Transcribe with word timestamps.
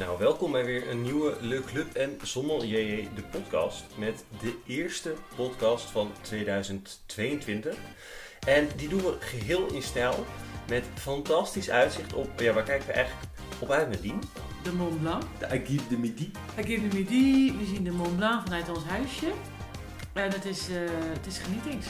Nou, 0.00 0.18
welkom 0.18 0.52
bij 0.52 0.64
weer 0.64 0.90
een 0.90 1.02
nieuwe 1.02 1.36
Le 1.40 1.64
Club 1.64 1.94
en 1.94 2.18
Zonder 2.22 2.64
JJ, 2.64 3.08
de 3.14 3.22
podcast. 3.22 3.84
Met 3.96 4.24
de 4.40 4.54
eerste 4.66 5.14
podcast 5.36 5.84
van 5.90 6.12
2022. 6.20 7.76
En 8.46 8.68
die 8.76 8.88
doen 8.88 9.00
we 9.00 9.16
geheel 9.18 9.66
in 9.72 9.82
stijl. 9.82 10.24
Met 10.68 10.84
fantastisch 10.94 11.70
uitzicht 11.70 12.12
op, 12.12 12.40
ja, 12.40 12.52
waar 12.52 12.62
kijken 12.62 12.86
we 12.86 12.92
eigenlijk 12.92 13.28
op 13.58 13.70
uit 13.70 13.88
met 13.88 14.02
Dien? 14.02 14.20
De 14.62 14.72
Mont 14.72 15.00
Blanc. 15.00 15.22
De 15.38 15.46
Aguille 15.46 15.88
de 15.88 15.98
Midi. 15.98 16.30
Aguille 16.58 16.88
de 16.88 16.96
Midi. 16.96 17.56
We 17.58 17.64
zien 17.64 17.84
de 17.84 17.92
Mont 17.92 18.16
Blanc 18.16 18.42
vanuit 18.42 18.68
ons 18.68 18.84
huisje. 18.84 19.32
En 20.12 20.30
het 20.30 20.44
is, 20.44 20.68
eh, 20.68 20.76
het 20.90 21.26
is 21.26 21.38
genietings. 21.38 21.86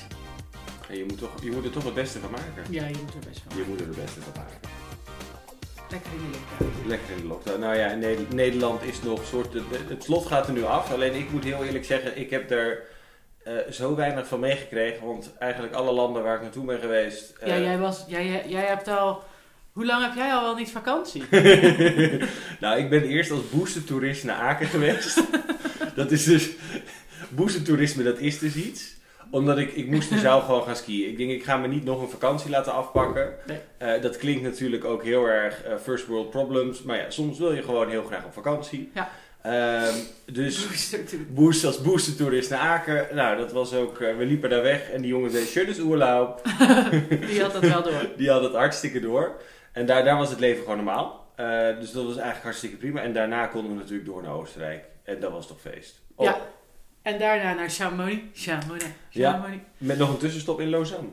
En 0.89 0.97
je, 0.97 1.05
moet 1.05 1.19
toch, 1.19 1.43
je 1.43 1.51
moet 1.51 1.65
er 1.65 1.71
toch 1.71 1.85
het 1.85 1.95
beste 1.95 2.19
van 2.19 2.31
maken. 2.31 2.65
Ja, 2.71 2.87
je 2.87 2.97
moet 3.05 3.15
er 3.15 3.29
best 3.29 3.41
van. 3.49 3.59
Je 3.59 3.65
moet 3.69 3.81
er 3.81 3.87
het 3.87 3.97
beste 3.97 4.21
van 4.21 4.33
maken. 4.37 4.70
Lekker 5.91 6.11
in 6.13 6.19
de 6.31 6.39
lockdown. 6.39 6.89
Lekker 6.89 7.11
in 7.17 7.21
de 7.23 7.27
lockdown. 7.29 7.61
Nou 7.61 7.77
ja, 7.77 7.95
Ne- 7.95 8.27
Nederland 8.35 8.83
is 8.83 9.03
nog 9.03 9.19
een 9.21 9.27
soort. 9.27 9.53
Het, 9.89 10.03
slot 10.05 10.27
gaat 10.27 10.47
er 10.47 10.53
nu 10.53 10.63
af. 10.65 10.93
Alleen 10.93 11.15
ik 11.15 11.31
moet 11.31 11.45
heel 11.45 11.65
eerlijk 11.65 11.85
zeggen, 11.85 12.19
ik 12.19 12.31
heb 12.31 12.51
er 12.51 12.83
eh, 13.45 13.53
zo 13.71 13.95
weinig 13.95 14.27
van 14.27 14.41
meegekregen. 14.41 15.07
Want 15.07 15.31
eigenlijk 15.39 15.75
alle 15.75 15.93
landen 15.93 16.23
waar 16.23 16.35
ik 16.37 16.43
naartoe 16.43 16.65
ben 16.65 16.81
geweest. 16.81 17.33
eh, 17.41 17.49
Ja, 17.49 17.59
jij, 17.59 17.79
was, 17.79 18.05
jij, 18.09 18.27
jij, 18.27 18.45
jij 18.49 18.65
hebt 18.65 18.89
al... 18.89 19.23
Hoe 19.73 19.87
lang 19.87 20.05
heb 20.05 20.15
jij 20.15 20.33
al 20.33 20.43
wel 20.43 20.55
niet 20.55 20.71
vakantie? 20.71 21.23
nou, 22.61 22.79
ik 22.79 22.91
ben 22.91 23.03
eerst 23.05 23.31
als 23.31 23.51
boostertoerist 23.51 24.25
naar 24.25 24.37
Aken 24.37 24.67
geweest. 24.67 25.23
dat 25.95 26.11
is 26.11 26.25
dus. 26.25 26.49
Boostertoerisme, 27.29 28.03
dat 28.03 28.19
is 28.19 28.39
dus 28.39 28.55
iets. 28.55 28.95
Omdat 29.31 29.59
ik, 29.59 29.73
ik 29.73 29.87
moest 29.87 30.11
dus 30.11 30.21
zelf 30.31 30.45
gewoon 30.45 30.63
gaan 30.63 30.77
skiën. 30.77 31.09
Ik 31.09 31.17
denk, 31.19 31.31
ik 31.31 31.45
ga 31.45 31.57
me 31.57 31.69
niet 31.69 31.85
nog 31.85 32.03
een 32.03 32.09
vakantie 32.09 32.51
laten 32.51 32.73
afpakken. 32.73 33.35
Nee. 33.47 33.59
Eh, 33.79 34.03
dat 34.03 34.17
klinkt 34.17 34.43
natuurlijk 34.43 34.85
ook 34.85 35.05
heel 35.05 35.27
erg 35.27 35.63
eh, 35.65 35.77
first 35.83 36.07
world 36.07 36.31
problems. 36.31 36.83
Maar 36.83 36.97
ja, 36.97 37.11
soms 37.11 37.39
wil 37.39 37.53
je 37.53 37.63
gewoon 37.63 37.89
heel 37.89 38.05
graag 38.05 38.25
op 38.25 38.33
vakantie. 38.33 38.91
Ja. 38.95 39.11
Ehm, 39.43 39.95
dus 40.33 40.67
Booster 40.69 41.01
boost 41.29 41.65
als 41.65 41.81
boostertoerist 41.83 42.51
naar 42.51 42.59
Aken. 42.59 43.07
Nou, 43.13 43.37
dat 43.37 43.53
was 43.53 43.75
ook... 43.75 44.01
eh, 44.01 44.17
we 44.17 44.25
liepen 44.25 44.51
daar 44.51 44.63
weg 44.63 44.91
en 44.91 45.01
die 45.01 45.11
jongen 45.11 45.33
deed 45.33 45.49
schönes 45.49 45.79
urlaub. 45.79 46.43
Die 47.29 47.43
had 47.43 47.53
dat 47.53 47.63
wel 47.63 47.83
door. 47.83 48.07
Die 48.17 48.31
had 48.31 48.43
het 48.43 48.55
hartstikke 48.55 49.01
door. 49.01 49.41
En 49.73 49.87
daar, 49.87 50.05
daar 50.05 50.17
was 50.17 50.31
het 50.31 50.41
leven 50.41 50.61
gewoon 50.63 50.77
normaal. 50.77 51.19
Dus 51.81 51.93
dat 51.93 52.05
was 52.05 52.15
eigenlijk 52.15 52.43
hartstikke 52.43 52.77
prima. 52.77 53.03
En 53.03 53.13
daarna 53.13 53.47
konden 53.47 53.73
we 53.73 53.79
natuurlijk 53.79 54.07
door 54.09 54.23
naar 54.23 54.33
Oostenrijk. 54.33 54.85
En 55.05 55.21
dat 55.21 55.33
was 55.33 55.47
toch 55.47 55.61
feest. 55.61 56.01
Oh, 56.15 56.27
Ja. 56.27 56.39
En 57.03 57.19
daarna 57.19 57.55
naar 57.55 57.71
Chamonix. 57.71 58.23
Chamonix. 58.35 58.87
Ja. 59.11 59.33
Chamonix. 59.33 59.63
Met 59.79 59.99
nog 59.99 60.09
een 60.09 60.19
tussenstop 60.19 60.61
in 60.61 60.69
Lausanne. 60.69 61.09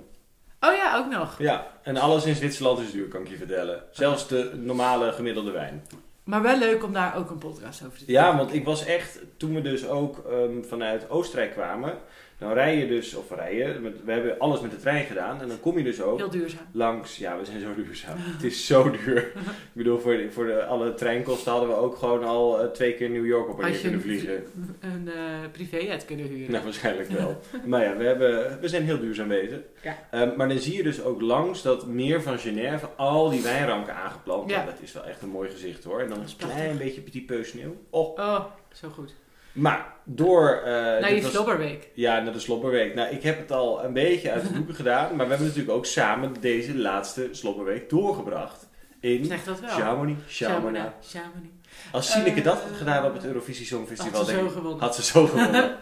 Oh 0.60 0.76
ja, 0.76 0.98
ook 0.98 1.12
nog. 1.12 1.36
Ja, 1.40 1.68
en 1.84 1.98
alles 1.98 2.26
in 2.26 2.36
Zwitserland 2.36 2.80
is 2.80 2.92
duur, 2.92 3.08
kan 3.08 3.22
ik 3.22 3.28
je 3.28 3.38
vertellen. 3.38 3.84
Zelfs 3.92 4.28
de 4.28 4.52
normale 4.56 5.12
gemiddelde 5.12 5.52
wijn. 5.52 5.84
Maar 6.24 6.42
wel 6.42 6.58
leuk 6.58 6.84
om 6.84 6.94
daar 6.94 7.16
ook 7.16 7.30
een 7.30 7.38
podcast 7.38 7.86
over 7.86 7.98
te 7.98 8.06
doen. 8.06 8.14
Ja, 8.14 8.38
want 8.38 8.54
ik 8.54 8.66
was 8.66 8.86
echt, 8.86 9.20
toen 9.38 9.54
we 9.54 9.62
dus 9.62 9.88
ook 9.88 10.26
ehm, 10.30 10.64
vanuit 10.64 11.10
Oostenrijk 11.10 11.52
kwamen, 11.52 11.98
dan 12.38 12.54
rij 12.54 12.78
je 12.78 12.88
dus, 12.88 13.16
of 13.16 13.32
rijden, 13.32 13.82
met, 13.82 14.04
we 14.06 14.12
hebben 14.12 14.40
alles 14.40 14.62
met 14.62 14.72
de 14.72 14.78
trein 14.78 15.06
gedaan. 15.06 15.42
En 15.42 15.48
dan 15.48 15.60
kom 15.60 15.78
je 15.78 15.84
dus 15.84 16.02
ook 16.02 16.18
Heel 16.18 16.30
duurzaam. 16.30 16.66
langs, 16.72 17.18
ja, 17.18 17.38
we 17.38 17.46
zijn 17.46 17.62
zo 17.62 17.76
duurzaam. 17.76 18.18
Het 18.18 18.44
is 18.44 18.66
zo 18.66 18.90
duur. 19.06 19.18
Ik 19.18 19.34
bedoel, 19.74 20.00
voor, 20.00 20.18
de, 20.18 20.32
voor 20.32 20.46
de, 20.46 20.66
alle 20.66 20.94
treinkosten 20.94 21.52
hadden 21.52 21.70
we 21.70 21.76
ook 21.76 21.96
gewoon 21.98 22.24
al 22.24 22.62
eh, 22.62 22.68
twee 22.70 22.94
keer 22.94 23.10
New 23.10 23.26
York 23.26 23.50
op 23.50 23.60
en 23.60 23.64
Als 23.66 23.74
neer 23.74 23.82
je 23.82 23.88
kunnen 23.88 24.02
vliegen. 24.02 24.44
een 24.80 25.08
eh 25.08 25.52
privéjet 25.52 26.06
kunnen 26.06 26.26
huren. 26.26 26.52
Nou, 26.52 26.64
waarschijnlijk 26.64 27.10
wel. 27.10 27.42
maar 27.66 27.84
ja, 27.84 27.98
we, 27.98 28.04
hebben, 28.04 28.60
we 28.62 28.68
zijn 28.68 28.84
heel 28.84 29.00
duurzaam 29.00 29.28
bezig. 29.28 29.60
Ja. 29.84 30.08
Ehm, 30.12 30.30
maar 30.36 30.48
dan 30.50 30.60
zie 30.60 30.76
je 30.76 30.84
dus 30.84 31.02
ook 31.04 31.22
langs 31.22 31.62
dat 31.62 31.88
meer 31.88 32.22
van 32.22 32.40
Genève 32.40 32.88
al 32.96 33.30
die 33.30 33.42
wijnranken 33.42 33.96
aangeplant. 33.96 34.50
Ja. 34.50 34.66
Dat 34.66 34.76
is 34.82 34.94
wel 34.94 35.06
echt 35.06 35.22
een 35.22 35.30
mooi 35.30 35.50
gezicht 35.50 35.84
hoor. 35.84 36.00
En 36.02 36.10
dan 36.10 36.20
een 36.20 36.36
klein 36.38 36.78
beetje 36.78 37.02
petit 37.02 37.26
peu 37.26 37.44
sneeuw. 37.44 37.76
Oh. 37.90 38.18
Oh, 38.20 38.46
zo 38.74 38.90
goed. 38.90 39.14
Maar 39.58 39.94
door... 40.04 40.50
eh, 40.52 40.72
Naar 40.74 41.14
je 41.14 41.22
was- 41.22 41.32
Slobberweek. 41.32 41.90
Ja, 41.94 42.20
naar 42.20 42.34
de 42.34 42.40
Slobberweek. 42.40 42.94
Nou, 42.96 43.10
ik 43.16 43.24
heb 43.24 43.38
het 43.38 43.52
al 43.52 43.84
een 43.84 43.94
beetje 43.94 44.32
uit 44.32 44.42
de 44.48 44.54
boeken 44.54 44.76
gedaan. 44.84 45.16
Maar 45.16 45.26
we 45.26 45.30
hebben 45.32 45.48
natuurlijk 45.48 45.78
ook 45.78 45.86
samen 45.86 46.34
deze 46.40 46.76
laatste 46.78 47.28
Slobberweek 47.32 47.90
doorgebracht. 47.90 48.68
In 49.00 49.26
Zeg 49.26 49.44
dat 49.44 49.60
wel. 49.60 49.70
Chamonix, 49.70 50.20
Chamonix. 50.28 50.86
Chamonix. 51.02 51.54
Als 51.92 52.12
Sineke 52.12 52.42
dat 52.42 52.56
Eh, 52.58 52.64
had 52.64 52.78
gedaan 52.78 53.06
op 53.06 53.14
het 53.14 53.26
Eurovisie 53.26 53.66
Songfestival, 53.66 54.20
Had 54.20 54.30
ze 54.30 54.36
zo 54.36 54.48
gewonnen. 54.50 54.80
had 54.80 54.96
ze 54.96 55.04
zo 55.04 55.26
gewonnen. 55.28 55.76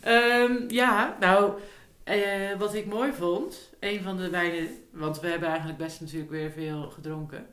Ehm, 0.00 0.52
ja, 0.68 1.16
nou, 1.20 1.52
eh, 2.04 2.18
wat 2.58 2.74
ik 2.74 2.86
mooi 2.86 3.12
vond, 3.12 3.70
een 3.80 4.02
van 4.02 4.16
de 4.16 4.30
wijnen, 4.30 4.68
want 4.92 5.20
we 5.20 5.26
hebben 5.28 5.48
eigenlijk 5.48 5.78
best 5.78 6.00
natuurlijk 6.00 6.30
weer 6.30 6.50
veel 6.50 6.82
gedronken. 6.90 7.46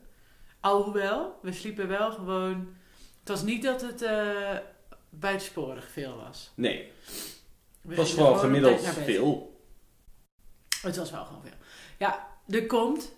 Alhoewel, 0.60 1.40
we 1.42 1.52
sliepen 1.52 1.88
wel 1.88 2.12
gewoon, 2.12 2.68
het 3.20 3.30
was 3.30 3.44
niet 3.44 3.64
dat 3.64 3.82
het 3.82 4.02
buitensporig 5.12 5.92
veel 5.92 6.16
was. 6.16 6.52
Nee, 6.56 6.92
het 7.88 7.98
was 7.98 8.14
gewoon 8.14 8.40
gemiddeld 8.40 8.82
veel. 8.88 9.60
Het 10.82 10.98
was 10.98 11.12
wel 11.12 11.26
gewoon 11.26 11.42
veel. 11.42 11.58
Ja, 11.98 12.28
er 12.50 12.66
komt, 12.66 13.14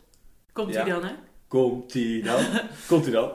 komt 0.53 0.73
Ja. 0.73 0.83
die 0.83 0.93
dan 0.93 1.03
hè? 1.03 1.13
Komt-ie 1.47 2.23
dan? 2.23 2.45
Komt-ie 2.87 3.11
dan? 3.11 3.31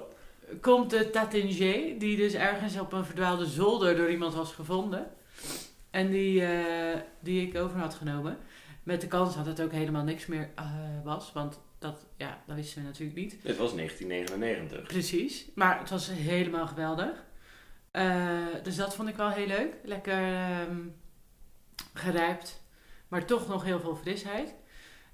komt 0.60 0.91
de 0.91 1.10
Tatinge, 1.10 1.94
die 1.98 2.16
dus 2.16 2.32
ergens 2.34 2.78
op 2.78 2.92
een 2.92 3.04
verdwaalde 3.04 3.47
zolder 3.47 3.97
door 3.97 4.10
iemand 4.10 4.34
was 4.34 4.52
gevonden. 4.52 5.06
En 5.91 6.10
die, 6.10 6.44
eh, 6.44 7.00
die 7.20 7.47
ik 7.47 7.56
over 7.56 7.78
had 7.78 7.94
genomen. 7.94 8.38
Met 8.82 9.00
de 9.00 9.06
kans 9.06 9.36
dat 9.36 9.47
het 9.47 9.60
ook 9.60 9.72
helemaal 9.72 10.02
niks 10.04 10.26
meer 10.26 10.50
eh, 10.54 10.64
was. 11.04 11.32
Want 11.32 11.60
dat, 11.78 12.06
ja, 12.16 12.42
dat 12.47 12.56
wisten 12.56 12.80
we 12.80 12.86
natuurlijk 12.86 13.16
niet. 13.18 13.32
Het 13.42 13.56
was 13.56 13.74
1999. 13.74 14.82
Precies. 14.82 15.47
Maar 15.54 15.78
het 15.78 15.91
was 15.91 16.10
helemaal 16.10 16.66
geweldig. 16.66 17.24
Eh, 17.91 18.47
dus 18.62 18.76
dat 18.76 18.94
vond 18.94 19.09
ik 19.09 19.16
wel 19.16 19.31
heel 19.31 19.47
leuk. 19.47 19.75
Lekker 19.84 20.32
ehm, 20.34 20.76
gerijpt. 21.94 22.62
Maar 23.09 23.25
toch 23.25 23.49
nog 23.49 23.65
heel 23.65 23.81
veel 23.81 23.97
frisheid. 23.97 24.54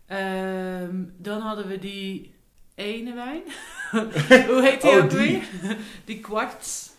Ehm, 0.06 1.02
dan 1.16 1.40
hadden 1.40 1.68
we 1.68 1.78
die 1.78 2.34
ene 2.74 3.14
wijn. 3.14 3.42
Hoe 4.50 4.62
heet 4.62 4.80
die 4.82 4.90
Oh, 4.90 5.04
ook 5.04 5.10
die. 5.10 5.18
weer? 5.18 5.42
die 6.04 6.20
kwarts. 6.20 6.90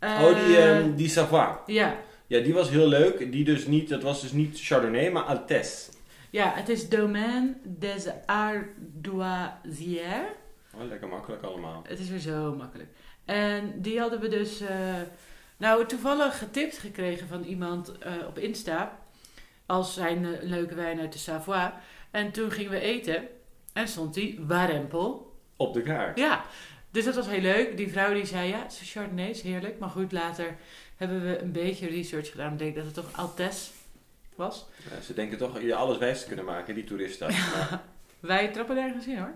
oh, 0.00 0.44
die, 0.46 0.56
ehm, 0.56 0.94
die 0.94 1.08
Savoie. 1.08 1.58
ja. 1.66 1.96
Ja, 2.26 2.40
die 2.40 2.54
was 2.54 2.70
heel 2.70 2.86
leuk. 2.86 3.32
Die 3.32 3.44
dus 3.44 3.66
niet, 3.66 3.88
dat 3.88 4.02
was 4.02 4.20
dus 4.20 4.32
niet 4.32 4.60
Chardonnay, 4.60 5.10
maar 5.10 5.22
Altes. 5.22 5.88
ja, 6.30 6.52
het 6.54 6.68
is 6.68 6.88
Domaine 6.88 7.54
des 7.62 8.06
Ardoisières. 8.26 10.26
Oh, 10.74 10.84
lekker 10.88 11.08
makkelijk 11.08 11.42
allemaal. 11.42 11.82
Het 11.88 11.98
is 12.00 12.08
weer 12.08 12.18
zo 12.18 12.54
makkelijk. 12.54 12.88
En 13.24 13.80
die 13.80 14.00
hadden 14.00 14.20
we 14.20 14.28
dus, 14.28 14.60
eh, 14.60 15.00
nou 15.56 15.86
toevallig 15.86 16.38
getipt 16.38 16.78
gekregen 16.78 17.28
van 17.28 17.42
iemand 17.42 17.98
eh, 17.98 18.12
op 18.26 18.38
Insta. 18.38 18.98
Als 19.66 19.94
zijn 19.94 20.24
eh, 20.24 20.42
leuke 20.42 20.74
wijn 20.74 21.00
uit 21.00 21.12
de 21.12 21.18
Savoie. 21.18 21.72
En 22.10 22.30
toen 22.30 22.50
gingen 22.50 22.70
we 22.70 22.80
eten. 22.80 23.28
En 23.72 23.88
stond 23.88 24.14
die 24.14 24.40
Warempel. 24.46 25.36
Op 25.56 25.74
de 25.74 25.82
kaart. 25.82 26.18
Ja, 26.18 26.44
dus 26.90 27.04
dat 27.04 27.14
was 27.14 27.26
heel 27.26 27.40
leuk. 27.40 27.76
Die 27.76 27.90
vrouw 27.90 28.14
die 28.14 28.26
zei, 28.26 28.48
ja, 28.48 28.62
het 28.62 28.78
is 28.80 28.92
Chardonnay, 28.92 29.28
is 29.28 29.42
heerlijk. 29.42 29.78
Maar 29.78 29.88
goed, 29.88 30.12
later 30.12 30.56
hebben 30.96 31.22
we 31.22 31.38
een 31.38 31.52
beetje 31.52 31.88
research 31.88 32.30
gedaan. 32.30 32.52
Ik 32.52 32.58
denk 32.58 32.74
dat 32.74 32.84
het 32.84 32.94
toch 32.94 33.16
Altes 33.16 33.70
was. 34.34 34.66
Ja, 34.90 35.00
ze 35.00 35.14
denken 35.14 35.38
toch 35.38 35.60
je 35.60 35.74
alles 35.74 35.98
wijs 35.98 36.20
te 36.20 36.26
kunnen 36.26 36.44
maken, 36.44 36.74
die 36.74 36.84
toeristen. 36.84 37.34
Wij 38.20 38.48
trappen 38.48 38.76
ergens 38.76 39.06
in 39.06 39.18
hoor. 39.18 39.34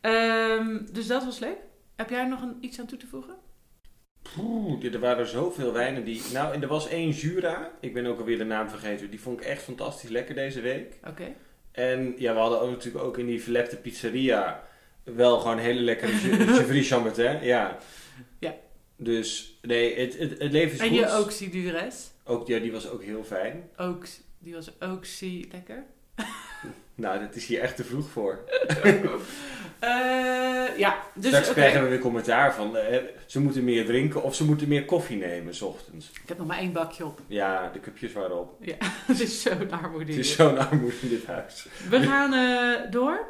Ehm, 0.00 0.78
dus 0.92 1.06
dat 1.06 1.24
was 1.24 1.38
leuk. 1.38 1.58
Heb 1.96 2.10
jij 2.10 2.24
nog 2.24 2.42
een, 2.42 2.56
iets 2.60 2.80
aan 2.80 2.86
toe 2.86 2.98
te 2.98 3.06
voegen? 3.06 3.34
Poeh, 4.34 4.94
er 4.94 5.00
waren 5.00 5.26
zoveel 5.26 5.72
wijnen 5.72 6.04
die... 6.04 6.22
Nou, 6.32 6.54
en 6.54 6.62
er 6.62 6.68
was 6.68 6.88
één 6.88 7.10
Jura. 7.10 7.70
Ik 7.80 7.94
ben 7.94 8.06
ook 8.06 8.18
alweer 8.18 8.38
de 8.38 8.44
naam 8.44 8.68
vergeten. 8.68 9.10
Die 9.10 9.20
vond 9.20 9.40
ik 9.40 9.46
echt 9.46 9.62
fantastisch 9.62 10.10
lekker 10.10 10.34
deze 10.34 10.60
week. 10.60 10.94
Oké. 11.06 11.34
En 11.72 12.14
ja, 12.18 12.32
we 12.32 12.38
hadden 12.38 12.60
ook 12.60 12.70
natuurlijk 12.70 13.04
ook 13.04 13.18
in 13.18 13.26
die 13.26 13.42
verlepte 13.42 13.76
pizzeria 13.76 14.62
wel 15.02 15.38
gewoon 15.38 15.58
hele 15.58 15.80
lekkere 15.80 16.12
Chevry 16.56 16.82
Chambertin. 16.82 17.42
Ja. 17.42 17.78
Ja. 18.38 18.54
Dus 18.96 19.58
nee, 19.62 19.98
het, 19.98 20.18
het, 20.18 20.30
het 20.38 20.52
leven 20.52 20.72
is 20.72 20.80
En 20.80 20.88
goed. 20.88 20.98
je 20.98 21.10
ook 21.10 21.30
Sidures. 21.30 22.10
Ook, 22.24 22.46
ja, 22.46 22.58
die 22.58 22.72
was 22.72 22.88
ook 22.88 23.02
heel 23.02 23.24
fijn. 23.24 23.70
Ook, 23.76 24.06
die 24.38 24.54
was 24.54 24.80
ook 24.80 25.04
zie 25.04 25.48
lekker. 25.52 25.84
Nou, 26.96 27.20
dat 27.20 27.34
is 27.34 27.46
hier 27.46 27.60
echt 27.60 27.76
te 27.76 27.84
vroeg 27.84 28.08
voor. 28.10 28.38
Eh, 29.78 30.78
ja, 30.78 30.96
dus 31.14 31.26
Straks 31.26 31.46
oké. 31.46 31.54
krijgen 31.54 31.82
we 31.82 31.88
weer 31.88 31.98
commentaar 31.98 32.54
van 32.54 32.76
eh, 32.76 32.98
ze 33.26 33.40
moeten 33.40 33.64
meer 33.64 33.84
drinken 33.86 34.22
of 34.22 34.34
ze 34.34 34.44
moeten 34.44 34.68
meer 34.68 34.84
koffie 34.84 35.16
nemen 35.16 35.54
s 35.54 35.62
ochtends. 35.62 36.10
Ik 36.10 36.28
heb 36.28 36.38
nog 36.38 36.46
maar 36.46 36.58
één 36.58 36.72
bakje 36.72 37.04
op. 37.06 37.20
Ja, 37.26 37.70
de 37.72 37.80
cupjes 37.80 38.12
waren 38.12 38.38
op. 38.40 38.58
Het 39.06 39.20
is 39.20 39.42
zo'n 39.42 39.70
armoede. 39.72 40.12
Het 40.12 40.20
is 40.20 40.34
zo'n 40.36 40.58
armoede 40.58 40.96
in 41.02 41.08
dit 41.08 41.26
huis. 41.26 41.66
We 41.88 42.00
gaan 42.00 42.32
eh, 42.32 42.90
door 42.90 43.26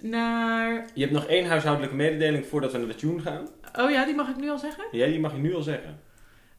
naar... 0.00 0.86
Je 0.94 1.00
hebt 1.00 1.12
nog 1.14 1.26
één 1.26 1.46
huishoudelijke 1.46 1.96
mededeling 1.96 2.46
voordat 2.46 2.72
we 2.72 2.78
naar 2.78 2.86
de 2.88 2.94
tune 2.94 3.20
gaan. 3.20 3.48
Oh 3.76 3.90
ja, 3.90 4.04
die 4.04 4.14
mag 4.14 4.28
ik 4.28 4.36
nu 4.36 4.50
al 4.50 4.58
zeggen? 4.58 4.84
Ja, 4.90 5.06
die 5.06 5.20
mag 5.20 5.32
je 5.32 5.38
nu 5.38 5.54
al 5.54 5.62
zeggen. 5.62 6.00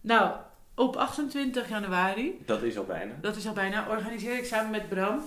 Nou, 0.01 0.31
op 0.75 0.95
28 0.95 1.69
januari, 1.69 2.41
Dat 2.45 2.61
is 2.63 2.77
al 2.77 2.85
bijna. 2.85 3.13
dat 3.21 3.35
is 3.35 3.47
al 3.47 3.53
bijna, 3.53 3.87
organiseer 3.89 4.37
ik 4.37 4.45
samen 4.45 4.71
met 4.71 4.89
Bram, 4.89 5.21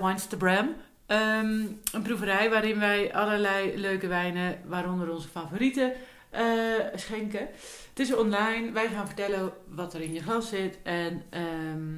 Wines 0.00 0.26
to 0.26 0.36
Bram, 0.36 0.74
ehm, 1.06 1.60
een 1.92 2.02
proeverij 2.02 2.50
waarin 2.50 2.78
wij 2.78 3.14
allerlei 3.14 3.76
leuke 3.78 4.06
wijnen, 4.06 4.58
waaronder 4.64 5.10
onze 5.10 5.28
favorieten, 5.28 5.92
eh, 6.30 6.42
schenken. 6.94 7.48
Het 7.88 7.98
is 7.98 8.14
online. 8.14 8.72
Wij 8.72 8.88
gaan 8.88 9.06
vertellen 9.06 9.52
wat 9.68 9.94
er 9.94 10.00
in 10.00 10.12
je 10.12 10.22
glas 10.22 10.48
zit. 10.48 10.78
En 10.82 11.22
ehm, 11.30 11.88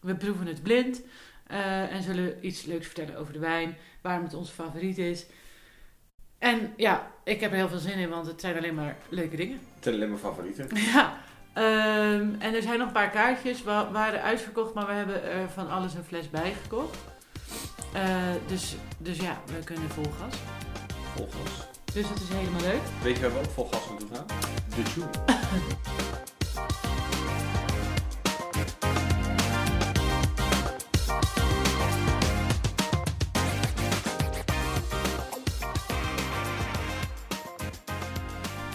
we 0.00 0.14
proeven 0.14 0.46
het 0.46 0.62
blind. 0.62 1.02
eh, 1.46 1.92
en 1.92 2.02
zullen 2.02 2.46
iets 2.46 2.64
leuks 2.64 2.86
vertellen 2.86 3.16
over 3.16 3.32
de 3.32 3.38
wijn. 3.38 3.76
Waarom 4.00 4.24
het 4.24 4.34
onze 4.34 4.52
favoriet 4.52 4.98
is. 4.98 5.26
En 6.38 6.72
ja, 6.76 7.10
ik 7.24 7.40
heb 7.40 7.50
er 7.50 7.56
heel 7.56 7.68
veel 7.68 7.78
zin 7.78 7.98
in, 7.98 8.08
want 8.08 8.26
het 8.26 8.40
zijn 8.40 8.56
alleen 8.56 8.74
maar 8.74 8.96
leuke 9.08 9.36
dingen. 9.36 9.60
Het 9.74 9.82
zijn 9.84 9.94
alleen 9.94 10.08
maar 10.10 10.18
favorieten. 10.18 10.68
Ja, 10.92 11.18
ehm, 11.60 12.34
en 12.38 12.54
er 12.54 12.62
zijn 12.62 12.78
nog 12.78 12.86
een 12.86 12.92
paar 12.92 13.10
kaartjes. 13.10 13.62
We 13.62 13.86
waren 13.92 14.22
uitverkocht, 14.22 14.74
maar 14.74 14.86
we 14.86 14.92
hebben 14.92 15.24
er 15.24 15.48
van 15.48 15.70
alles 15.70 15.94
een 15.94 16.04
fles 16.04 16.30
bij 16.30 16.54
gekocht. 16.62 16.96
Eh, 17.92 18.02
dus, 18.46 18.76
dus 18.98 19.18
ja, 19.18 19.40
we 19.46 19.64
kunnen 19.64 19.90
vol 19.90 20.12
gas. 20.20 20.34
Vol 21.14 21.28
gas. 21.30 21.66
Dus 21.92 22.08
het 22.08 22.20
is 22.20 22.28
helemaal 22.28 22.60
leuk. 22.60 22.82
Weet 23.02 23.16
je 23.16 23.22
waar 23.22 23.32
we 23.32 23.38
ook 23.38 23.50
vol 23.54 23.68
gas 23.70 23.88
moeten 23.88 24.08
gaan? 24.16 24.26
De 24.68 24.82
Joe. 24.94 25.08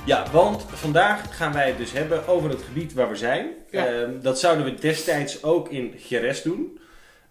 Ja, 0.06 0.25
want 0.31 0.66
vandaag 0.74 1.38
gaan 1.38 1.54
wij 1.54 1.68
het 1.68 1.78
dus 1.78 1.92
hebben 1.92 2.28
over 2.28 2.50
het 2.50 2.62
gebied 2.62 2.94
waar 2.94 3.10
we 3.10 3.16
zijn. 3.16 3.50
Ja. 3.69 3.86
Ehm, 3.86 4.12
dat 4.22 4.40
zouden 4.40 4.66
we 4.66 4.74
destijds 4.74 5.44
ook 5.44 5.69
in 5.69 5.94
Geres 5.98 6.42
doen. 6.42 6.80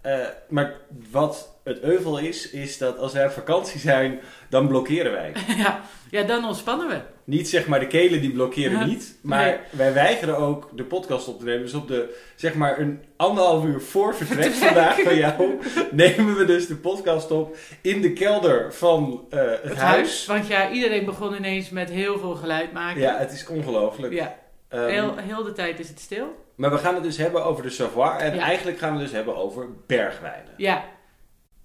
Eh, 0.00 0.26
maar 0.48 0.74
wat 1.10 1.53
het 1.64 1.80
euvel 1.80 2.18
is, 2.18 2.50
is 2.50 2.78
dat 2.78 2.98
als 2.98 3.12
wij 3.12 3.24
op 3.26 3.30
vakantie 3.32 3.80
zijn, 3.80 4.20
dan 4.48 4.68
blokkeren 4.68 5.12
wij. 5.12 5.32
ja. 5.56 5.80
ja, 6.10 6.22
dan 6.22 6.44
ontspannen 6.44 6.88
we. 6.88 7.00
Niet 7.24 7.48
zeg 7.48 7.66
maar 7.66 7.80
de 7.80 7.86
kelen 7.86 8.20
die 8.20 8.32
blokkeren 8.32 8.78
Ja. 8.78 8.84
niet, 8.84 9.18
maar 9.22 9.44
Nee. 9.44 9.56
wij 9.70 9.92
weigeren 9.92 10.36
ook 10.38 10.68
de 10.72 10.84
podcast 10.84 11.28
op 11.28 11.38
te 11.38 11.44
nemen. 11.44 11.62
Dus 11.62 11.74
op 11.74 11.88
de 11.88 12.16
zeg 12.36 12.54
maar 12.54 12.78
een 12.78 13.02
anderhalf 13.16 13.64
uur 13.64 13.80
voor 13.80 14.14
vertrek 14.14 14.52
vandaag 14.64 15.00
van 15.02 15.16
jou 15.16 15.60
nemen 15.90 16.36
we 16.36 16.44
dus 16.44 16.66
de 16.66 16.76
podcast 16.76 17.30
op 17.30 17.56
in 17.80 18.00
de 18.00 18.12
kelder 18.12 18.74
van 18.74 19.26
eh, 19.30 19.38
het, 19.40 19.60
Het 19.62 19.74
huis. 19.76 19.78
huis. 19.96 20.26
Want 20.26 20.46
ja, 20.46 20.70
iedereen 20.70 21.04
begon 21.04 21.34
ineens 21.34 21.70
met 21.70 21.90
heel 21.90 22.18
veel 22.18 22.34
geluid 22.34 22.72
maken. 22.72 23.00
Ja, 23.00 23.18
het 23.18 23.32
is 23.32 23.46
ongelooflijk. 23.46 24.12
Ja, 24.12 24.36
Ehm, 24.68 24.86
heel, 24.88 25.14
heel 25.16 25.42
de 25.42 25.52
tijd 25.52 25.78
is 25.80 25.88
het 25.88 26.00
stil. 26.00 26.42
Maar 26.54 26.70
we 26.70 26.78
gaan 26.78 26.94
het 26.94 27.02
dus 27.02 27.16
hebben 27.16 27.44
over 27.44 27.62
de 27.62 27.70
savoir 27.70 28.16
en 28.16 28.34
Ja. 28.34 28.42
eigenlijk 28.42 28.78
gaan 28.78 28.92
we 28.92 28.96
het 28.98 29.06
dus 29.06 29.16
hebben 29.16 29.36
over 29.36 29.66
bergwijnen. 29.86 30.52
Ja. 30.56 30.84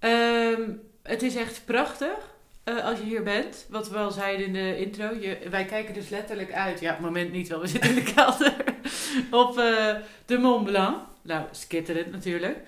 Ehm, 0.00 0.62
het 1.02 1.22
is 1.22 1.36
echt 1.36 1.62
prachtig 1.64 2.30
eh, 2.64 2.84
als 2.84 2.98
je 2.98 3.04
hier 3.04 3.22
bent. 3.22 3.66
Wat 3.68 3.90
we 3.90 3.96
al 3.96 4.10
zeiden 4.10 4.46
in 4.46 4.52
de 4.52 4.78
intro. 4.78 5.14
Je, 5.20 5.38
wij 5.50 5.64
kijken 5.64 5.94
dus 5.94 6.08
letterlijk 6.08 6.52
uit. 6.52 6.80
Ja, 6.80 6.90
op 6.90 6.96
het 6.96 7.06
moment 7.06 7.32
niet 7.32 7.48
wel. 7.48 7.60
We 7.60 7.66
zitten 7.66 7.90
in 7.90 8.04
de 8.04 8.12
kelder. 8.12 8.54
op 9.44 9.58
eh, 9.58 9.94
de 10.26 10.38
Mont 10.38 10.64
Blanc. 10.64 10.96
Nou, 11.22 11.44
skitterend 11.50 12.12
natuurlijk. 12.12 12.58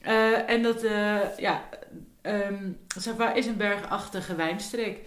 Eh, 0.00 0.50
en 0.50 0.62
dat, 0.62 0.84
ja... 1.36 1.68
Savoie 2.98 3.34
is 3.34 3.46
een 3.46 3.56
bergachtige 3.56 4.34
wijnstreek. 4.34 4.98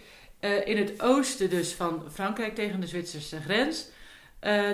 In 0.66 0.78
het 0.78 1.02
oosten 1.02 1.50
dus 1.50 1.74
van 1.74 2.04
Frankrijk 2.12 2.56
tegen 2.56 2.80
de 2.80 2.88
Zwitserse 2.88 3.40
grens. 3.42 3.88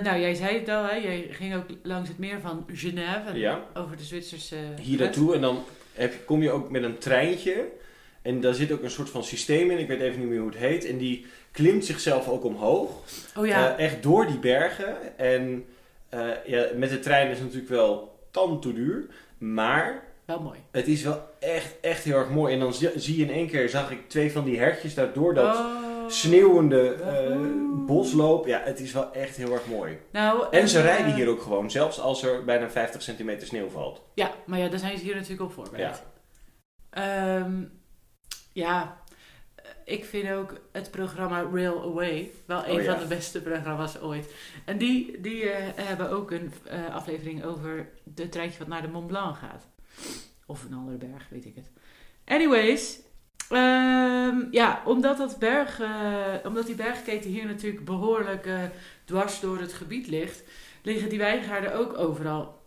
Nou, 0.02 0.20
jij 0.20 0.34
zei 0.34 0.58
het 0.58 0.68
al, 0.68 0.84
hè? 0.84 0.94
jij 0.94 1.26
ging 1.30 1.54
ook 1.54 1.66
langs 1.82 2.08
het 2.08 2.18
meer 2.18 2.40
van 2.40 2.64
Genève. 2.72 3.38
Ja. 3.38 3.64
Over 3.74 3.96
de 3.96 4.02
Zwitserse 4.02 4.56
Hier 4.80 4.98
naartoe 4.98 5.34
en 5.34 5.40
dan 5.40 5.64
heb 5.94 6.14
kom 6.24 6.42
je 6.42 6.50
ook 6.50 6.70
met 6.70 6.82
een 6.82 6.98
treintje. 6.98 7.64
En 8.22 8.40
daar 8.40 8.54
zit 8.54 8.72
ook 8.72 8.82
een 8.82 8.90
soort 8.90 9.10
van 9.10 9.24
systeem 9.24 9.70
in, 9.70 9.78
ik 9.78 9.88
weet 9.88 10.00
even 10.00 10.20
niet 10.20 10.28
meer 10.28 10.38
hoe 10.38 10.48
het 10.50 10.58
heet. 10.58 10.84
En 10.84 10.98
die 10.98 11.26
klimt 11.52 11.84
zichzelf 11.84 12.28
ook 12.28 12.44
omhoog. 12.44 12.90
Oh 13.36 13.46
ja, 13.46 13.76
Eh, 13.76 13.84
echt 13.84 14.02
door 14.02 14.26
die 14.26 14.38
bergen. 14.38 15.18
En 15.18 15.64
eh, 16.08 16.28
ja, 16.46 16.66
met 16.76 16.90
de 16.90 17.00
trein 17.00 17.26
is 17.30 17.36
het 17.36 17.44
natuurlijk 17.44 17.70
wel 17.72 18.18
tan 18.30 18.60
te 18.60 18.72
duur. 18.72 19.06
Maar 19.38 20.02
wel 20.24 20.40
mooi. 20.40 20.58
het 20.70 20.88
is 20.88 21.02
wel 21.02 21.28
echt, 21.40 21.74
echt 21.80 22.04
heel 22.04 22.16
erg 22.16 22.30
mooi. 22.30 22.54
En 22.54 22.60
dan 22.60 22.74
zie, 22.74 23.16
je 23.16 23.22
in 23.24 23.30
één 23.32 23.48
keer, 23.48 23.68
zag 23.68 23.90
ik 23.90 24.08
twee 24.08 24.32
van 24.32 24.44
die 24.44 24.58
hertjes 24.58 24.94
daar 24.94 25.12
door 25.12 25.34
dat 25.34 25.56
Oh. 25.56 25.93
Sneeuwende 26.06 26.92
eh, 26.92 27.36
bos 27.86 28.12
lopen. 28.12 28.50
Ja, 28.50 28.60
het 28.64 28.80
is 28.80 28.92
wel 28.92 29.12
echt 29.12 29.36
heel 29.36 29.52
erg 29.52 29.66
mooi. 29.66 29.98
Nou, 30.10 30.46
En 30.50 30.68
ze 30.68 30.78
eh, 30.78 30.84
rijden 30.84 31.14
hier 31.14 31.28
ook 31.28 31.42
gewoon, 31.42 31.70
zelfs 31.70 32.00
als 32.00 32.22
er 32.22 32.44
bijna 32.44 32.70
50 32.70 33.02
centimeter 33.02 33.46
sneeuw 33.46 33.68
valt. 33.68 34.02
Ja, 34.14 34.30
maar 34.46 34.58
ja, 34.58 34.68
daar 34.68 34.78
zijn 34.78 34.98
ze 34.98 35.04
hier 35.04 35.14
natuurlijk 35.14 35.42
op 35.42 35.52
voorbereid. 35.52 36.02
Ja. 36.90 37.38
Ehm, 37.40 37.62
ja, 38.52 39.02
ik 39.84 40.04
vind 40.04 40.30
ook 40.30 40.60
het 40.72 40.90
programma 40.90 41.42
Rail 41.52 41.82
Away 41.82 42.30
wel 42.46 42.64
een 42.64 42.76
Oh, 42.76 42.82
ja. 42.82 42.92
van 42.92 43.02
de 43.08 43.14
beste 43.14 43.42
programma's 43.42 44.00
ooit. 44.00 44.34
En 44.64 44.78
die, 44.78 45.20
die 45.20 45.50
eh, 45.50 45.84
hebben 45.86 46.10
ook 46.10 46.30
een 46.30 46.52
aflevering 46.92 47.44
over 47.44 47.88
de 48.02 48.28
treintje 48.28 48.58
wat 48.58 48.68
naar 48.68 48.82
de 48.82 48.88
Mont 48.88 49.06
Blanc 49.06 49.36
gaat. 49.36 49.66
Of 50.46 50.64
een 50.64 50.74
andere 50.74 50.96
berg, 50.96 51.28
weet 51.30 51.44
ik 51.44 51.54
het. 51.54 51.70
Anyways, 52.24 53.00
ehm, 53.48 54.38
ja, 54.50 54.82
omdat, 54.84 55.16
dat 55.16 55.38
berg, 55.38 55.80
eh, 55.80 56.34
omdat 56.44 56.66
die 56.66 56.74
bergketen 56.74 57.30
hier 57.30 57.46
natuurlijk 57.46 57.84
behoorlijk 57.84 58.46
eh, 58.46 58.62
dwars 59.04 59.40
door 59.40 59.58
het 59.58 59.72
gebied 59.72 60.06
ligt, 60.06 60.42
liggen 60.82 61.08
die 61.08 61.18
wijngaarden 61.18 61.74
ook 61.74 61.98
overal. 61.98 62.62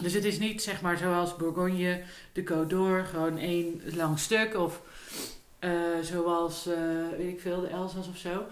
Dus 0.00 0.12
het 0.12 0.24
is 0.24 0.38
niet 0.38 0.62
zeg 0.62 0.80
maar 0.80 0.96
zoals 0.96 1.36
Bourgogne, 1.36 2.02
de 2.32 2.42
Côte 2.42 2.66
d'Or, 2.66 3.04
gewoon 3.04 3.38
één 3.38 3.82
lang 3.94 4.18
stuk. 4.18 4.56
Of 4.56 4.82
eh, 5.58 5.70
zoals, 6.02 6.68
weet 7.16 7.28
ik 7.28 7.40
veel, 7.40 7.60
de 7.60 7.68
Elzas 7.68 8.08
of 8.08 8.16
zo. 8.16 8.44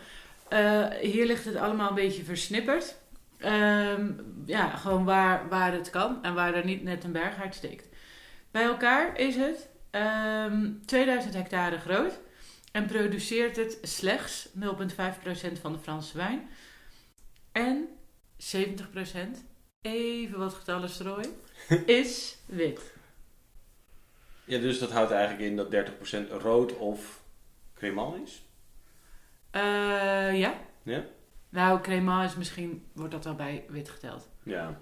Hier 1.00 1.26
ligt 1.26 1.44
het 1.44 1.56
allemaal 1.56 1.88
een 1.88 1.94
beetje 1.94 2.24
versnipperd. 2.24 2.94
Ehm, 3.38 4.12
ja, 4.44 4.68
gewoon 4.68 5.04
waar, 5.04 5.48
waar 5.48 5.72
het 5.72 5.90
kan 5.90 6.22
en 6.22 6.34
waar 6.34 6.54
er 6.54 6.64
niet 6.64 6.82
net 6.82 7.04
een 7.04 7.12
berg 7.12 7.40
uit 7.40 7.54
steekt. 7.54 7.88
Bij 8.50 8.62
elkaar 8.62 9.18
is 9.18 9.36
het 9.36 9.68
ehm 9.90 10.72
2000 10.84 11.34
hectare 11.34 11.78
groot 11.78 12.20
en 12.72 12.86
produceert 12.86 13.56
het 13.56 13.78
slechts 13.82 14.48
0,5% 14.48 15.60
van 15.60 15.72
de 15.72 15.78
Franse 15.78 16.16
wijn. 16.16 16.48
En 17.52 17.88
70%, 18.36 19.44
even 19.80 20.38
wat 20.38 20.54
getallen 20.54 20.88
strooien, 20.88 21.34
is 21.86 22.38
wit. 22.46 22.94
Ja, 24.44 24.58
dus 24.58 24.78
dat 24.78 24.90
houdt 24.90 25.10
eigenlijk 25.10 25.50
in 25.50 25.56
dat 25.56 25.90
30% 26.28 26.42
rood 26.42 26.76
of 26.76 27.22
cremant 27.74 28.28
is. 28.28 28.42
Eh, 29.50 30.38
ja. 30.38 30.60
Ja? 30.82 31.04
Nou, 31.48 31.80
crema 31.80 32.24
is 32.24 32.36
misschien, 32.36 32.86
wordt 32.92 33.12
dat 33.12 33.24
wel 33.24 33.34
bij 33.34 33.64
wit 33.68 33.88
geteld. 33.88 34.28
Ja. 34.42 34.80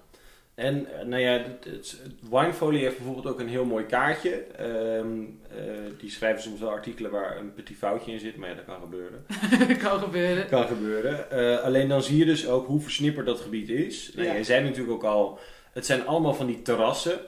En 0.59 0.87
eh, 0.99 1.07
nou 1.07 1.23
ja, 1.23 1.43
het, 1.71 2.01
Winefolie 2.31 2.83
heeft 2.83 2.97
bijvoorbeeld 2.97 3.27
ook 3.27 3.41
een 3.41 3.49
heel 3.49 3.65
mooi 3.65 3.87
kaartje. 3.87 4.31
Ehm, 4.57 5.23
eh, 5.57 5.65
die 5.99 6.11
schrijven 6.11 6.43
soms 6.43 6.61
wel 6.61 6.71
artikelen 6.71 7.11
waar 7.11 7.39
een 7.39 7.55
petit 7.55 7.77
foutje 7.77 8.13
in 8.13 8.19
zit, 8.19 8.37
maar 8.37 8.49
ja, 8.49 8.55
dat 8.55 8.65
kan 8.65 8.81
gebeuren. 8.81 9.25
kan 9.89 9.99
gebeuren. 9.99 10.49
kan 10.49 10.67
gebeuren. 10.67 11.31
Eh, 11.31 11.65
alleen 11.65 11.89
dan 11.89 12.03
zie 12.03 12.19
je 12.19 12.25
dus 12.25 12.49
ook 12.49 12.67
hoe 12.67 12.81
versnipperd 12.81 13.27
dat 13.27 13.41
gebied 13.41 13.69
is. 13.69 14.13
Nou, 14.15 14.27
Ja. 14.27 14.35
Jij 14.35 14.45
zei 14.45 14.65
natuurlijk 14.65 14.93
ook 14.93 15.05
al, 15.05 15.39
het 15.73 15.87
zijn 15.87 16.07
allemaal 16.07 16.35
van 16.35 16.47
die 16.47 16.63
terrassen. 16.63 17.19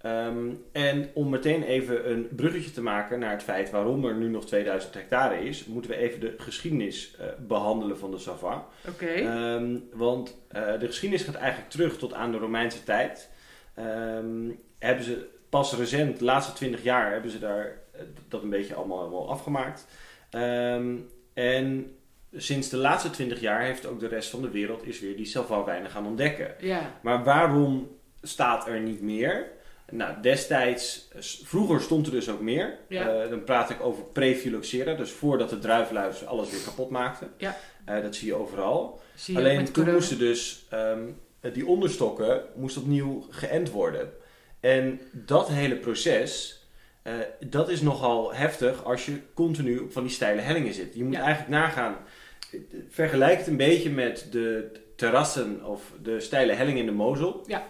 Ehm, 0.00 0.48
en 0.72 1.10
om 1.14 1.28
meteen 1.28 1.62
even 1.62 2.10
een 2.10 2.28
bruggetje 2.36 2.70
te 2.70 2.82
maken 2.82 3.18
naar 3.18 3.30
het 3.30 3.42
feit 3.42 3.70
waarom 3.70 4.04
er 4.04 4.14
nu 4.14 4.28
nog 4.28 4.46
2000 4.46 4.94
hectare 4.94 5.44
is, 5.44 5.64
moeten 5.64 5.90
we 5.90 5.96
even 5.96 6.20
de 6.20 6.34
geschiedenis 6.38 7.16
eh, 7.18 7.26
behandelen 7.38 7.98
van 7.98 8.10
de 8.10 8.18
Savoie. 8.18 8.62
Oké. 8.88 9.06
Ehm, 9.06 9.76
want 9.92 10.36
eh, 10.48 10.78
de 10.78 10.86
geschiedenis 10.86 11.24
gaat 11.24 11.34
eigenlijk 11.34 11.70
terug 11.70 11.98
tot 11.98 12.12
aan 12.12 12.32
de 12.32 12.38
Romeinse 12.38 12.84
tijd. 12.84 13.30
Ehm, 13.74 14.50
hebben 14.78 15.04
ze 15.04 15.28
pas 15.48 15.76
recent, 15.76 16.18
de 16.18 16.24
laatste 16.24 16.52
20 16.52 16.82
jaar, 16.82 17.12
hebben 17.12 17.30
ze 17.30 17.38
daar 17.38 17.78
eh, 17.92 18.00
dat 18.28 18.42
een 18.42 18.50
beetje 18.50 18.74
allemaal, 18.74 18.98
allemaal 19.00 19.30
afgemaakt. 19.30 19.86
En 21.34 21.96
sinds 22.32 22.68
de 22.68 22.76
laatste 22.76 23.10
20 23.10 23.40
jaar 23.40 23.62
heeft 23.62 23.86
ook 23.86 24.00
de 24.00 24.08
rest 24.08 24.30
van 24.30 24.42
de 24.42 24.50
wereld 24.50 24.86
is 24.86 25.00
weer 25.00 25.16
die 25.16 25.26
Savoie-wijnen 25.26 25.90
gaan 25.90 26.06
ontdekken. 26.06 26.54
ja. 26.60 26.98
Maar 27.02 27.24
waarom 27.24 27.88
staat 28.22 28.66
er 28.66 28.80
niet 28.80 29.00
meer? 29.00 29.58
Nou, 29.90 30.20
destijds, 30.22 31.08
eh, 31.12 31.20
vroeger 31.44 31.80
stond 31.80 32.06
er 32.06 32.12
dus 32.12 32.28
ook 32.28 32.40
meer. 32.40 32.78
Ja. 32.88 33.08
Eh, 33.22 33.30
dan 33.30 33.44
praat 33.44 33.70
ik 33.70 33.82
over 33.82 34.02
pre-phylloxera, 34.02 34.94
dus 34.94 35.10
voordat 35.10 35.50
de 35.50 35.58
druifluis 35.58 36.26
alles 36.26 36.50
weer 36.50 36.60
kapot 36.64 36.90
maakte. 36.90 37.26
Ja. 37.36 37.56
Eh, 37.84 38.02
dat 38.02 38.14
zie 38.14 38.26
je 38.26 38.34
overal. 38.34 39.00
Zie 39.14 39.34
je 39.34 39.40
Alleen 39.40 39.72
toen 39.72 39.92
moesten 39.92 40.18
dus 40.18 40.66
ehm, 40.70 41.02
die 41.52 41.66
onderstokken 41.66 42.42
moest 42.54 42.76
opnieuw 42.76 43.26
geënt 43.30 43.70
worden. 43.70 44.12
En 44.60 45.00
dat 45.12 45.48
hele 45.48 45.76
proces, 45.76 46.60
dat 47.40 47.68
is 47.68 47.80
nogal 47.80 48.34
heftig 48.34 48.84
als 48.84 49.06
je 49.06 49.20
continu 49.34 49.78
op 49.78 49.92
van 49.92 50.02
die 50.02 50.12
steile 50.12 50.40
hellingen 50.40 50.74
zit. 50.74 50.94
Je 50.94 51.04
moet 51.04 51.14
Ja. 51.14 51.20
eigenlijk 51.20 51.50
nagaan, 51.50 51.96
vergelijk 52.90 53.38
het 53.38 53.46
een 53.46 53.56
beetje 53.56 53.90
met 53.90 54.26
de 54.30 54.70
terrassen 54.96 55.64
of 55.64 55.92
de 56.02 56.20
steile 56.20 56.52
helling 56.52 56.78
in 56.78 56.86
de 56.86 56.92
Mosel. 56.92 57.44
Ja. 57.46 57.66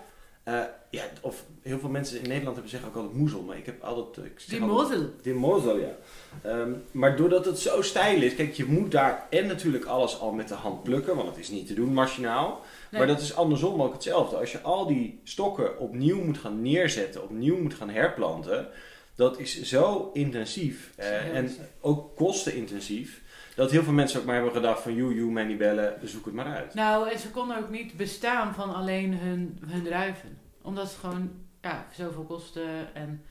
Eh, 0.91 1.01
ja, 1.01 1.05
of 1.21 1.45
heel 1.63 1.79
veel 1.79 1.89
mensen 1.89 2.17
in 2.17 2.29
Nederland 2.29 2.53
hebben 2.53 2.71
zeggen 2.71 2.89
ook 2.89 2.97
altijd 2.97 3.15
moezel, 3.15 3.43
maar 3.43 3.57
ik 3.57 3.67
heb 3.67 3.83
altijd... 3.83 4.27
Ik 4.27 4.41
zeg 4.41 4.59
Die 4.59 4.69
mozel. 4.69 5.11
Die 5.23 5.35
mozel, 5.35 5.79
ja. 5.79 5.97
Ehm, 6.43 6.73
maar 6.91 7.17
doordat 7.17 7.45
het 7.45 7.59
zo 7.59 7.83
stijl 7.83 8.23
is, 8.23 8.35
kijk, 8.35 8.55
je 8.55 8.65
moet 8.65 8.91
daar 8.91 9.27
en 9.31 9.47
natuurlijk 9.47 9.85
alles 9.85 10.21
al 10.21 10.33
met 10.33 10.49
de 10.49 10.55
hand 10.55 10.83
plukken, 10.83 11.17
want 11.17 11.29
het 11.29 11.39
is 11.39 11.49
niet 11.49 11.67
te 11.67 11.75
doen 11.75 11.93
machinaal. 11.93 12.61
Nee. 12.91 13.01
Maar 13.01 13.09
dat 13.09 13.21
is 13.21 13.37
andersom 13.37 13.83
ook 13.83 13.93
hetzelfde. 13.93 14.37
Als 14.37 14.53
je 14.53 14.61
al 14.61 14.87
die 14.87 15.21
stokken 15.25 15.79
opnieuw 15.79 16.25
moet 16.25 16.39
gaan 16.39 16.63
neerzetten, 16.63 17.23
opnieuw 17.23 17.63
moet 17.63 17.75
gaan 17.75 17.91
herplanten, 17.91 18.69
dat 19.15 19.39
is 19.39 19.63
zo 19.63 20.11
intensief 20.13 20.91
eh, 20.97 21.37
en 21.37 21.51
ook 21.81 22.17
kostenintensief, 22.17 23.23
dat 23.55 23.71
heel 23.71 23.83
veel 23.83 23.93
mensen 23.93 24.21
ook 24.21 24.27
maar 24.27 24.35
hebben 24.35 24.53
gedacht 24.53 24.83
van 24.83 24.95
joe, 24.95 25.15
joe, 25.15 25.31
mij 25.31 25.45
niet 25.45 25.59
bellen, 25.59 25.99
zoek 26.05 26.25
het 26.25 26.35
maar 26.35 26.57
uit. 26.57 26.75
Nou, 26.75 27.11
en 27.11 27.19
ze 27.19 27.31
konden 27.31 27.59
ook 27.59 27.71
niet 27.71 27.97
bestaan 27.97 28.55
van 28.55 28.75
alleen 28.75 29.15
hun, 29.15 29.59
hun 29.67 29.83
druiven. 29.83 30.40
Omdat 30.63 30.85
het 30.89 30.97
gewoon 30.97 31.31
ja, 31.61 31.87
zoveel 31.97 32.23
kostte. 32.25 32.87
En, 32.95 33.25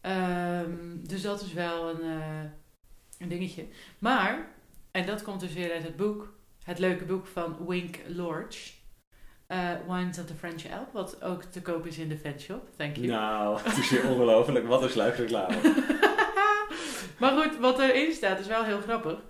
ehm, 0.00 0.72
dus 1.00 1.22
dat 1.22 1.40
is 1.42 1.52
wel 1.52 1.88
een, 1.90 2.00
eh, 2.20 2.42
een 3.18 3.28
dingetje. 3.28 3.66
Maar, 3.98 4.48
en 4.90 5.06
dat 5.06 5.22
komt 5.22 5.40
dus 5.40 5.52
weer 5.52 5.72
uit 5.72 5.82
het 5.82 5.96
boek. 5.96 6.32
Het 6.64 6.78
leuke 6.78 7.04
boek 7.04 7.26
van 7.26 7.56
Wink 7.66 7.98
Lorge. 8.08 8.72
eh, 9.46 9.70
Wines 9.88 10.18
of 10.18 10.24
the 10.26 10.34
French 10.34 10.66
Alp. 10.70 10.92
Wat 10.92 11.22
ook 11.22 11.42
te 11.42 11.62
koop 11.62 11.86
is 11.86 11.98
in 11.98 12.08
de 12.08 12.18
fanshop. 12.18 12.68
Thank 12.76 12.96
you. 12.96 13.06
Nou, 13.08 13.58
het 13.62 13.76
is 13.76 13.90
weer 13.90 14.08
ongelooflijk. 14.08 14.66
Wat 14.66 14.82
een 14.82 14.90
sluikreclame. 14.90 15.56
maar 17.20 17.42
goed, 17.42 17.58
wat 17.58 17.78
erin 17.78 18.12
staat 18.12 18.38
is 18.38 18.46
wel 18.46 18.64
heel 18.64 18.80
grappig. 18.80 19.22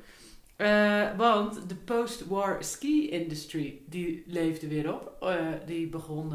Eh, 0.56 1.16
want 1.16 1.68
de 1.68 1.74
post-war 1.74 2.64
ski 2.64 3.08
industry, 3.10 3.80
die 3.86 4.22
leefde 4.26 4.68
weer 4.68 4.94
op. 4.94 5.26
Die 5.66 5.86
begon 5.88 6.32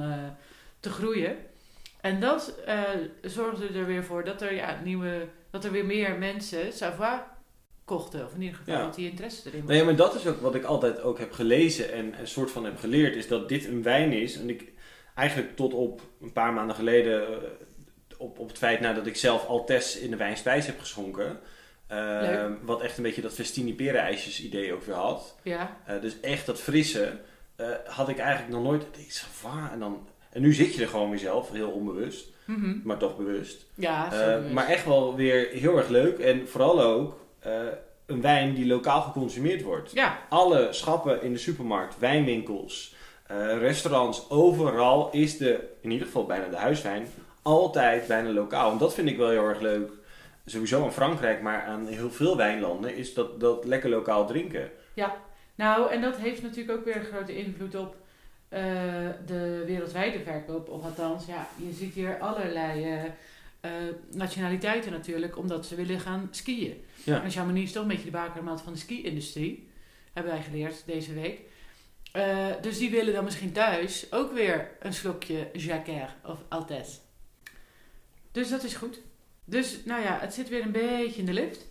te 0.80 0.90
groeien. 0.90 1.38
En 2.02 2.20
dat 2.20 2.56
eh, 2.66 2.82
zorgde 3.22 3.68
er 3.68 3.86
weer 3.86 4.04
voor 4.04 4.24
dat 4.24 4.42
er, 4.42 4.54
ja, 4.54 4.80
nieuwe, 4.84 5.28
dat 5.52 5.66
er 5.66 5.72
weer 5.72 5.86
meer 5.86 6.18
mensen 6.18 6.74
Savoie 6.74 7.22
kochten. 7.86 8.26
Of 8.26 8.34
in 8.34 8.42
ieder 8.42 8.58
geval 8.58 8.74
Ja. 8.76 8.82
dat 8.82 8.96
die 8.96 9.10
interesse 9.10 9.50
erin 9.50 9.62
was. 9.66 9.70
Nee, 9.70 9.84
maar 9.84 9.96
dat 9.96 10.16
is 10.16 10.28
ook 10.28 10.42
wat 10.42 10.56
ik 10.56 10.64
altijd 10.64 11.02
ook 11.02 11.20
heb 11.20 11.32
gelezen 11.32 11.92
en 11.92 12.20
een 12.20 12.28
soort 12.28 12.52
van 12.52 12.66
heb 12.66 12.78
geleerd, 12.78 13.16
is 13.16 13.28
dat 13.28 13.50
dit 13.50 13.66
een 13.66 13.84
wijn 13.84 14.12
is. 14.12 14.38
En 14.38 14.50
ik 14.50 14.72
eigenlijk 15.16 15.56
tot 15.56 15.74
op 15.74 16.02
een 16.22 16.34
paar 16.34 16.54
maanden 16.54 16.76
geleden, 16.76 17.28
eh, 17.28 17.38
op, 18.18 18.40
op 18.40 18.48
het 18.48 18.58
feit 18.58 18.80
nadat 18.80 19.06
ik 19.08 19.16
zelf 19.16 19.46
Altes 19.46 19.98
in 19.98 20.10
de 20.10 20.18
wijnspijs 20.18 20.66
heb 20.66 20.80
geschonken. 20.80 21.40
eh, 21.88 22.46
wat 22.62 22.82
echt 22.82 22.98
een 22.98 23.04
beetje 23.04 23.22
dat 23.22 23.34
festini 23.34 23.74
perenijsjes 23.76 24.44
idee 24.44 24.74
ook 24.74 24.84
weer 24.84 24.96
had. 24.96 25.36
Ja, 25.44 25.78
dus 26.02 26.20
echt 26.20 26.46
dat 26.46 26.62
frisse 26.62 27.20
had 27.86 28.10
ik 28.10 28.18
eigenlijk 28.18 28.52
nog 28.54 28.64
nooit. 28.64 28.84
Ik 28.98 29.24
"Waar?" 29.42 29.72
en, 29.72 29.80
dan, 29.80 30.08
en 30.30 30.42
nu 30.42 30.54
zit 30.54 30.74
je 30.76 30.82
er 30.82 30.88
gewoon 30.88 31.10
weer 31.10 31.20
zelf, 31.20 31.52
heel 31.52 31.70
onbewust, 31.70 32.28
Mhm. 32.46 32.78
maar 32.84 32.98
toch 32.98 33.18
bewust. 33.18 33.66
ja 33.76 34.10
serieus. 34.12 34.52
maar 34.52 34.68
echt 34.68 34.86
wel 34.86 35.16
weer 35.16 35.48
heel 35.52 35.78
erg 35.78 35.88
leuk. 35.88 36.18
En 36.20 36.48
vooral 36.48 36.82
ook 36.82 37.20
eh, 37.40 37.52
een 38.06 38.22
wijn 38.22 38.54
die 38.54 38.68
lokaal 38.68 39.02
geconsumeerd 39.02 39.62
wordt. 39.62 39.92
Ja, 39.94 40.20
Alle 40.30 40.68
schappen 40.72 41.22
in 41.24 41.32
de 41.34 41.40
supermarkt, 41.40 42.00
wijnwinkels, 42.00 42.96
eh, 43.28 43.58
restaurants, 43.58 44.30
overal 44.30 45.10
is 45.12 45.38
de, 45.38 45.68
in 45.82 45.92
ieder 45.92 46.06
geval 46.06 46.26
bijna 46.26 46.48
de 46.48 46.56
huiswijn, 46.58 47.08
altijd 47.42 48.08
bijna 48.08 48.30
lokaal. 48.30 48.72
En 48.72 48.78
dat 48.78 48.94
vind 48.94 49.10
ik 49.10 49.18
wel 49.18 49.30
heel 49.30 49.44
erg 49.48 49.60
leuk. 49.60 49.92
Sowieso 50.46 50.84
in 50.86 50.92
Frankrijk, 50.92 51.42
maar 51.42 51.64
aan 51.64 51.88
heel 51.88 52.12
veel 52.12 52.38
wijnlanden, 52.38 52.96
is 52.96 53.14
dat, 53.14 53.40
dat 53.40 53.66
lekker 53.66 53.90
lokaal 53.90 54.28
drinken. 54.28 54.70
Nou, 55.56 55.92
en 55.92 56.02
dat 56.02 56.16
heeft 56.18 56.42
natuurlijk 56.42 56.78
ook 56.78 56.86
weer 56.86 56.96
een 56.96 57.06
grote 57.14 57.36
invloed 57.38 57.76
op 57.76 57.96
eh, 58.50 58.62
de 59.25 59.63
wereldwijde 59.65 60.20
verkoop. 60.20 60.70
Of 60.70 60.84
althans, 60.84 61.25
ja, 61.25 61.48
je 61.56 61.74
ziet 61.74 61.94
hier 61.94 62.20
allerlei 62.20 62.84
eh, 62.84 63.03
eh, 63.60 63.72
nationaliteiten 64.12 64.91
natuurlijk, 64.91 65.38
omdat 65.38 65.65
ze 65.65 65.75
willen 65.75 66.00
gaan 66.00 66.27
skiën. 66.32 66.84
Ja. 67.03 67.24
En 67.24 67.32
Chamonix 67.32 67.65
is 67.65 67.72
toch 67.72 67.82
een 67.82 67.88
beetje 67.88 68.06
de 68.06 68.12
bakermat 68.12 68.62
van 68.62 68.74
de 68.74 68.79
ski-industrie, 68.79 69.68
hebben 70.13 70.34
wij 70.34 70.41
geleerd 70.41 70.84
deze 70.86 71.13
week. 71.13 71.39
Dus 72.62 72.77
die 72.77 72.89
willen 72.89 73.13
dan 73.13 73.24
misschien 73.24 73.51
thuis 73.51 74.12
ook 74.12 74.34
weer 74.34 74.72
een 74.79 74.94
slokje 74.94 75.50
Jacquard 75.53 76.12
of 76.25 76.38
Altes. 76.48 77.00
Dus 78.32 78.50
dat 78.50 78.63
is 78.63 78.75
goed. 78.75 79.01
Dus 79.46 79.79
nou 79.86 80.01
ja, 80.01 80.18
het 80.20 80.34
zit 80.34 80.50
weer 80.50 80.62
een 80.62 80.72
beetje 80.72 81.20
in 81.20 81.25
de 81.25 81.34
lift. 81.34 81.68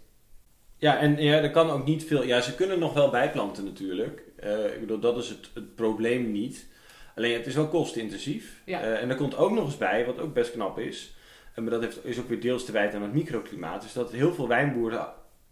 Ja, 0.77 0.99
en 0.99 1.23
ja, 1.23 1.35
er 1.35 1.51
kan 1.51 1.71
ook 1.71 1.85
niet 1.85 2.05
veel. 2.05 2.23
Ja, 2.23 2.41
ze 2.41 2.55
kunnen 2.55 2.79
nog 2.79 2.93
wel 2.93 3.11
bijplanten 3.11 3.65
natuurlijk. 3.65 4.23
Eh, 4.41 4.75
ik 4.75 4.81
bedoel, 4.81 4.99
dat 4.99 5.17
is 5.17 5.29
het, 5.29 5.51
het 5.55 5.75
probleem 5.75 6.33
niet. 6.33 6.67
Alleen 7.15 7.37
het 7.37 7.47
is 7.47 7.55
wel 7.55 7.69
kostenintensief. 7.69 8.63
Ja. 8.65 8.81
Eh, 8.83 9.03
en 9.03 9.11
er 9.11 9.17
komt 9.17 9.37
ook 9.37 9.51
nog 9.51 9.65
eens 9.65 9.77
bij, 9.77 10.07
wat 10.07 10.19
ook 10.19 10.35
best 10.35 10.53
knap 10.53 10.79
is. 10.79 11.15
En 11.55 11.63
maar 11.63 11.73
dat 11.73 11.83
heeft, 11.83 12.05
is 12.05 12.19
ook 12.19 12.29
weer 12.29 12.41
deels 12.41 12.65
te 12.65 12.73
wijten 12.73 12.97
aan 12.97 13.05
het 13.05 13.13
microklimaat. 13.13 13.85
Is 13.85 13.93
dat 13.93 14.13
heel 14.13 14.35
veel 14.35 14.49
wijnboeren 14.49 15.07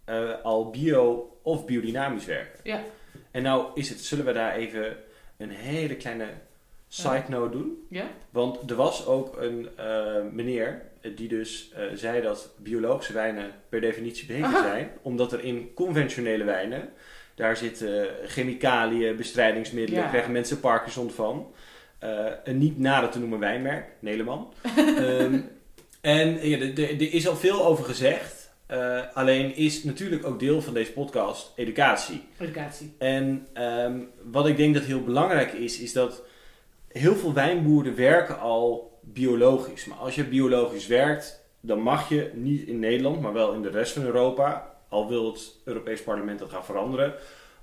eh, 0.05 0.31
al 0.43 0.69
bio 0.69 1.31
of 1.41 1.65
biodynamisch 1.65 2.25
werken. 2.25 2.59
Ja. 2.63 2.83
En 3.31 3.43
nou 3.43 3.67
is 3.73 3.89
het, 3.89 3.99
zullen 3.99 4.25
we 4.25 4.33
daar 4.33 4.55
even 4.55 4.97
een 5.37 5.49
hele 5.49 5.95
kleine 5.95 6.27
side 6.87 7.23
note 7.27 7.57
doen? 7.57 7.85
Ja? 7.89 8.07
Want 8.29 8.69
er 8.69 8.75
was 8.75 9.05
ook 9.05 9.37
een 9.37 9.69
meneer 10.31 10.81
die 11.15 11.27
dus 11.27 11.73
zei 11.93 12.21
dat 12.21 12.55
biologische 12.57 13.13
wijnen 13.13 13.51
per 13.69 13.81
definitie 13.81 14.27
beter 14.27 14.57
zijn. 14.61 14.91
Omdat 15.01 15.33
er 15.33 15.43
in 15.43 15.73
conventionele 15.73 16.43
wijnen, 16.43 16.89
daar 17.37 17.57
zitten 17.57 18.07
chemicaliën, 18.25 19.15
bestrijdingsmiddelen, 19.15 19.95
Ja. 19.95 20.01
daar 20.01 20.09
krijgen 20.11 20.31
mensen 20.31 20.59
Parkinson 20.59 21.09
van. 21.11 21.51
Eh, 21.99 22.25
een 22.43 22.57
niet 22.57 22.79
nader 22.79 23.09
te 23.09 23.19
noemen 23.19 23.39
wijnmerk, 23.39 23.85
Neleman. 23.99 24.53
Ehm, 24.77 25.39
en 26.01 26.47
ja, 26.49 26.57
er 26.75 27.13
is 27.13 27.27
al 27.27 27.35
veel 27.35 27.65
over 27.65 27.85
gezegd. 27.85 28.51
Eh, 28.65 28.99
alleen 29.13 29.55
is 29.55 29.83
natuurlijk 29.83 30.25
ook 30.25 30.39
deel 30.39 30.61
van 30.61 30.73
deze 30.73 30.91
podcast 30.91 31.51
educatie. 31.55 32.23
Educatie. 32.37 32.93
En 32.97 33.47
ehm, 33.53 33.99
wat 34.23 34.47
ik 34.47 34.57
denk 34.57 34.73
dat 34.73 34.83
heel 34.83 35.03
belangrijk 35.03 35.51
is, 35.53 35.79
is 35.79 35.93
dat 35.93 36.23
heel 36.87 37.15
veel 37.15 37.33
wijnboeren 37.33 37.95
werken 37.95 38.39
al 38.39 38.99
biologisch. 39.01 39.85
Maar 39.85 39.97
als 39.97 40.15
je 40.15 40.23
biologisch 40.23 40.87
werkt, 40.87 41.43
dan 41.61 41.79
mag 41.79 42.09
je 42.09 42.31
niet 42.33 42.67
in 42.67 42.79
Nederland, 42.79 43.21
maar 43.21 43.33
wel 43.33 43.53
in 43.53 43.61
de 43.61 43.69
rest 43.69 43.93
van 43.93 44.03
Europa, 44.03 44.76
al 44.89 45.07
wil 45.07 45.25
het 45.25 45.55
Europees 45.63 46.03
Parlement 46.03 46.39
dat 46.39 46.49
gaan 46.49 46.65
veranderen, 46.65 47.13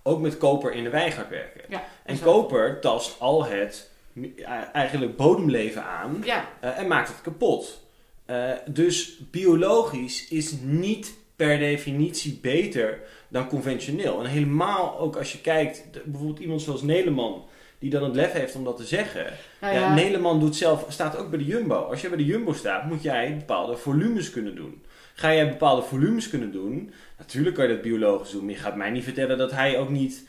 ook 0.03 0.21
met 0.21 0.39
koper 0.39 0.73
in 0.73 0.85
de 0.85 0.91
wijngaard 0.91 1.29
werken. 1.29 1.61
Ja, 1.69 1.85
En 2.05 2.17
zo. 2.17 2.25
koper 2.25 2.81
tast 2.81 3.21
al 3.21 3.45
het 3.45 3.91
eh, 4.15 4.53
eigenlijk 4.73 5.17
bodemleven 5.17 5.85
aan 5.85 6.23
Ja, 6.25 6.49
eh, 6.61 6.79
en 6.79 6.87
maakt 6.89 7.09
het 7.09 7.21
kapot. 7.21 7.83
Eh, 8.25 8.51
dus 8.67 9.19
biologisch 9.31 10.29
is 10.29 10.55
niet 10.63 11.15
per 11.37 11.59
definitie 11.59 12.39
beter 12.43 13.01
dan 13.29 13.49
conventioneel. 13.49 14.21
En 14.21 14.27
helemaal 14.27 14.99
ook 14.99 15.17
als 15.17 15.33
je 15.33 15.41
kijkt, 15.41 16.05
bijvoorbeeld 16.05 16.39
iemand 16.39 16.63
zoals 16.63 16.83
Neleman, 16.83 17.45
die 17.79 17.91
dan 17.91 18.05
het 18.05 18.15
lef 18.15 18.33
heeft 18.33 18.55
om 18.55 18.65
dat 18.65 18.77
te 18.77 18.85
zeggen. 18.85 19.33
nou 19.61 19.75
ja, 19.75 19.81
ja, 19.81 19.95
Neleman 19.95 20.41
doet 20.41 20.57
zelf, 20.57 20.85
staat 20.89 21.17
ook 21.17 21.31
bij 21.31 21.39
de 21.39 21.45
Jumbo. 21.45 21.75
Als 21.75 22.01
je 22.01 22.09
bij 22.09 22.17
de 22.17 22.25
Jumbo 22.25 22.53
staat, 22.53 22.85
moet 22.85 23.03
jij 23.03 23.37
bepaalde 23.37 23.77
volumes 23.77 24.31
kunnen 24.31 24.55
doen. 24.55 24.83
Ga 25.17 25.35
jij 25.35 25.49
bepaalde 25.49 25.83
volumes 25.83 26.29
kunnen 26.29 26.53
doen, 26.53 26.93
natuurlijk 27.19 27.55
kan 27.55 27.69
je 27.69 27.75
dat 27.75 27.83
biologisch 27.83 28.31
doen. 28.31 28.45
Maar 28.45 28.55
je 28.55 28.61
gaat 28.61 28.77
mij 28.77 28.91
niet 28.91 29.05
vertellen 29.05 29.39
dat 29.39 29.51
hij 29.51 29.79
ook 29.79 29.89
niet, 29.89 30.29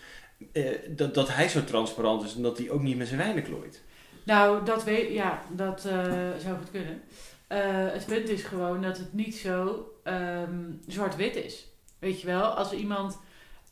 eh, 0.51 0.65
dat, 0.89 1.13
dat 1.13 1.33
hij 1.33 1.47
zo 1.47 1.63
transparant 1.63 2.23
is 2.23 2.35
en 2.35 2.41
dat 2.41 2.57
hij 2.57 2.69
ook 2.69 2.81
niet 2.81 2.97
met 2.97 3.07
zijn 3.07 3.19
wijnen 3.19 3.43
klooit. 3.43 3.83
Nou, 4.23 4.65
dat 4.65 4.83
weet, 4.83 5.13
ja, 5.13 5.41
dat 5.49 5.85
eh, 5.85 6.03
zou 6.39 6.57
goed 6.57 6.71
kunnen. 6.71 7.01
Eh, 7.47 7.59
het 7.91 8.05
punt 8.05 8.29
is 8.29 8.43
gewoon 8.43 8.81
dat 8.81 8.97
het 8.97 9.13
niet 9.13 9.35
zo 9.35 9.89
ehm, 10.03 10.71
zwart-wit 10.87 11.35
is. 11.35 11.67
Weet 11.99 12.21
je 12.21 12.27
wel, 12.27 12.43
als 12.43 12.71
iemand 12.73 13.19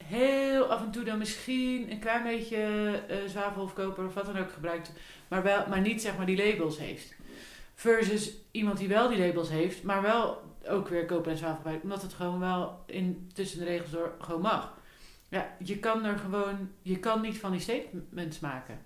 heel 0.03 0.63
af 0.63 0.81
en 0.81 0.91
toe 0.91 1.03
dan 1.03 1.17
misschien 1.17 1.91
een 1.91 1.99
klein 1.99 2.23
beetje 2.23 2.57
eh 3.07 3.17
zwavel 3.27 3.63
of 3.63 3.73
koper 3.73 4.05
of 4.05 4.13
wat 4.13 4.25
dan 4.25 4.37
ook 4.37 4.51
gebruikt, 4.51 4.91
maar, 5.27 5.43
wel, 5.43 5.65
maar 5.69 5.81
niet 5.81 6.01
zeg 6.01 6.17
maar 6.17 6.25
die 6.25 6.45
labels 6.45 6.77
heeft. 6.77 7.15
Versus 7.75 8.31
iemand 8.51 8.77
die 8.77 8.87
wel 8.87 9.09
die 9.09 9.19
labels 9.19 9.49
heeft, 9.49 9.83
maar 9.83 10.01
wel 10.01 10.41
ook 10.67 10.87
weer 10.87 11.05
koper 11.05 11.31
en 11.31 11.37
zwavel 11.37 11.55
gebruikt, 11.55 11.83
omdat 11.83 12.01
het 12.01 12.13
gewoon 12.13 12.39
wel 12.39 12.83
in, 12.85 13.31
tussen 13.33 13.59
de 13.59 13.65
regels 13.65 13.91
door 13.91 14.13
gewoon 14.19 14.41
mag. 14.41 14.73
Ja, 15.29 15.55
je 15.63 15.77
kan 15.77 16.05
er 16.05 16.17
gewoon, 16.17 16.69
je 16.81 16.99
kan 16.99 17.21
niet 17.21 17.37
van 17.37 17.51
die 17.51 17.59
statements 17.59 18.39
maken. 18.39 18.79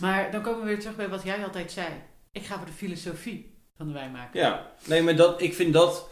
Maar 0.00 0.30
dan 0.30 0.42
komen 0.42 0.60
we 0.60 0.66
weer 0.66 0.80
terug 0.80 0.96
bij 0.96 1.08
wat 1.08 1.22
jij 1.22 1.44
altijd 1.44 1.72
zei. 1.72 1.88
Ik 2.32 2.42
ga 2.42 2.56
voor 2.56 2.66
de 2.66 2.72
filosofie 2.72 3.54
van 3.76 3.86
de 3.86 3.92
wijnmaker. 3.92 4.40
Ja, 4.40 4.70
nee, 4.86 5.02
maar 5.02 5.16
dat, 5.16 5.42
ik 5.42 5.54
vind 5.54 5.72
dat 5.72 6.08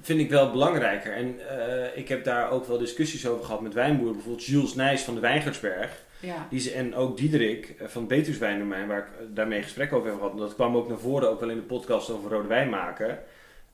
vind 0.00 0.20
ik 0.20 0.30
wel 0.30 0.50
belangrijker. 0.50 1.12
En 1.12 1.48
eh, 1.48 1.96
ik 1.96 2.08
heb 2.08 2.24
daar 2.24 2.50
ook 2.50 2.66
wel 2.66 2.78
discussies 2.78 3.26
over 3.26 3.44
gehad 3.44 3.60
met 3.60 3.74
wijnboeren. 3.74 4.14
Bijvoorbeeld 4.14 4.44
Jules 4.44 4.74
Nijs 4.74 5.02
van 5.02 5.14
de 5.14 5.20
Wijngaardsberg. 5.20 6.02
Ja. 6.20 6.46
Die 6.50 6.60
ze, 6.60 6.70
en 6.70 6.94
ook 6.94 7.16
Diederik 7.16 7.74
eh, 7.78 7.86
van 7.86 8.06
Betus 8.06 8.38
Wijndomein, 8.38 8.86
waar 8.86 8.98
ik 8.98 9.36
daarmee 9.36 9.62
gesprek 9.62 9.92
over 9.92 10.08
heb 10.08 10.16
gehad. 10.16 10.32
En 10.32 10.38
dat 10.38 10.54
kwam 10.54 10.76
ook 10.76 10.88
naar 10.88 10.98
voren, 10.98 11.30
ook 11.30 11.40
wel 11.40 11.50
in 11.50 11.56
de 11.56 11.62
podcast 11.62 12.10
over 12.10 12.30
rode 12.30 12.48
wijn 12.48 12.68
maken. 12.68 13.18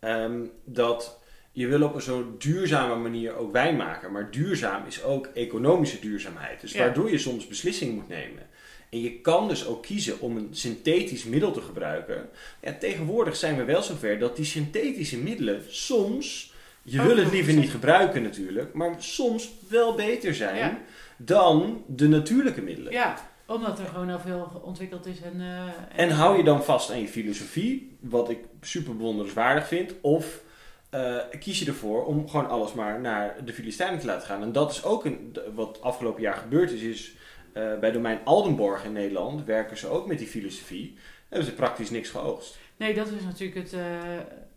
Ehm, 0.01 0.41
dat 0.65 1.19
je 1.53 1.67
wil 1.67 1.83
op 1.83 1.95
een 1.95 2.01
zo 2.03 2.35
duurzame 2.39 2.95
manier 2.95 3.37
ook 3.37 3.53
wijn 3.53 3.77
maken. 3.77 4.13
Maar 4.13 4.31
duurzaam 4.31 4.87
is 4.87 5.03
ook 5.03 5.27
economische 5.35 6.01
duurzaamheid. 6.01 6.61
Dus 6.61 6.73
Ja. 6.73 6.79
waardoor 6.79 7.11
je 7.11 7.19
soms 7.19 7.47
beslissingen 7.47 7.95
moet 7.95 8.09
nemen. 8.09 8.49
En 8.91 9.01
je 9.01 9.21
kan 9.21 9.49
dus 9.49 9.67
ook 9.67 9.83
kiezen 9.83 10.21
om 10.21 10.37
een 10.37 10.49
synthetisch 10.51 11.25
middel 11.25 11.53
te 11.53 11.61
gebruiken. 11.61 12.29
Ja, 12.63 12.73
tegenwoordig 12.81 13.37
zijn 13.37 13.57
we 13.57 13.65
wel 13.65 13.83
zover 13.83 14.19
dat 14.19 14.37
die 14.37 14.45
synthetische 14.45 15.19
middelen 15.19 15.63
soms, 15.69 16.53
je 16.83 17.01
Ook 17.01 17.07
wil 17.07 17.17
het 17.17 17.33
liever 17.33 17.53
niet 17.53 17.71
gebruiken 17.71 18.23
natuurlijk, 18.23 18.73
maar 18.75 18.95
soms 18.99 19.51
wel 19.69 19.95
beter 19.95 20.35
zijn 20.35 20.57
Ja. 20.57 20.79
dan 21.17 21.85
de 21.87 22.09
natuurlijke 22.09 22.63
middelen. 22.63 22.93
Ja, 22.93 23.30
omdat 23.51 23.79
er 23.79 23.87
gewoon 23.87 24.11
al 24.11 24.19
veel 24.19 24.63
ontwikkeld 24.65 25.07
is. 25.07 25.21
En, 25.21 25.41
eh, 25.41 26.05
En 26.05 26.11
hou 26.11 26.37
je 26.37 26.45
dan 26.45 26.65
vast 26.65 26.91
aan 26.91 27.01
je 27.01 27.09
filosofie, 27.09 27.97
wat 28.01 28.31
ik 28.31 28.39
super 28.61 28.97
bewonderenswaardig 28.97 29.67
vind, 29.67 29.95
of 30.01 30.43
eh, 30.91 31.17
kies 31.39 31.59
je 31.59 31.67
ervoor 31.67 32.05
om 32.05 32.29
gewoon 32.29 32.49
alles 32.49 32.73
maar 32.73 33.01
naar 33.01 33.37
de 33.45 33.53
Filistijnen 33.53 33.99
te 33.99 34.07
laten 34.07 34.27
gaan. 34.27 34.43
En 34.43 34.53
dat 34.53 34.71
is 34.71 34.85
ook 34.85 35.05
een, 35.05 35.37
wat 35.55 35.83
afgelopen 35.83 36.23
jaar 36.23 36.35
gebeurd 36.35 36.71
is, 36.71 36.83
is 36.83 37.15
eh, 37.53 37.79
bij 37.79 37.91
domein 37.91 38.19
Aldenborg 38.25 38.85
in 38.85 38.93
Nederland 38.93 39.45
werken 39.45 39.77
ze 39.77 39.89
ook 39.89 40.07
met 40.07 40.19
die 40.19 40.27
filosofie. 40.27 40.97
Hebben 41.29 41.49
ze 41.49 41.55
praktisch 41.55 41.91
niks 41.91 42.09
geoogst. 42.09 42.59
Nee, 42.77 42.95
dat 42.95 43.07
is 43.07 43.23
natuurlijk 43.25 43.59
het, 43.59 43.75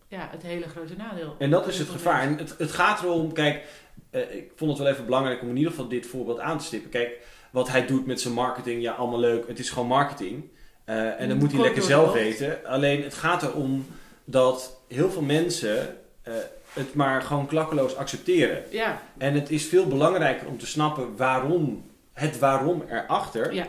ja, 0.08 0.28
het 0.32 0.42
hele 0.42 0.70
grote 0.70 0.96
nadeel. 0.96 1.36
En 1.40 1.50
dat 1.50 1.68
is 1.68 1.80
het 1.80 1.90
gevaar. 1.90 2.22
En 2.22 2.38
het, 2.38 2.56
het 2.58 2.72
gaat 2.72 3.04
erom, 3.04 3.34
kijk, 3.34 3.64
ik 4.12 4.52
vond 4.56 4.72
het 4.72 4.80
wel 4.80 4.92
even 4.92 5.06
belangrijk 5.06 5.42
om 5.42 5.50
in 5.50 5.58
ieder 5.58 5.72
geval 5.72 5.88
dit 5.88 6.06
voorbeeld 6.06 6.40
aan 6.40 6.58
te 6.58 6.66
stippen. 6.66 6.90
Kijk, 6.90 7.20
wat 7.54 7.70
hij 7.70 7.86
doet 7.86 8.06
met 8.06 8.22
zijn 8.22 8.34
marketing, 8.34 8.82
ja, 8.82 8.92
allemaal 8.94 9.20
leuk. 9.20 9.48
Het 9.48 9.60
is 9.60 9.70
gewoon 9.70 9.88
marketing. 9.88 10.44
Eh, 10.86 11.20
en 11.22 11.28
dan 11.30 11.38
moet 11.38 11.52
hij 11.52 11.62
lekker 11.62 11.82
zelf 11.84 12.14
weten. 12.14 12.66
Alleen 12.66 13.04
het 13.04 13.14
gaat 13.14 13.44
erom 13.44 13.86
dat 14.26 14.80
heel 14.88 15.10
veel 15.12 15.22
mensen 15.22 15.98
eh, 16.22 16.34
het 16.74 16.94
maar 16.94 17.22
gewoon 17.22 17.46
klakkeloos 17.48 17.96
accepteren. 17.96 18.64
Ja, 18.70 19.02
En 19.18 19.34
het 19.34 19.50
is 19.50 19.66
veel 19.66 19.88
belangrijker 19.88 20.48
om 20.48 20.58
te 20.58 20.66
snappen 20.66 21.18
waarom, 21.18 21.86
het 22.14 22.40
waarom 22.40 22.84
erachter. 22.90 23.54
ja. 23.54 23.68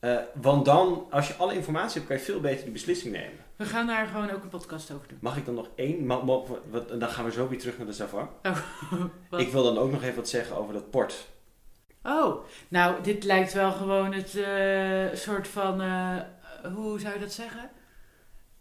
Eh, 0.00 0.16
want 0.34 0.64
dan, 0.64 1.06
als 1.10 1.26
je 1.28 1.34
alle 1.34 1.54
informatie 1.54 1.94
hebt, 1.94 2.06
kan 2.06 2.16
je 2.16 2.22
veel 2.22 2.40
beter 2.40 2.62
die 2.64 2.72
beslissing 2.72 3.12
nemen. 3.12 3.38
We 3.56 3.64
gaan 3.64 3.86
daar 3.86 4.06
gewoon 4.06 4.30
ook 4.30 4.42
een 4.42 4.48
podcast 4.48 4.90
over 4.92 5.08
doen. 5.08 5.18
Mag 5.20 5.36
ik 5.36 5.44
dan 5.46 5.54
nog 5.54 5.68
één? 5.74 6.06
ma- 6.06 6.24
wat, 6.24 6.48
dan 7.00 7.08
gaan 7.08 7.24
we 7.24 7.32
zo 7.32 7.48
weer 7.48 7.58
terug 7.58 7.78
naar 7.78 7.86
de 7.86 7.92
Savant. 7.92 8.30
Wat? 9.30 9.40
Ik 9.40 9.52
wil 9.52 9.62
dan 9.62 9.78
ook 9.78 9.90
nog 9.90 10.02
even 10.02 10.16
wat 10.16 10.28
zeggen 10.28 10.56
over 10.56 10.72
dat 10.74 10.90
port. 10.90 11.26
Oh, 12.04 12.44
nou, 12.68 13.02
dit 13.02 13.24
lijkt 13.24 13.52
wel 13.52 13.72
gewoon 13.72 14.12
het 14.12 14.36
eh, 14.36 15.18
soort 15.18 15.48
van, 15.48 15.80
eh, 15.80 16.16
hoe 16.74 17.00
zou 17.00 17.14
je 17.14 17.20
dat 17.20 17.32
zeggen? 17.32 17.70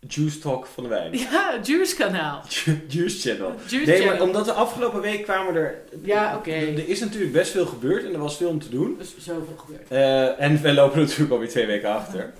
Juice 0.07 0.39
Talk 0.39 0.65
van 0.65 0.83
de 0.83 0.89
wijn. 0.89 1.17
Ja, 1.31 1.59
Juice 1.63 1.95
kanaal. 1.95 2.43
Juice 2.87 3.29
Channel. 3.29 3.53
Juice 3.67 3.91
Nee, 3.91 4.05
maar 4.05 4.21
omdat 4.21 4.45
de 4.45 4.53
afgelopen 4.53 5.01
week 5.01 5.23
kwamen 5.23 5.55
er... 5.55 5.75
Ja, 6.03 6.35
oké. 6.35 6.51
Er, 6.51 6.73
er 6.73 6.89
is 6.89 6.99
natuurlijk 6.99 7.31
best 7.31 7.51
veel 7.51 7.65
gebeurd 7.65 8.03
en 8.03 8.13
er 8.13 8.19
was 8.19 8.37
veel 8.37 8.49
om 8.49 8.59
te 8.59 8.69
doen. 8.69 8.95
Er 8.95 9.01
is 9.01 9.17
zoveel 9.17 9.57
gebeurd. 9.57 9.89
Eh, 9.89 10.41
en 10.41 10.61
we 10.61 10.73
lopen 10.73 10.99
natuurlijk 11.05 11.31
alweer 11.31 11.49
twee 11.49 11.65
weken 11.65 11.89
achter. 11.89 12.33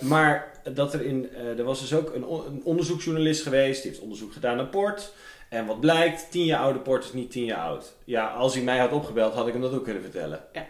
Maar 0.00 0.50
dat 0.74 0.94
er 0.94 1.04
in... 1.04 1.28
er 1.56 1.64
was 1.64 1.80
dus 1.80 1.94
ook 1.94 2.14
een, 2.14 2.22
een 2.22 2.60
onderzoeksjournalist 2.64 3.42
geweest. 3.42 3.82
Die 3.82 3.90
heeft 3.90 4.02
onderzoek 4.02 4.32
gedaan 4.32 4.56
naar 4.56 4.66
port. 4.66 5.12
En 5.52 5.66
wat 5.66 5.80
blijkt, 5.80 6.30
tien 6.30 6.44
jaar 6.44 6.60
oude 6.60 6.78
port 6.78 7.04
is 7.04 7.12
niet 7.12 7.30
tien 7.30 7.44
jaar 7.44 7.60
oud. 7.60 7.92
Ja, 8.04 8.26
als 8.26 8.54
hij 8.54 8.62
mij 8.62 8.78
had 8.78 8.92
opgebeld, 8.92 9.34
had 9.34 9.46
ik 9.46 9.52
hem 9.52 9.62
dat 9.62 9.72
ook 9.72 9.84
kunnen 9.84 10.02
vertellen. 10.02 10.44
Ja. 10.52 10.66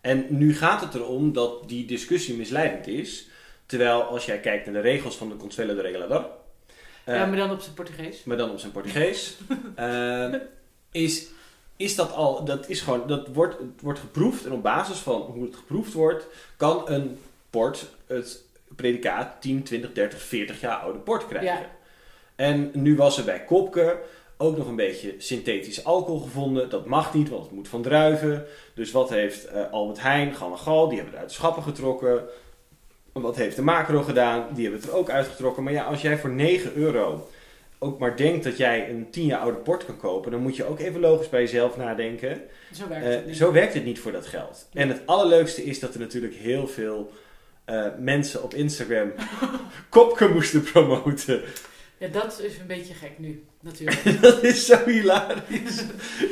En 0.00 0.26
nu 0.28 0.54
gaat 0.54 0.80
het 0.80 0.94
erom 0.94 1.32
dat 1.32 1.68
die 1.68 1.86
discussie 1.86 2.36
misleidend 2.36 2.86
is. 2.86 3.28
Terwijl 3.66 4.02
als 4.02 4.24
jij 4.24 4.40
kijkt 4.40 4.64
naar 4.64 4.74
de 4.74 4.88
regels 4.88 5.16
van 5.16 5.28
de 5.28 5.36
Consuelo 5.36 5.74
de 5.74 5.80
Regulador... 5.80 6.26
eh, 7.04 7.14
ja, 7.14 7.26
maar 7.26 7.36
dan 7.36 7.50
op 7.50 7.60
zijn 7.60 7.74
Portugees. 7.74 8.24
maar 8.24 8.36
dan 8.36 8.50
op 8.50 8.58
zijn 8.58 8.72
Portugees. 8.72 9.36
eh, 9.74 10.34
is, 10.92 11.28
is 11.76 11.94
dat 11.94 12.12
al, 12.12 12.44
dat 12.44 12.68
is 12.68 12.80
gewoon, 12.80 13.06
dat 13.06 13.28
wordt, 13.28 13.58
het 13.58 13.80
wordt 13.80 14.00
geproefd 14.00 14.44
en 14.44 14.52
op 14.52 14.62
basis 14.62 14.98
van 14.98 15.20
hoe 15.20 15.44
het 15.44 15.56
geproefd 15.56 15.92
wordt, 15.92 16.26
kan 16.56 16.90
een 16.90 17.18
port 17.50 17.86
het 18.06 18.44
predicaat 18.76 19.40
10, 19.40 19.62
20, 19.62 19.92
30, 19.92 20.22
40 20.22 20.60
jaar 20.60 20.76
oude 20.76 20.98
port 20.98 21.26
krijgen. 21.26 21.58
Ja. 21.58 21.80
En 22.36 22.70
nu 22.72 22.96
was 22.96 23.18
er 23.18 23.24
bij 23.24 23.44
Kopke 23.44 24.00
ook 24.42 24.56
nog 24.56 24.66
een 24.68 24.76
beetje 24.76 25.14
synthetisch 25.18 25.84
alcohol 25.84 26.20
gevonden. 26.20 26.70
Dat 26.70 26.86
mag 26.86 27.14
niet, 27.14 27.28
want 27.28 27.42
het 27.42 27.52
moet 27.52 27.68
van 27.68 27.82
druiven. 27.82 28.44
Dus 28.74 28.90
wat 28.92 29.10
heeft 29.10 29.44
eh, 29.46 29.70
Albert 29.70 30.00
Heijn, 30.02 30.34
Gal 30.34 30.50
en 30.52 30.58
Gal, 30.58 30.86
die 30.88 30.94
hebben 30.96 31.12
het 31.14 31.22
uit 31.22 31.30
de 31.30 31.36
schappen 31.36 31.62
getrokken. 31.62 32.22
Wat 33.12 33.36
heeft 33.36 33.56
de 33.56 33.62
macro 33.62 34.02
gedaan? 34.02 34.46
Die 34.54 34.62
hebben 34.62 34.80
het 34.80 34.90
er 34.90 34.96
ook 34.96 35.10
uitgetrokken. 35.10 35.62
Maar 35.62 35.72
ja, 35.72 35.84
als 35.84 36.02
jij 36.02 36.18
voor 36.18 36.30
9 36.30 36.72
euro 36.76 37.28
ook 37.78 37.98
maar 37.98 38.16
denkt 38.16 38.44
dat 38.44 38.56
jij 38.56 38.90
een 38.90 39.10
10 39.10 39.24
jaar 39.26 39.40
oude 39.40 39.58
port 39.58 39.84
kan 39.86 39.96
kopen, 39.96 40.30
dan 40.30 40.40
moet 40.40 40.56
je 40.56 40.64
ook 40.64 40.78
even 40.78 41.00
logisch 41.00 41.28
bij 41.28 41.40
jezelf 41.40 41.76
nadenken. 41.76 42.40
Zo 42.74 42.88
werkt 42.88 43.04
Eh, 43.06 43.10
het 43.12 43.26
niet. 43.26 43.36
zo 43.36 43.52
werkt 43.52 43.74
het 43.74 43.84
niet 43.84 43.98
voor 44.00 44.12
dat 44.12 44.26
geld. 44.26 44.68
En 44.72 44.88
het 44.88 45.02
allerleukste 45.06 45.64
is 45.64 45.80
dat 45.80 45.94
er 45.94 46.00
natuurlijk 46.00 46.34
heel 46.34 46.66
veel 46.68 47.10
eh, 47.64 47.84
mensen 47.98 48.42
op 48.42 48.54
Instagram 48.54 49.12
Kopke 49.88 50.28
moesten 50.28 50.62
promoten. 50.62 51.40
Ja, 52.02 52.08
dat 52.08 52.40
is 52.42 52.58
een 52.58 52.66
beetje 52.66 52.94
gek 52.94 53.18
nu, 53.18 53.44
natuurlijk. 53.60 54.20
dat 54.20 54.42
is 54.42 54.66
zo 54.66 54.84
hilarisch. 54.84 55.84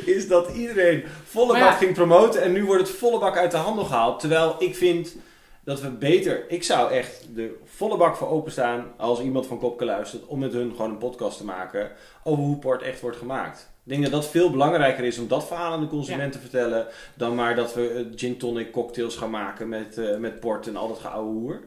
Is 0.05 0.27
dat 0.27 0.49
iedereen 0.49 1.03
volle 1.25 1.53
bak 1.53 1.61
ja. 1.61 1.71
ging 1.71 1.93
promoten 1.93 2.41
en 2.41 2.51
nu 2.51 2.65
wordt 2.65 2.87
het 2.87 2.97
volle 2.97 3.19
bak 3.19 3.37
uit 3.37 3.51
de 3.51 3.57
handel 3.57 3.85
gehaald. 3.85 4.19
Terwijl 4.19 4.55
ik 4.59 4.75
vind 4.75 5.15
dat 5.63 5.81
we 5.81 5.89
beter... 5.89 6.49
Ik 6.49 6.63
zou 6.63 6.91
echt 6.91 7.27
de 7.35 7.59
volle 7.65 7.97
bak 7.97 8.15
voor 8.15 8.27
openstaan 8.27 8.93
als 8.97 9.21
iemand 9.21 9.47
van 9.47 9.59
Kopke 9.59 9.85
luistert... 9.85 10.25
om 10.25 10.39
met 10.39 10.53
hun 10.53 10.71
gewoon 10.71 10.89
een 10.89 10.97
podcast 10.97 11.37
te 11.37 11.45
maken 11.45 11.91
over 12.23 12.43
hoe 12.43 12.57
port 12.57 12.81
echt 12.81 13.01
wordt 13.01 13.17
gemaakt. 13.17 13.69
Ik 13.83 13.91
denk 13.91 14.03
dat 14.03 14.11
dat 14.11 14.29
veel 14.29 14.51
belangrijker 14.51 15.03
is 15.03 15.17
om 15.17 15.27
dat 15.27 15.47
verhaal 15.47 15.73
aan 15.73 15.81
de 15.81 15.87
consument 15.87 16.31
te 16.31 16.39
vertellen... 16.39 16.87
dan 17.15 17.35
maar 17.35 17.55
dat 17.55 17.73
we 17.73 17.89
eh, 17.89 18.05
gin 18.19 18.37
tonic 18.37 18.71
cocktails 18.71 19.15
gaan 19.15 19.29
maken 19.29 19.69
met, 19.69 19.97
eh, 19.97 20.17
met 20.17 20.39
port 20.39 20.67
en 20.67 20.75
al 20.75 20.87
dat 20.87 20.99
geouwe 20.99 21.31
hoer. 21.31 21.63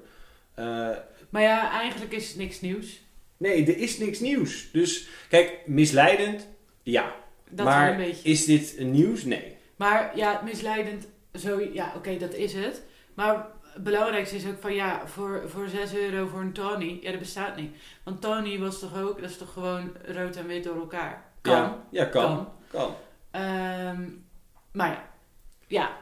Eh, 0.55 0.89
maar 1.31 1.43
ja, 1.43 1.71
eigenlijk 1.71 2.13
is 2.13 2.29
het 2.29 2.37
niks 2.37 2.61
nieuws. 2.61 3.03
Nee, 3.37 3.67
er 3.67 3.79
is 3.79 3.99
niks 3.99 4.21
nieuws. 4.21 4.71
Dus 4.73 5.09
kijk, 5.29 5.59
misleidend, 5.67 6.49
ja. 6.83 7.15
Dat 7.51 7.67
maar 7.67 7.91
een 7.91 7.97
beetje. 7.97 8.29
is 8.31 8.45
dit 8.45 8.77
nieuws? 8.81 9.25
Nee. 9.25 9.57
Maar 9.77 10.17
ja, 10.17 10.41
misleidend, 10.45 11.09
zo, 11.35 11.61
ja, 11.73 11.93
oké, 11.97 12.17
dat 12.17 12.35
is 12.35 12.53
het. 12.53 12.83
Maar 13.15 13.47
het 13.75 13.83
belangrijkste 13.83 14.37
is 14.37 14.47
ook 14.47 14.61
van, 14.61 14.75
ja, 14.75 15.07
voor, 15.07 15.43
voor 15.47 15.69
6 15.69 15.95
euro 15.95 16.27
voor 16.27 16.41
een 16.41 16.53
Tony, 16.53 16.99
ja, 17.03 17.11
dat 17.11 17.19
bestaat 17.19 17.57
niet. 17.57 17.77
Want 18.05 18.21
Tony 18.21 18.59
was 18.59 18.79
toch 18.79 19.01
ook, 19.01 19.21
dat 19.21 19.31
is 19.31 19.37
toch 19.37 19.53
gewoon 19.53 19.97
rood 20.07 20.37
en 20.37 20.47
wit 20.47 20.65
door 20.65 20.77
elkaar. 20.77 21.25
Kan. 21.41 21.55
Ja, 21.55 21.85
ja 21.91 22.05
kan. 22.05 22.23
Kan. 22.23 22.49
kan. 22.71 22.95
Ehm, 23.31 24.03
maar 24.73 24.89
ja, 24.89 25.09
ja, 25.67 25.97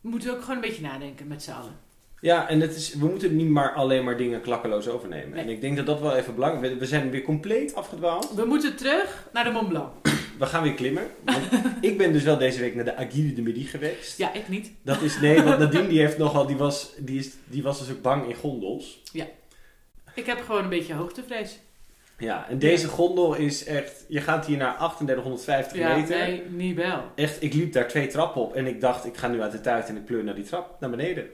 we 0.00 0.08
moeten 0.08 0.32
ook 0.32 0.40
gewoon 0.40 0.56
een 0.56 0.68
beetje 0.68 0.82
nadenken 0.82 1.26
met 1.26 1.42
z'n 1.42 1.50
allen. 1.50 1.78
Ja, 2.20 2.48
en 2.48 2.60
het 2.60 2.76
is, 2.76 2.94
we 2.94 3.06
moeten 3.06 3.36
niet 3.36 3.48
maar 3.48 3.72
alleen 3.72 4.04
maar 4.04 4.16
dingen 4.16 4.40
klakkeloos 4.40 4.88
overnemen. 4.88 5.30
Nee. 5.30 5.42
En 5.42 5.48
ik 5.48 5.60
denk 5.60 5.76
dat 5.76 5.86
dat 5.86 6.00
wel 6.00 6.16
even 6.16 6.34
belangrijk 6.34 6.72
is. 6.72 6.78
We, 6.78 6.86
zijn 6.86 7.10
weer 7.10 7.22
compleet 7.22 7.74
afgedwaald. 7.74 8.34
We 8.34 8.44
moeten 8.44 8.76
terug 8.76 9.28
naar 9.32 9.44
de 9.44 9.50
Mont 9.50 9.68
Blanc. 9.68 9.92
We 10.38 10.46
gaan 10.46 10.62
weer 10.62 10.74
klimmen. 10.74 11.06
Want 11.24 11.42
ik 11.80 11.98
ben 11.98 12.12
dus 12.12 12.22
wel 12.22 12.38
deze 12.38 12.60
week 12.60 12.74
naar 12.74 12.84
de 12.84 12.96
Aguille 12.96 13.32
de 13.32 13.42
Midi 13.42 13.64
geweest. 13.64 14.18
Ja, 14.18 14.32
ik 14.32 14.48
niet. 14.48 14.70
Dat 14.82 15.02
is, 15.02 15.20
nee, 15.20 15.42
want 15.42 15.58
Nadine 15.58 15.88
die 15.88 16.00
heeft 16.00 16.18
nogal, 16.18 16.46
die 16.46 16.56
was, 16.56 16.92
die, 16.98 17.18
is, 17.18 17.30
die 17.44 17.62
was 17.62 17.78
dus 17.78 17.90
ook 17.90 18.02
bang 18.02 18.28
in 18.28 18.34
gondels. 18.34 19.02
Ik 20.14 20.26
heb 20.26 20.40
gewoon 20.40 20.62
een 20.62 20.68
beetje 20.68 20.94
hoogtevrees. 20.94 21.58
Ja, 22.18 22.48
en 22.48 22.58
deze 22.58 22.88
gondel 22.88 23.34
is 23.34 23.64
echt, 23.64 24.04
je 24.08 24.20
gaat 24.20 24.46
hier 24.46 24.56
naar 24.56 24.76
3850 24.76 25.78
Ja, 25.78 25.96
meter. 25.96 26.18
nee, 26.18 26.42
niet 26.48 26.76
wel. 26.76 27.02
Echt, 27.14 27.42
ik 27.42 27.54
liep 27.54 27.72
daar 27.72 27.88
twee 27.88 28.06
trappen 28.06 28.42
op 28.42 28.54
en 28.54 28.66
ik 28.66 28.80
dacht, 28.80 29.04
ik 29.04 29.16
ga 29.16 29.28
nu 29.28 29.40
uit 29.40 29.52
de 29.52 29.60
tuit 29.60 29.88
en 29.88 29.96
ik 29.96 30.04
pleur 30.04 30.24
naar 30.24 30.34
die 30.34 30.44
trap, 30.44 30.80
naar 30.80 30.90
beneden. 30.90 31.26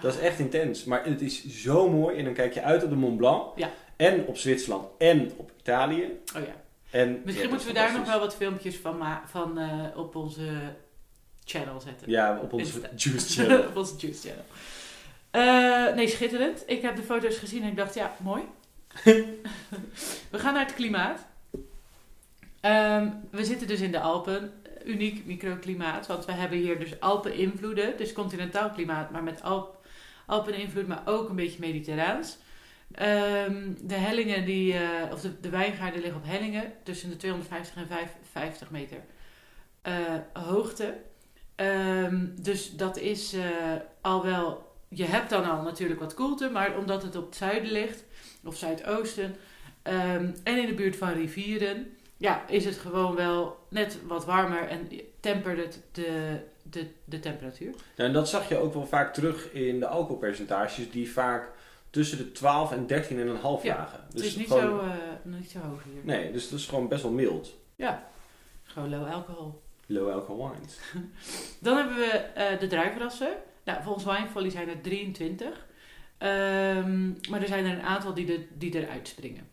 Dat 0.00 0.14
is 0.14 0.20
echt 0.20 0.38
intens. 0.38 0.84
Maar 0.84 1.04
het 1.04 1.20
is 1.20 1.46
zo 1.46 1.88
mooi 1.90 2.16
en 2.16 2.24
dan 2.24 2.34
kijk 2.34 2.54
je 2.54 2.62
uit 2.62 2.82
op 2.82 2.90
de 2.90 2.96
Mont 2.96 3.16
Blanc. 3.16 3.58
Ja. 3.58 3.70
En 3.96 4.26
op 4.26 4.36
Zwitserland 4.36 4.88
en 4.98 5.32
op 5.36 5.52
Italië. 5.60 6.20
Oh 6.36 6.42
ja. 6.42 6.62
En, 6.90 7.20
Misschien 7.24 7.44
ja, 7.44 7.50
moeten 7.50 7.68
we 7.68 7.74
daar 7.74 7.92
nog 7.92 8.06
wel 8.06 8.20
wat 8.20 8.36
filmpjes 8.36 8.76
van, 8.76 9.02
van 9.26 9.58
eh, 9.58 9.98
op 9.98 10.16
onze 10.16 10.48
channel 11.44 11.80
zetten. 11.80 12.10
Ja, 12.10 12.38
op 12.42 12.52
onze. 12.52 12.80
Juice 12.96 13.28
Channel. 13.42 13.66
op 13.66 13.76
onze 13.76 13.96
Juice 13.96 14.28
channel. 14.28 14.44
Eh, 15.30 15.94
nee, 15.94 16.08
schitterend. 16.08 16.62
Ik 16.66 16.82
heb 16.82 16.96
de 16.96 17.02
foto's 17.02 17.36
gezien 17.36 17.62
en 17.62 17.68
ik 17.68 17.76
dacht, 17.76 17.94
ja, 17.94 18.16
mooi. 18.20 18.42
we 20.30 20.38
gaan 20.38 20.54
naar 20.54 20.64
het 20.64 20.74
klimaat. 20.74 21.26
Ehm, 22.60 23.08
we 23.30 23.44
zitten 23.44 23.66
dus 23.66 23.80
in 23.80 23.92
de 23.92 24.00
Alpen. 24.00 24.52
Uniek 24.84 25.26
microklimaat, 25.26 26.06
want 26.06 26.24
we 26.24 26.32
hebben 26.32 26.58
hier 26.58 26.78
dus 26.78 27.00
Alpen-invloeden. 27.00 27.96
Dus 27.96 28.12
continentaal 28.12 28.70
klimaat, 28.70 29.10
maar 29.10 29.22
met 29.22 29.42
Alp, 29.42 29.83
Alpen-invloed, 30.26 30.86
maar 30.86 31.02
ook 31.04 31.28
een 31.28 31.36
beetje 31.36 31.60
mediterraans. 31.60 32.38
Ehm, 32.94 33.72
de 33.80 33.94
hellingen, 33.94 34.44
die, 34.44 34.72
eh, 34.72 35.12
of 35.12 35.20
de, 35.20 35.40
de 35.40 35.48
wijngaarden 35.48 36.00
liggen 36.00 36.20
op 36.20 36.26
hellingen 36.26 36.72
tussen 36.82 37.10
de 37.10 37.16
250 37.16 37.76
en 37.76 37.86
550 37.86 38.70
meter 38.70 38.98
eh, 39.82 39.94
hoogte. 40.32 40.96
Ehm, 41.54 42.26
dus 42.40 42.76
dat 42.76 42.96
is 42.96 43.32
eh, 43.32 43.44
al 44.00 44.24
wel. 44.24 44.72
Je 44.88 45.04
hebt 45.04 45.30
dan 45.30 45.50
al 45.50 45.62
natuurlijk 45.62 46.00
wat 46.00 46.14
koelte, 46.14 46.50
maar 46.50 46.78
omdat 46.78 47.02
het 47.02 47.16
op 47.16 47.26
het 47.26 47.36
zuiden 47.36 47.70
ligt, 47.70 48.04
of 48.44 48.56
zuidoosten, 48.56 49.36
ehm, 49.82 50.30
en 50.44 50.58
in 50.58 50.66
de 50.66 50.74
buurt 50.74 50.96
van 50.96 51.12
rivieren, 51.12 51.96
ja, 52.16 52.48
is 52.48 52.64
het 52.64 52.76
gewoon 52.76 53.14
wel 53.14 53.66
net 53.68 53.98
wat 54.06 54.24
warmer 54.24 54.68
en 54.68 54.88
tempert 55.20 55.58
het 55.58 55.82
de, 55.92 56.40
de, 56.74 56.86
de 57.04 57.20
temperatuur. 57.20 57.70
Nou, 57.70 58.08
en 58.08 58.12
dat 58.12 58.28
zag 58.28 58.48
je 58.48 58.56
ook 58.56 58.74
wel 58.74 58.86
vaak 58.86 59.14
terug 59.14 59.52
in 59.52 59.80
de 59.80 59.86
alcoholpercentages, 59.86 60.90
die 60.90 61.10
vaak 61.12 61.50
tussen 61.90 62.18
de 62.18 62.32
12 62.32 62.72
en 62.72 62.86
13,5 62.86 63.62
Ja, 63.62 63.76
lagen. 63.76 64.00
het 64.12 64.20
is 64.22 64.36
niet, 64.36 64.46
gewoon- 64.48 64.62
zo, 64.62 64.78
eh, 64.78 64.92
niet 65.22 65.50
zo 65.50 65.58
hoog 65.58 65.82
hier. 65.84 66.00
Nee, 66.04 66.32
dus 66.32 66.48
dat 66.50 66.58
is 66.58 66.66
gewoon 66.66 66.88
best 66.88 67.02
wel 67.02 67.12
mild. 67.12 67.54
Ja, 67.76 68.08
gewoon 68.62 68.90
low 68.90 69.08
alcohol. 69.10 69.62
Low 69.86 70.10
alcohol 70.10 70.50
wines. 70.50 70.78
Dan 71.60 71.76
hebben 71.76 71.96
we 71.96 72.06
eh, 72.10 72.58
de 72.60 72.66
druivenrassen. 72.66 73.32
Nou, 73.64 73.82
volgens 73.82 74.04
Winefolly 74.04 74.50
zijn 74.50 74.68
er 74.68 74.80
23. 74.80 75.66
Ehm, 76.18 77.08
maar 77.30 77.40
er 77.42 77.46
zijn 77.48 77.64
er 77.64 77.72
een 77.72 77.82
aantal 77.84 78.14
die, 78.14 78.26
de, 78.26 78.46
die 78.58 78.74
eruit 78.74 79.08
springen. 79.08 79.48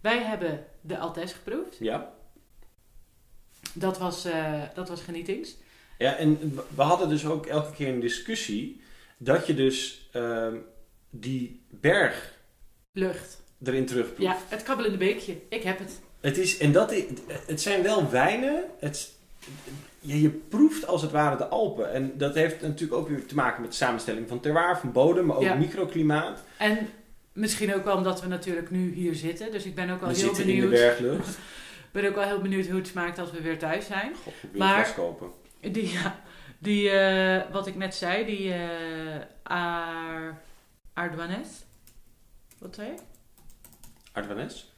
Wij 0.00 0.22
hebben 0.22 0.64
de 0.80 0.98
Altes 0.98 1.32
geproefd. 1.32 1.76
Ja. 1.78 2.12
Dat 3.74 3.98
was, 3.98 4.24
eh, 4.24 4.62
dat 4.74 4.88
was 4.88 5.00
genietings. 5.02 5.56
Ja, 5.98 6.16
en 6.16 6.58
we 6.74 6.82
hadden 6.82 7.08
dus 7.08 7.26
ook 7.26 7.46
elke 7.46 7.72
keer 7.72 7.88
een 7.88 8.00
discussie 8.00 8.80
dat 9.18 9.46
je 9.46 9.54
dus 9.54 10.08
ehm, 10.12 10.56
die 11.10 11.62
berg 11.70 12.32
Lucht. 12.92 13.42
erin 13.64 13.86
terugproeft. 13.86 14.22
Ja, 14.22 14.36
het 14.48 14.62
kabbelende 14.62 14.96
beekje. 14.96 15.36
Ik 15.48 15.62
heb 15.62 15.78
het. 15.78 16.00
Het, 16.20 16.38
is, 16.38 16.58
en 16.58 16.72
dat 16.72 16.94
het 17.46 17.60
zijn 17.60 17.82
wel 17.82 18.10
wijnen. 18.10 18.64
Het, 18.78 19.12
je, 20.00 20.20
je 20.22 20.28
proeft 20.30 20.86
als 20.86 21.02
het 21.02 21.10
ware 21.10 21.36
de 21.36 21.46
Alpen. 21.46 21.92
En 21.92 22.12
dat 22.18 22.34
heeft 22.34 22.60
natuurlijk 22.62 22.92
ook 23.00 23.08
weer 23.08 23.26
te 23.26 23.34
maken 23.34 23.60
met 23.62 23.70
de 23.70 23.76
samenstelling 23.76 24.28
van 24.28 24.40
terroir, 24.40 24.78
van 24.78 24.92
bodem, 24.92 25.26
maar 25.26 25.36
ook 25.36 25.42
Ja. 25.42 25.54
microklimaat. 25.54 26.42
En 26.58 26.78
misschien 27.32 27.74
ook 27.74 27.84
wel 27.84 27.96
omdat 27.96 28.20
we 28.20 28.26
natuurlijk 28.28 28.70
nu 28.70 28.92
hier 28.94 29.14
zitten. 29.14 29.50
Dus 29.50 29.64
ik 29.64 29.74
ben 29.74 29.90
ook 29.90 30.00
We 30.00 30.06
heel 30.06 30.14
zitten 30.14 30.44
in 30.44 30.46
de 30.48 30.52
benieuwd. 30.54 30.70
berglucht. 30.70 31.38
ben 31.92 32.08
ook 32.08 32.14
wel 32.14 32.24
heel 32.24 32.40
benieuwd 32.40 32.66
hoe 32.66 32.76
het 32.78 32.86
smaakt 32.86 33.18
als 33.18 33.30
we 33.30 33.40
weer 33.40 33.58
thuis 33.58 33.86
zijn. 33.86 34.12
God, 34.24 34.32
Maar- 34.52 34.92
kopen. 34.94 35.30
Die, 35.60 35.92
ja, 35.92 36.20
die 36.58 36.90
eh, 36.90 37.52
wat 37.52 37.66
ik 37.66 37.76
net 37.76 37.94
zei, 37.94 38.24
die 38.24 38.52
eh 38.52 39.20
Ar, 39.42 40.40
Ardoines. 40.92 41.48
Wat 42.58 42.74
zei 42.74 42.88
je? 42.88 42.96
Ardennes? 44.12 44.72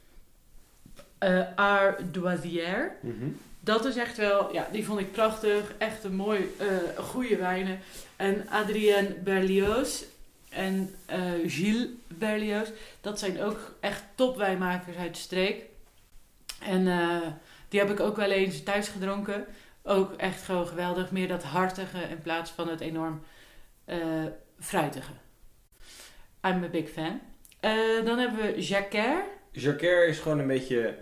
Eh 1.17 1.45
Ardoisière. 1.55 2.91
Mhm. 3.01 3.27
Dat 3.59 3.85
is 3.85 3.95
echt 3.95 4.17
wel, 4.17 4.53
ja, 4.53 4.67
die 4.71 4.85
vond 4.85 4.99
ik 4.99 5.11
prachtig. 5.11 5.73
Echt 5.77 6.03
een 6.03 6.15
mooi, 6.15 6.55
eh 6.57 7.03
goede 7.03 7.37
wijnen. 7.37 7.79
En 8.15 8.49
Adrien 8.49 9.15
Berlioz 9.23 10.03
en 10.49 10.95
eh, 11.05 11.19
Gilles 11.45 11.87
Berlioz. 12.07 12.69
Dat 13.01 13.19
zijn 13.19 13.41
ook 13.41 13.73
echt 13.79 14.03
topwijnmakers 14.15 14.97
uit 14.97 15.13
de 15.13 15.21
streek. 15.21 15.63
En 16.59 16.87
eh, 16.87 17.27
die 17.69 17.79
heb 17.79 17.89
ik 17.89 17.99
ook 17.99 18.15
wel 18.15 18.31
eens 18.31 18.63
thuis 18.63 18.87
gedronken. 18.87 19.45
Ook 19.83 20.13
echt 20.13 20.41
gewoon 20.43 20.67
geweldig. 20.67 21.11
Meer 21.11 21.27
dat 21.27 21.43
hartige 21.43 21.97
in 22.09 22.21
plaats 22.21 22.51
van 22.51 22.67
het 22.69 22.79
enorm 22.81 23.21
eh 23.85 23.97
fruitige. 24.59 25.11
I'm 26.47 26.63
a 26.63 26.67
big 26.67 26.89
fan. 26.89 27.19
Eh, 27.59 27.71
dan 28.05 28.17
hebben 28.17 28.39
we 28.45 28.61
Jacquer. 28.61 29.23
Jacquer 29.51 30.07
is 30.07 30.19
gewoon 30.19 30.39
een 30.39 30.47
beetje 30.47 30.95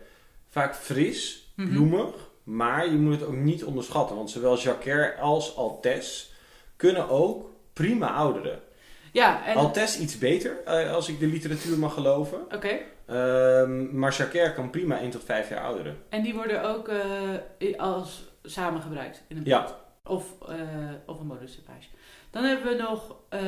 vaak 0.50 0.76
fris, 0.76 1.52
Mhm. 1.56 1.70
bloemig. 1.70 2.16
Maar 2.44 2.86
je 2.86 2.98
moet 2.98 3.14
het 3.20 3.24
ook 3.24 3.36
niet 3.36 3.64
onderschatten. 3.64 4.16
Want 4.16 4.30
zowel 4.30 4.58
Jacquer 4.58 5.16
als 5.20 5.56
Altes 5.56 6.32
kunnen 6.76 7.10
ook 7.10 7.50
prima 7.74 8.08
ouderen. 8.14 8.60
Ja, 9.12 9.46
en... 9.46 9.56
Altes 9.56 10.00
iets 10.00 10.18
beter, 10.18 10.64
eh, 10.66 10.94
als 10.94 11.10
ik 11.10 11.20
de 11.20 11.28
literatuur 11.28 11.78
mag 11.78 11.94
geloven. 11.94 12.40
Oké. 12.56 12.78
Ehm, 13.06 14.00
maar 14.00 14.14
Jacquer 14.14 14.54
kan 14.54 14.70
prima 14.70 15.02
1 15.02 15.10
tot 15.10 15.24
5 15.24 15.50
jaar 15.50 15.62
ouderen. 15.64 15.98
En 16.10 16.22
die 16.24 16.34
worden 16.34 16.64
ook 16.64 16.92
als 17.78 18.27
samen 18.50 18.82
gebruikt 18.82 19.24
in 19.28 19.36
een 19.38 19.44
pot. 19.44 19.52
Ja. 19.52 19.80
Of, 20.04 20.26
eh, 20.48 20.56
of 21.06 21.20
een 21.20 21.26
modecepage. 21.28 21.88
Dan 22.32 22.44
hebben 22.44 22.78
we 22.78 22.84
nog 22.84 23.16
eh, 23.30 23.42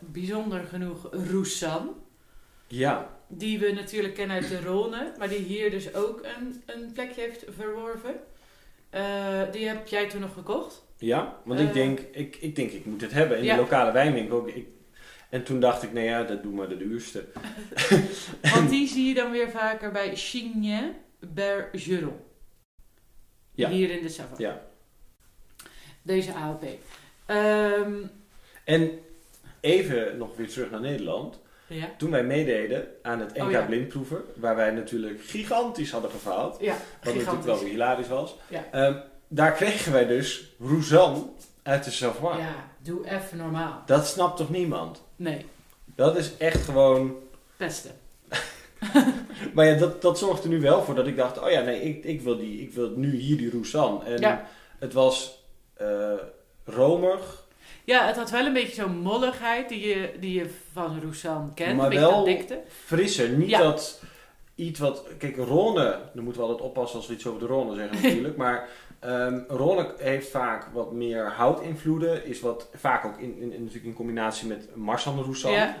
bijzonder 0.00 0.64
genoeg 0.64 1.08
Roussan. 1.30 1.94
Ja, 2.66 3.10
Die 3.28 3.58
we 3.58 3.72
natuurlijk 3.72 4.14
kennen 4.14 4.36
uit 4.36 4.48
de 4.48 4.58
Rhône. 4.58 5.18
Maar 5.18 5.28
die 5.28 5.38
hier 5.38 5.70
dus 5.70 5.94
ook 5.94 6.20
een, 6.38 6.62
een 6.66 6.92
plekje 6.92 7.20
heeft 7.20 7.44
verworven. 7.56 8.14
Eh, 8.90 9.40
die 9.52 9.66
heb 9.68 9.86
jij 9.86 10.08
toen 10.08 10.20
nog 10.20 10.32
gekocht. 10.34 10.84
ja. 10.98 11.36
want 11.44 11.60
ik, 11.60 11.72
denk, 11.72 11.98
ik, 12.00 12.36
ik 12.36 12.56
denk, 12.56 12.70
ik 12.70 12.84
moet 12.86 13.00
het 13.00 13.12
hebben. 13.12 13.38
In 13.38 13.44
Ja. 13.44 13.54
de 13.54 13.60
lokale 13.60 13.92
wijnwinkel. 13.92 14.36
ook. 14.36 14.50
En 15.30 15.44
toen 15.44 15.60
dacht 15.60 15.82
ik, 15.82 15.92
nou 15.92 16.06
ja, 16.06 16.22
dat 16.22 16.42
doen 16.42 16.54
maar 16.54 16.68
de 16.68 16.76
duurste. 16.76 17.24
Want 18.54 18.68
die 18.70 18.88
zie 18.88 19.08
je 19.08 19.14
dan 19.14 19.30
weer 19.30 19.50
vaker 19.50 19.92
bij 19.92 20.16
Chignet 20.16 20.92
Bergeron. 21.20 22.16
Ja. 23.56 23.68
Hier 23.68 23.90
in 23.90 24.02
de 24.02 24.08
Savoie. 24.08 24.40
Ja. 24.46 24.62
Deze 26.02 26.32
AOP. 26.34 26.64
Ehm, 27.26 27.94
En 28.64 28.90
even 29.60 30.16
nog 30.16 30.36
weer 30.36 30.48
terug 30.48 30.70
naar 30.70 30.80
Nederland. 30.80 31.40
ja. 31.66 31.90
Toen 31.98 32.10
wij 32.10 32.24
meededen 32.24 32.88
aan 33.02 33.20
het 33.20 33.34
NK 33.34 33.42
Oh 33.44 33.50
ja. 33.50 33.64
blindproeven, 33.66 34.24
waar 34.36 34.56
wij 34.56 34.70
natuurlijk 34.70 35.20
gigantisch 35.22 35.90
hadden 35.90 36.10
gefaald, 36.10 36.60
Ja, 36.60 36.76
wat 37.04 37.14
natuurlijk 37.14 37.44
wel 37.44 37.58
weer 37.58 37.68
hilarisch 37.68 38.08
was, 38.08 38.36
ehm, 38.70 38.94
daar 39.28 39.52
kregen 39.52 39.92
wij 39.92 40.06
dus 40.06 40.54
Rouzanne 40.60 41.22
uit 41.62 41.84
de 41.84 41.90
Savoie. 41.90 42.38
Ja, 42.38 42.54
doe 42.82 43.10
even 43.10 43.36
normaal. 43.38 43.82
Dat 43.86 44.06
snapt 44.06 44.36
toch 44.36 44.50
niemand? 44.50 45.02
Nee, 45.16 45.46
Dat 45.84 46.16
is 46.16 46.36
echt 46.36 46.64
gewoon... 46.64 47.16
pesten. 47.56 47.90
Maar 49.54 49.66
ja, 49.66 49.74
dat, 49.78 50.02
dat 50.02 50.18
zorgde 50.18 50.48
nu 50.48 50.60
wel 50.60 50.82
voor 50.82 50.94
dat 50.94 51.06
ik 51.06 51.16
dacht, 51.16 51.40
oh 51.42 51.50
ja, 51.50 51.60
nee, 51.60 51.80
ik, 51.82 52.04
ik, 52.04 52.20
wil, 52.20 52.36
die, 52.36 52.60
ik 52.62 52.72
wil 52.72 52.92
nu 52.96 53.16
hier 53.16 53.36
die 53.36 53.50
Rouzanne. 53.50 54.04
En 54.04 54.20
Ja. 54.20 54.46
het 54.78 54.92
was 54.92 55.44
eh, 55.74 56.12
romig, 56.64 57.44
Ja, 57.84 58.06
het 58.06 58.16
had 58.16 58.30
wel 58.30 58.46
een 58.46 58.52
beetje 58.52 58.74
zo'n 58.82 58.98
molligheid 58.98 59.68
die 59.68 59.88
je, 59.88 60.10
die 60.20 60.38
je 60.38 60.50
van 60.72 61.00
Roussan 61.00 61.54
kent. 61.54 61.76
Maar 61.76 61.84
een 61.84 61.90
beetje 61.90 62.06
wel- 62.06 62.24
dikte. 62.24 62.60
frisser. 62.84 63.28
Niet 63.28 63.48
Ja. 63.48 63.58
dat 63.62 64.02
iets 64.54 64.80
wat... 64.80 65.04
Kijk, 65.18 65.36
Ronne, 65.36 65.98
dan 66.14 66.24
moeten 66.24 66.42
we 66.42 66.48
altijd 66.48 66.68
oppassen 66.68 66.98
als 66.98 67.06
we 67.08 67.14
iets 67.14 67.26
over 67.26 67.40
de 67.40 67.46
Ronne 67.46 67.74
zeggen 67.74 67.96
natuurlijk. 68.02 68.36
maar 68.36 68.68
Ronne 69.48 69.94
heeft 69.98 70.28
vaak 70.28 70.66
wat 70.72 70.92
meer 70.92 71.24
houtinvloeden. 71.26 72.26
Is 72.26 72.40
wat 72.40 72.68
vaak 72.74 73.04
ook 73.04 73.18
in, 73.18 73.36
in, 73.40 73.52
in- 73.52 73.58
natuurlijk 73.60 73.84
in 73.84 73.94
combinatie 73.94 74.48
met 74.48 74.68
Marsan 74.76 75.22
Roussan. 75.22 75.52
Ja, 75.52 75.76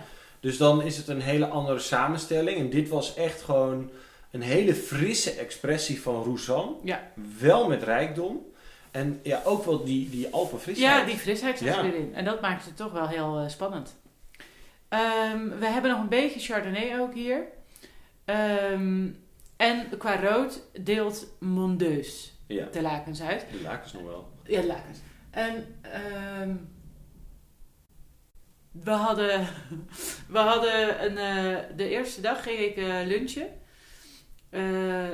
Dus 0.46 0.56
dan 0.56 0.82
is 0.82 0.96
het 0.96 1.08
een 1.08 1.20
hele 1.20 1.46
andere 1.46 1.78
samenstelling. 1.78 2.58
En 2.58 2.70
dit 2.70 2.88
was 2.88 3.14
echt 3.14 3.42
gewoon 3.42 3.90
een 4.30 4.40
hele 4.40 4.74
frisse 4.74 5.30
expressie 5.30 6.00
van 6.02 6.22
Roussan. 6.22 6.76
Ja. 6.84 7.10
Wel 7.38 7.68
met 7.68 7.82
rijkdom. 7.82 8.46
En 8.90 9.20
ja, 9.22 9.42
ook 9.44 9.64
wel 9.64 9.84
die, 9.84 10.10
die 10.10 10.28
alpenfrisheid. 10.30 10.98
ja, 11.00 11.04
die 11.04 11.16
frisheid 11.16 11.58
zit 11.58 11.66
Ja. 11.68 11.84
erin. 11.84 12.14
En 12.14 12.24
dat 12.24 12.40
maakt 12.40 12.64
het 12.64 12.76
toch 12.76 12.92
wel 12.92 13.08
heel 13.08 13.38
eh, 13.38 13.48
spannend. 13.48 13.96
Ehm, 14.88 15.48
we 15.58 15.66
hebben 15.66 15.90
nog 15.90 16.00
een 16.00 16.08
beetje 16.08 16.40
Chardonnay 16.40 17.00
ook 17.00 17.14
hier. 17.14 17.42
Ehm, 18.24 19.06
en 19.56 19.86
qua 19.98 20.20
rood 20.20 20.62
deelt 20.80 21.26
Mondeus 21.40 22.32
Ja, 22.46 22.66
de 22.72 22.82
lakens 22.82 23.22
uit. 23.22 23.46
de 23.52 23.62
lakens 23.62 23.92
nog 23.92 24.02
wel. 24.02 24.28
Ja, 24.44 24.60
de 24.60 24.66
lakens. 24.66 24.98
En 25.30 25.66
ehm, 25.80 26.50
we 28.84 28.90
hadden, 28.90 29.46
we 30.28 30.38
hadden 30.38 31.04
een, 31.04 31.16
eh, 31.18 31.76
de 31.76 31.88
eerste 31.88 32.20
dag 32.20 32.42
ging 32.42 32.58
ik 32.58 32.76
eh, 32.76 33.06
lunchen 33.06 33.48
eh, 34.50 35.08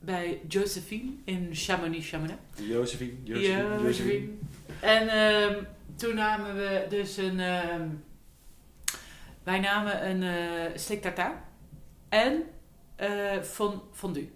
bij 0.00 0.40
Josephine 0.48 1.10
in 1.24 1.48
Chamonix-Chamonix. 1.52 2.38
Josephine, 2.54 3.12
Ja, 3.24 3.34
Josephine, 3.34 3.58
Josephine. 3.62 3.82
Josephine. 3.84 4.28
En 4.80 5.08
ehm, 5.08 5.62
toen 5.96 6.14
namen 6.14 6.54
we 6.56 6.86
dus 6.88 7.16
een, 7.16 7.40
ehm, 7.40 7.88
wij 9.42 9.58
namen 9.60 10.08
een 10.10 10.22
eh 10.22 10.70
steak 10.78 11.00
tartare 11.00 11.34
en 12.08 12.42
fon- 13.42 13.80
fondue. 13.92 14.30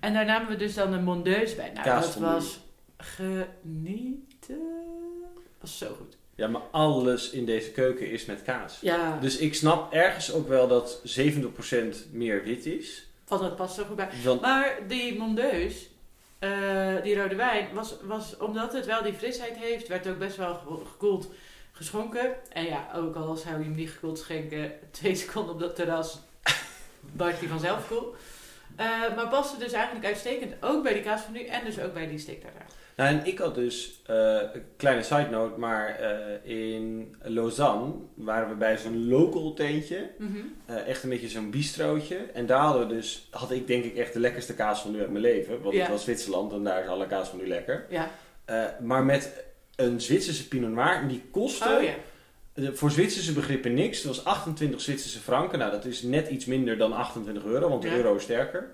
En 0.00 0.12
daar 0.12 0.24
namen 0.24 0.48
we 0.48 0.56
dus 0.56 0.74
dan 0.74 0.92
een 0.92 1.04
mondeus 1.04 1.54
bij. 1.56 1.70
Nou, 1.74 1.84
dat 2.00 2.14
was 2.16 2.60
genieten. 2.96 4.60
was 5.60 5.78
zo 5.78 5.94
goed. 5.98 6.16
Ja, 6.40 6.46
maar 6.48 6.62
alles 6.70 7.30
in 7.30 7.44
deze 7.44 7.70
keuken 7.70 8.10
is 8.10 8.24
met 8.24 8.42
kaas. 8.42 8.78
Ja, 8.80 9.18
Dus 9.20 9.36
ik 9.36 9.54
snap 9.54 9.92
ergens 9.92 10.32
ook 10.32 10.48
wel 10.48 10.68
dat 10.68 11.00
70% 11.04 12.10
meer 12.10 12.44
wit 12.44 12.66
is. 12.66 13.06
van 13.26 13.38
dat 13.40 13.56
past 13.56 13.74
zo 13.74 13.84
goed 13.84 13.96
bij. 13.96 14.08
Want, 14.24 14.40
Maar 14.40 14.78
die 14.88 15.18
mondeus, 15.18 15.88
eh, 16.38 17.02
die 17.02 17.20
rode 17.22 17.34
wijn, 17.34 17.66
was, 17.74 17.94
was 18.02 18.36
omdat 18.36 18.72
het 18.72 18.86
wel 18.86 19.02
die 19.02 19.12
frisheid 19.12 19.56
heeft, 19.56 19.88
werd 19.88 20.08
ook 20.08 20.18
best 20.18 20.36
wel 20.36 20.54
ge- 20.54 20.84
gekoeld 20.90 21.30
geschonken. 21.72 22.34
En 22.52 22.64
ja, 22.64 22.88
ook 22.94 23.16
al 23.16 23.36
zou 23.36 23.58
je 23.58 23.64
hem 23.64 23.74
niet 23.74 23.90
gekoeld 23.90 24.18
schenken, 24.18 24.72
twee 24.90 25.14
seconden 25.14 25.54
op 25.54 25.60
dat 25.60 25.76
terras, 25.76 26.18
barst 27.16 27.38
hij 27.40 27.48
vanzelf 27.48 27.88
koel. 27.88 28.14
Eh, 28.76 28.86
maar 29.16 29.28
paste 29.28 29.58
dus 29.58 29.72
eigenlijk 29.72 30.06
uitstekend 30.06 30.54
ook 30.60 30.82
bij 30.82 30.92
die 30.92 31.02
kaas 31.02 31.20
van 31.22 31.32
nu 31.32 31.44
en 31.44 31.64
dus 31.64 31.78
ook 31.80 31.92
bij 31.94 32.06
die 32.08 32.18
steak 32.18 32.40
tartare. 32.40 32.64
Nou, 32.96 33.10
en 33.14 33.26
ik 33.26 33.38
had 33.38 33.54
dus, 33.54 34.00
eh, 34.06 34.16
een 34.52 34.62
kleine 34.76 35.02
side 35.02 35.28
note, 35.30 35.58
maar 35.58 35.88
eh, 35.98 36.50
in 36.58 37.14
Lausanne 37.22 37.92
waren 38.14 38.48
we 38.48 38.54
bij 38.54 38.76
zo'n 38.78 39.08
local 39.08 39.54
tentje. 39.54 40.10
Mhm. 40.18 40.38
Eh, 40.66 40.86
echt 40.86 41.02
een 41.02 41.08
beetje 41.08 41.28
zo'n 41.28 41.50
bistrootje. 41.50 42.16
En 42.16 42.46
daar 42.46 42.60
hadden 42.60 42.88
we 42.88 42.94
dus, 42.94 43.28
had 43.30 43.50
ik 43.50 43.66
denk 43.66 43.84
ik 43.84 43.96
echt 43.96 44.12
de 44.12 44.20
lekkerste 44.20 44.54
kaas 44.54 44.80
van 44.80 44.92
nu 44.92 45.00
uit 45.00 45.10
mijn 45.10 45.22
leven. 45.24 45.62
Want 45.62 45.74
Ja. 45.74 45.80
het 45.80 45.90
was 45.90 46.02
Zwitserland 46.04 46.52
en 46.52 46.64
daar 46.64 46.82
is 46.82 46.88
alle 46.88 47.06
kaas 47.06 47.28
van 47.28 47.38
nu 47.38 47.46
lekker. 47.48 47.86
Ja. 47.90 48.10
Maar 48.80 49.04
met 49.04 49.44
een 49.76 50.00
Zwitserse 50.00 50.48
Pinot 50.48 50.70
Noir. 50.70 50.94
En 50.94 51.08
die 51.08 51.22
kostte 51.30 51.76
Oh 51.76 51.82
ja. 51.82 51.94
voor 52.72 52.90
Zwitserse 52.90 53.32
begrippen 53.32 53.74
niks. 53.74 53.96
Het 53.98 54.06
was 54.06 54.24
28 54.24 54.80
Zwitserse 54.80 55.18
franken. 55.20 55.58
Nou, 55.58 55.70
dat 55.70 55.84
is 55.84 56.02
net 56.02 56.28
iets 56.28 56.44
minder 56.44 56.78
dan 56.78 56.92
28 56.92 57.44
euro, 57.44 57.68
want 57.68 57.82
de 57.82 57.90
euro 57.96 58.14
is 58.14 58.22
sterker. 58.22 58.70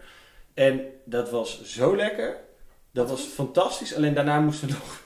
En 0.54 0.80
dat 1.04 1.30
was 1.30 1.62
zo 1.64 1.96
lekker. 1.96 2.36
Dat 2.96 3.08
was 3.10 3.20
fantastisch. 3.20 3.94
Alleen 3.94 4.14
daarna 4.14 4.40
moesten 4.40 4.68
we 4.68 4.74
nog 4.78 5.00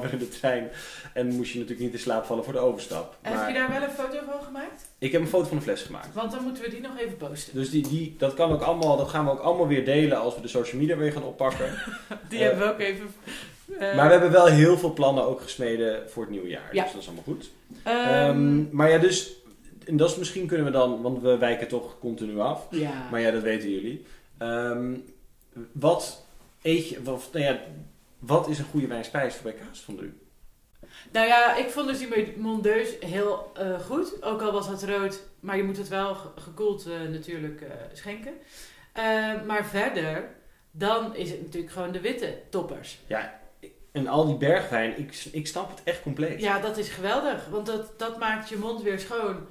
2,5 0.00 0.04
uur 0.04 0.12
in 0.12 0.18
de 0.18 0.28
trein. 0.28 0.70
En 1.14 1.26
moest 1.26 1.52
je 1.52 1.58
natuurlijk 1.58 1.84
niet 1.86 1.92
in 1.92 1.98
slaap 1.98 2.24
vallen 2.24 2.44
voor 2.44 2.52
de 2.52 2.58
overstap. 2.58 3.16
Heb 3.22 3.48
je 3.48 3.54
daar 3.54 3.70
wel 3.70 3.82
een 3.82 3.90
foto 3.94 4.18
van 4.30 4.42
gemaakt? 4.44 4.88
ik 4.98 5.12
heb 5.12 5.20
een 5.20 5.26
foto 5.28 5.44
van 5.48 5.56
de 5.56 5.62
fles 5.62 5.82
gemaakt. 5.82 6.14
Want 6.14 6.32
dan 6.32 6.42
moeten 6.42 6.62
we 6.62 6.70
die 6.70 6.80
nog 6.80 6.98
even 6.98 7.16
posten. 7.16 7.54
Dus 7.54 7.70
die, 7.70 7.88
die, 7.88 8.14
dat, 8.18 8.34
kan 8.34 8.52
ook 8.52 8.62
allemaal, 8.62 8.96
dat 8.96 9.08
gaan 9.08 9.24
we 9.24 9.30
ook 9.30 9.40
allemaal 9.40 9.66
weer 9.66 9.84
delen 9.84 10.18
als 10.18 10.34
we 10.34 10.40
de 10.40 10.48
social 10.48 10.80
media 10.80 10.96
weer 10.96 11.12
gaan 11.12 11.22
oppakken. 11.24 11.66
Die 12.28 12.38
Eh, 12.38 12.44
hebben 12.44 12.66
we 12.66 12.72
ook 12.72 12.78
even... 12.80 13.06
eh, 13.78 13.96
maar 13.96 14.06
we 14.06 14.12
hebben 14.12 14.30
wel 14.30 14.46
heel 14.46 14.78
veel 14.78 14.92
plannen 14.92 15.24
ook 15.24 15.40
gesmeden 15.42 16.10
voor 16.10 16.22
het 16.22 16.30
nieuwe 16.32 16.48
jaar. 16.48 16.68
Ja. 16.74 16.82
Dus 16.82 16.92
dat 16.92 17.00
is 17.00 17.06
allemaal 17.06 17.24
goed. 17.24 17.50
ehm, 17.82 18.08
Ehm, 18.08 18.76
maar 18.76 18.90
ja, 18.90 18.98
dus... 18.98 19.32
En 19.86 19.96
dat 19.96 20.10
is 20.10 20.16
misschien 20.16 20.46
kunnen 20.46 20.66
we 20.66 20.72
dan... 20.72 21.02
Want 21.02 21.22
we 21.22 21.38
wijken 21.38 21.68
toch 21.68 21.98
continu 21.98 22.38
af. 22.40 22.66
ja. 22.70 23.08
Maar 23.10 23.20
ja, 23.20 23.30
dat 23.30 23.42
weten 23.42 23.70
jullie. 23.70 24.04
Ehm, 24.38 24.94
wat 25.72 26.23
eet 26.64 26.88
je... 26.88 27.02
Wat, 27.02 27.28
nou 27.32 27.44
ja, 27.44 27.60
wat 28.18 28.48
is 28.48 28.58
een 28.58 28.64
goede 28.64 28.86
wijnspijs 28.86 29.34
voor 29.34 29.52
bij 29.52 29.60
kaasfondue? 29.66 30.12
Nou 31.12 31.26
ja, 31.26 31.56
ik 31.56 31.70
vond 31.70 31.88
dus 31.88 31.98
die 31.98 32.34
Mondeus 32.36 32.88
heel 33.00 33.50
eh, 33.54 33.80
goed. 33.80 34.22
Ook 34.22 34.42
al 34.42 34.52
was 34.52 34.66
het 34.68 34.82
rood, 34.82 35.20
maar 35.40 35.56
je 35.56 35.62
moet 35.62 35.76
het 35.76 35.88
wel 35.88 36.14
ge- 36.14 36.28
gekoeld 36.40 36.86
eh, 36.86 37.00
natuurlijk 37.10 37.60
eh, 37.60 37.68
schenken. 37.92 38.32
Maar 39.46 39.66
verder, 39.66 40.28
dan 40.70 41.16
is 41.16 41.30
het 41.30 41.42
natuurlijk 41.42 41.72
gewoon 41.72 41.92
de 41.92 42.00
witte 42.00 42.38
toppers. 42.50 42.98
Ja, 43.06 43.40
en 43.92 44.06
al 44.06 44.26
die 44.26 44.36
bergwijn, 44.36 44.98
ik, 44.98 45.24
ik 45.32 45.46
snap 45.46 45.70
het 45.70 45.80
echt 45.84 46.02
compleet. 46.02 46.40
Ja, 46.40 46.58
dat 46.60 46.76
is 46.78 46.88
geweldig, 46.88 47.46
want 47.48 47.66
dat, 47.66 47.98
dat 47.98 48.18
maakt 48.18 48.48
je 48.48 48.56
mond 48.56 48.82
weer 48.82 48.98
schoon. 49.00 49.46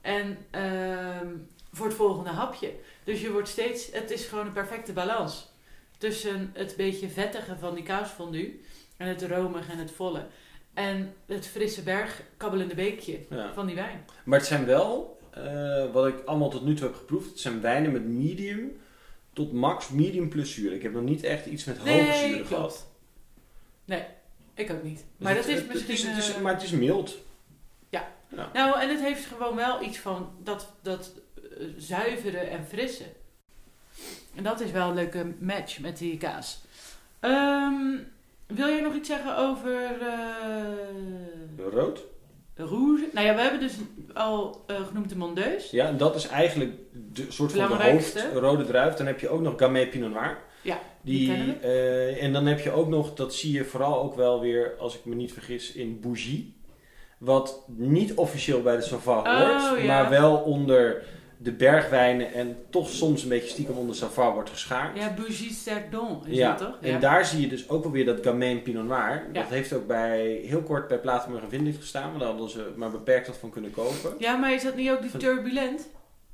En 0.00 0.38
ehm, 0.50 1.26
voor 1.72 1.86
het 1.86 1.94
volgende 1.94 2.30
hapje. 2.30 2.72
Dus 3.04 3.20
je 3.20 3.32
wordt 3.32 3.48
steeds, 3.48 3.92
het 3.92 4.10
is 4.10 4.26
gewoon 4.26 4.46
een 4.46 4.52
perfecte 4.52 4.92
balans. 4.92 5.52
Tussen 5.98 6.50
het 6.54 6.74
beetje 6.76 7.08
vettige 7.08 7.56
van 7.58 7.74
die 7.74 7.84
kaasfondue 7.84 8.60
en 8.96 9.08
het 9.08 9.22
romige 9.22 9.72
en 9.72 9.78
het 9.78 9.90
volle. 9.90 10.26
En 10.74 11.14
het 11.26 11.46
frisse 11.46 11.82
berg 11.82 12.22
kabbelende 12.36 12.74
beekje 12.74 13.18
Ja. 13.30 13.52
van 13.54 13.66
die 13.66 13.74
wijn. 13.74 14.04
Maar 14.24 14.38
het 14.38 14.48
zijn 14.48 14.64
wel, 14.64 15.18
eh, 15.30 15.92
wat 15.92 16.06
ik 16.06 16.24
allemaal 16.24 16.50
tot 16.50 16.64
nu 16.64 16.74
toe 16.74 16.86
heb 16.86 16.96
geproefd, 16.96 17.28
het 17.30 17.40
zijn 17.40 17.60
wijnen 17.60 17.92
met 17.92 18.04
medium 18.04 18.76
tot 19.32 19.52
max 19.52 19.88
medium 19.88 20.28
plus 20.28 20.54
zuur. 20.54 20.72
Ik 20.72 20.82
heb 20.82 20.92
nog 20.92 21.02
niet 21.02 21.22
echt 21.22 21.46
iets 21.46 21.64
met 21.64 21.78
hoge 21.78 22.12
zuren 22.26 22.46
gehad. 22.46 22.86
Nee, 23.84 24.02
ik 24.54 24.70
ook 24.70 24.82
niet. 24.82 24.96
Dus 24.98 25.04
Maar 25.18 25.34
het- 25.34 25.42
dat 25.46 25.50
is 25.54 25.58
het- 25.60 25.68
misschien... 25.68 25.90
Het 25.90 25.98
is, 25.98 26.24
het 26.24 26.28
is- 26.28 26.34
eh, 26.34 26.40
maar 26.40 26.52
het 26.54 26.62
is 26.62 26.70
mild. 26.70 27.24
Nou, 28.52 28.80
en 28.80 28.88
het 28.88 29.00
heeft 29.00 29.24
gewoon 29.24 29.56
wel 29.56 29.82
iets 29.82 29.98
van 29.98 30.30
dat, 30.42 30.72
dat 30.82 31.12
eh, 31.36 31.66
zuivere 31.76 32.38
en 32.38 32.66
frisse. 32.66 33.04
En 34.36 34.42
dat 34.42 34.60
is 34.60 34.70
wel 34.70 34.88
een 34.88 34.94
leuke 34.94 35.26
match 35.38 35.80
met 35.80 35.98
die 35.98 36.16
kaas. 36.16 36.60
Ehm, 37.20 37.74
wil 38.46 38.68
jij 38.68 38.80
nog 38.80 38.94
iets 38.94 39.08
zeggen 39.08 39.36
over 39.36 39.82
eh 40.00 41.72
Rood. 41.72 42.04
rouge? 42.56 43.08
Nou 43.12 43.26
ja, 43.26 43.34
we 43.34 43.40
hebben 43.40 43.60
dus 43.60 43.74
al 44.14 44.64
eh, 44.66 44.86
genoemd 44.86 45.08
de 45.08 45.16
Mondeus. 45.16 45.70
Ja, 45.70 45.86
en 45.86 45.96
dat 45.96 46.14
is 46.14 46.26
eigenlijk 46.26 46.72
de 47.12 47.26
soort 47.28 47.52
van 47.52 47.68
de 47.78 47.90
hoofd 47.90 48.26
rode 48.34 48.64
druif. 48.64 48.94
Dan 48.94 49.06
heb 49.06 49.20
je 49.20 49.28
ook 49.28 49.40
nog 49.40 49.54
Gamay 49.56 49.88
Pinot 49.88 50.10
Noir. 50.12 50.38
Ja, 50.62 50.78
die 51.00 51.26
Die, 51.34 51.54
eh, 51.60 52.22
en 52.22 52.32
dan 52.32 52.46
heb 52.46 52.60
je 52.60 52.70
ook 52.70 52.88
nog, 52.88 53.14
dat 53.14 53.34
zie 53.34 53.52
je 53.52 53.64
vooral 53.64 54.02
ook 54.02 54.14
wel 54.14 54.40
weer, 54.40 54.74
als 54.78 54.94
ik 54.94 55.04
me 55.04 55.14
niet 55.14 55.32
vergis, 55.32 55.72
in 55.72 56.00
Bougie. 56.00 56.54
Wat 57.18 57.62
niet 57.66 58.14
officieel 58.14 58.62
bij 58.62 58.76
de 58.76 58.82
Sauvage 58.82 59.28
Oh, 59.28 59.68
hoort, 59.68 59.80
ja. 59.80 59.86
maar 59.86 60.10
wel 60.10 60.36
onder 60.36 61.04
de 61.38 61.52
bergwijnen 61.52 62.32
en 62.32 62.56
toch 62.70 62.88
soms 62.90 63.22
een 63.22 63.28
beetje 63.28 63.48
stiekem 63.48 63.76
onder 63.76 63.96
Sauvage 63.96 64.32
wordt 64.32 64.50
geschaard. 64.50 64.98
Ja, 64.98 65.14
Bougie 65.14 65.52
Cerdon 65.52 66.26
is 66.26 66.36
Ja, 66.36 66.48
dat 66.48 66.58
toch? 66.58 66.78
en 66.80 67.00
daar 67.00 67.24
zie 67.26 67.40
je 67.40 67.48
dus 67.48 67.68
ook 67.68 67.82
wel 67.82 67.92
weer 67.92 68.04
dat 68.04 68.18
Gamay 68.22 68.56
Pinot 68.62 68.84
Noir. 68.86 69.26
Ja. 69.32 69.40
Dat 69.40 69.48
heeft 69.50 69.72
ook 69.72 69.86
bij, 69.86 70.40
heel 70.44 70.62
kort 70.62 70.88
bij 70.88 70.98
Platenburg 70.98 71.42
en 71.44 71.48
Vindlicht 71.50 71.78
gestaan, 71.80 72.10
maar 72.10 72.18
daar 72.18 72.28
hadden 72.28 72.50
ze 72.50 72.72
maar 72.76 72.90
beperkt 72.90 73.26
wat 73.26 73.36
van 73.36 73.50
kunnen 73.50 73.70
kopen. 73.70 74.14
Ja, 74.18 74.36
maar 74.36 74.52
is 74.52 74.62
dat 74.62 74.76
niet 74.76 74.90
ook 74.90 75.00
die 75.00 75.10
Van- 75.10 75.20
Turbulent? 75.20 75.88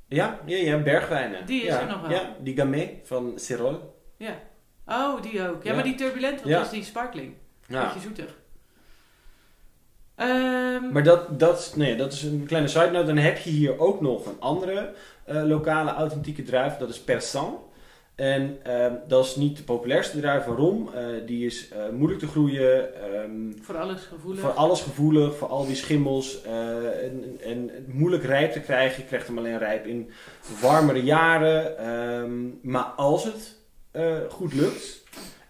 Ja, 0.07 0.39
ja, 0.45 0.57
ja 0.57 0.77
bergwijnen. 0.77 1.45
Die 1.45 1.61
is 1.61 1.67
ja, 1.67 1.79
er 1.81 1.87
nog 1.87 2.01
wel. 2.01 2.11
Ja, 2.11 2.35
die 2.39 2.55
Gamay 2.55 2.99
van 3.03 3.33
Cirol. 3.35 3.95
Ja. 4.17 4.39
Oh, 4.87 5.21
die 5.21 5.47
ook. 5.47 5.63
Ja, 5.63 5.69
Ja. 5.69 5.73
maar 5.75 5.83
die 5.83 5.95
Turbulent, 5.95 6.37
dat 6.39 6.47
Ja. 6.47 6.59
was 6.59 6.69
die 6.71 6.83
sparkling. 6.83 7.33
Ja. 7.67 7.83
Beetje 7.85 7.99
zoetig. 7.99 8.37
Ehm, 10.23 10.91
Maar 10.91 11.03
dat, 11.03 11.39
dat, 11.39 11.73
nee, 11.75 11.95
dat 11.95 12.13
is 12.13 12.23
een 12.23 12.43
kleine 12.47 12.69
side 12.69 12.91
note. 12.91 13.05
Dan 13.05 13.17
heb 13.17 13.37
je 13.37 13.49
hier 13.49 13.79
ook 13.79 14.01
nog 14.01 14.25
een 14.25 14.39
andere 14.39 14.93
eh, 15.25 15.43
lokale 15.43 15.91
authentieke 15.91 16.43
druif. 16.43 16.77
Dat 16.77 16.89
is 16.89 16.99
Persan. 16.99 17.59
En 18.15 18.57
ehm, 18.63 18.93
dat 19.07 19.25
is 19.25 19.35
niet 19.35 19.57
de 19.57 19.63
populairste 19.63 20.19
druif. 20.19 20.45
Waarom? 20.45 20.89
Eh, 20.93 21.05
die 21.25 21.45
is 21.45 21.69
eh, 21.69 21.89
moeilijk 21.91 22.19
te 22.19 22.27
groeien. 22.27 22.95
ehm, 23.03 23.61
voor 23.61 23.77
alles 23.77 24.01
gevoelig. 24.01 24.41
voor 24.41 24.51
alles 24.51 24.81
gevoelig. 24.81 25.35
Voor 25.35 25.47
al 25.47 25.65
die 25.65 25.75
schimmels. 25.75 26.41
en, 26.43 27.37
en 27.43 27.71
moeilijk 27.87 28.23
rijp 28.23 28.51
te 28.51 28.59
krijgen. 28.59 29.01
Je 29.01 29.07
krijgt 29.07 29.27
hem 29.27 29.37
alleen 29.37 29.57
rijp 29.57 29.85
in 29.85 30.09
warmere 30.61 31.03
jaren. 31.03 31.75
Maar 32.61 32.83
als 32.83 33.23
het 33.23 33.61
goed 34.29 34.53
lukt... 34.53 35.01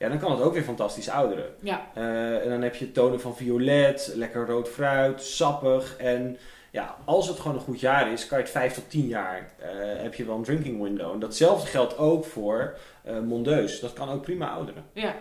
Ja, 0.03 0.09
dan 0.09 0.19
kan 0.19 0.31
het 0.31 0.41
ook 0.41 0.53
weer 0.53 0.63
fantastisch 0.63 1.09
ouderen. 1.09 1.45
Ja, 1.59 1.87
Eh, 1.93 2.43
en 2.43 2.49
dan 2.49 2.61
heb 2.61 2.75
je 2.75 2.91
tonen 2.91 3.21
van 3.21 3.35
violet, 3.35 4.11
lekker 4.15 4.45
rood 4.45 4.69
fruit, 4.69 5.23
sappig. 5.23 5.97
En 5.97 6.37
ja, 6.71 6.95
als 7.05 7.27
het 7.27 7.39
gewoon 7.39 7.57
een 7.57 7.63
goed 7.63 7.79
jaar 7.79 8.11
is, 8.11 8.27
kan 8.27 8.37
je 8.37 8.43
het 8.43 8.53
5 8.53 8.73
tot 8.73 8.89
10 8.89 9.07
jaar 9.07 9.53
eh, 9.59 9.67
heb 10.01 10.13
je 10.13 10.25
wel 10.25 10.35
een 10.35 10.43
drinking 10.43 10.81
window. 10.81 11.13
En 11.13 11.19
datzelfde 11.19 11.67
geldt 11.67 11.97
ook 11.97 12.25
voor 12.25 12.77
eh 13.03 13.19
Mondeus. 13.19 13.79
Dat 13.79 13.93
kan 13.93 14.09
ook 14.09 14.21
prima 14.21 14.49
ouderen. 14.53 14.83
ja. 14.93 15.15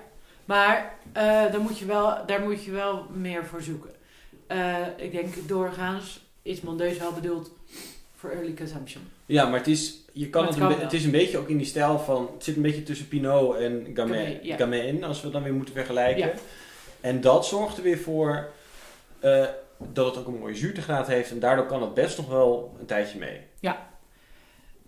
Maar 0.45 0.95
dan 1.53 1.61
moet 1.61 1.79
je 1.79 1.87
wel, 1.87 2.27
daar 2.27 2.41
moet 2.41 2.65
je 2.65 2.71
wel 2.71 3.07
meer 3.13 3.45
voor 3.45 3.63
zoeken. 3.63 3.91
Ik 4.97 5.13
denk 5.13 5.49
doorgaans 5.49 6.27
is 6.43 6.61
Mondeus 6.61 6.99
wel 6.99 7.13
bedoeld 7.13 7.51
voor 8.23 8.31
early 8.31 8.55
consumption. 8.55 9.03
Ja, 9.27 9.49
maar 9.49 9.59
het 9.59 9.69
is, 9.69 9.99
je 10.13 10.31
kan 10.31 10.47
het, 10.47 10.55
het 10.55 10.63
een 10.63 10.69
kan 10.69 10.81
het 10.81 10.93
is 10.93 11.05
een 11.05 11.11
beetje 11.11 11.39
ook 11.39 11.49
in 11.49 11.57
die 11.57 11.67
stijl 11.67 11.99
van... 11.99 12.31
Het 12.35 12.45
zit 12.45 12.57
een 12.57 12.63
beetje 12.63 12.83
tussen 12.83 13.09
Pinot 13.09 13.57
en 13.57 13.91
Gamay, 13.95 14.19
Gamay, 14.19 14.41
ja. 14.43 14.57
Gamay 14.57 14.79
in, 14.79 15.05
als 15.05 15.23
we 15.23 15.31
dan 15.31 15.43
weer 15.43 15.55
moeten 15.55 15.75
vergelijken. 15.75 16.27
Ja. 16.27 16.33
En 17.01 17.21
dat 17.21 17.47
zorgt 17.47 17.77
er 17.77 17.83
weer 17.83 17.99
voor 17.99 18.49
eh, 19.21 19.45
dat 19.79 20.07
het 20.07 20.17
ook 20.19 20.27
een 20.27 20.39
mooie 20.39 20.55
zuurtegraad 20.55 21.07
heeft. 21.07 21.31
En 21.31 21.39
daardoor 21.39 21.67
kan 21.67 21.83
het 21.83 21.95
best 21.95 22.17
nog 22.17 22.29
wel 22.29 22.77
een 22.81 22.87
tijdje 22.87 23.19
mee. 23.19 23.41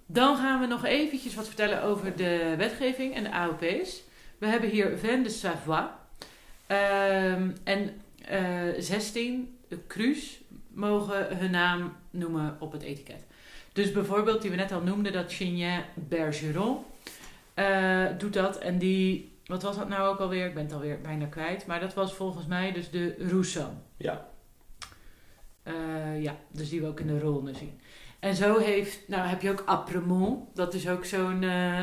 Dan 0.06 0.36
gaan 0.36 0.60
we 0.60 0.66
nog 0.66 0.84
eventjes 0.84 1.34
wat 1.34 1.46
vertellen 1.46 1.82
over 1.82 2.16
de 2.16 2.54
wetgeving 2.56 3.14
en 3.14 3.22
de 3.22 3.32
AOP's. 3.32 4.02
We 4.38 4.46
hebben 4.46 4.70
hier 4.70 4.98
Vin 4.98 5.22
de 5.22 5.28
Savoie. 5.28 5.88
Ehm, 6.66 7.50
en 7.64 8.00
eh 8.28 8.68
16 8.78 9.58
crus 9.86 10.40
mogen 10.74 11.36
hun 11.38 11.50
naam 11.50 11.92
noemen 12.10 12.56
op 12.60 12.72
het 12.72 12.82
etiket. 12.82 13.24
Dus 13.72 13.92
bijvoorbeeld, 13.92 14.42
die 14.42 14.50
we 14.50 14.56
net 14.56 14.72
al 14.72 14.80
noemden, 14.82 15.12
dat 15.12 15.32
Chignin 15.32 15.80
Bergeron 15.94 16.78
eh, 17.54 18.04
doet 18.18 18.32
dat. 18.32 18.58
En 18.58 18.78
die, 18.78 19.32
wat 19.46 19.62
was 19.62 19.76
dat 19.76 19.88
nou 19.88 20.08
ook 20.08 20.18
alweer? 20.18 20.46
Ik 20.46 20.54
ben 20.54 20.62
het 20.64 20.72
alweer 20.72 21.00
bijna 21.00 21.26
kwijt. 21.26 21.66
Maar 21.66 21.80
dat 21.80 21.94
was 21.94 22.14
volgens 22.14 22.46
mij 22.46 22.72
dus 22.72 22.90
de 22.90 23.14
Roussan. 23.18 23.82
Ja, 23.96 24.26
Eh, 25.62 26.22
ja, 26.22 26.36
dus 26.50 26.68
die 26.68 26.80
we 26.80 26.86
ook 26.86 27.00
in 27.00 27.06
de 27.06 27.18
Rhône 27.20 27.58
zien. 27.58 27.80
En 28.18 28.34
zo 28.34 28.58
heeft, 28.58 29.08
nou 29.08 29.26
heb 29.28 29.42
je 29.42 29.50
ook 29.50 29.62
Apremont. 29.66 30.56
Dat 30.56 30.74
is 30.74 30.88
ook 30.88 31.04
zo'n 31.04 31.42
eh, 31.42 31.80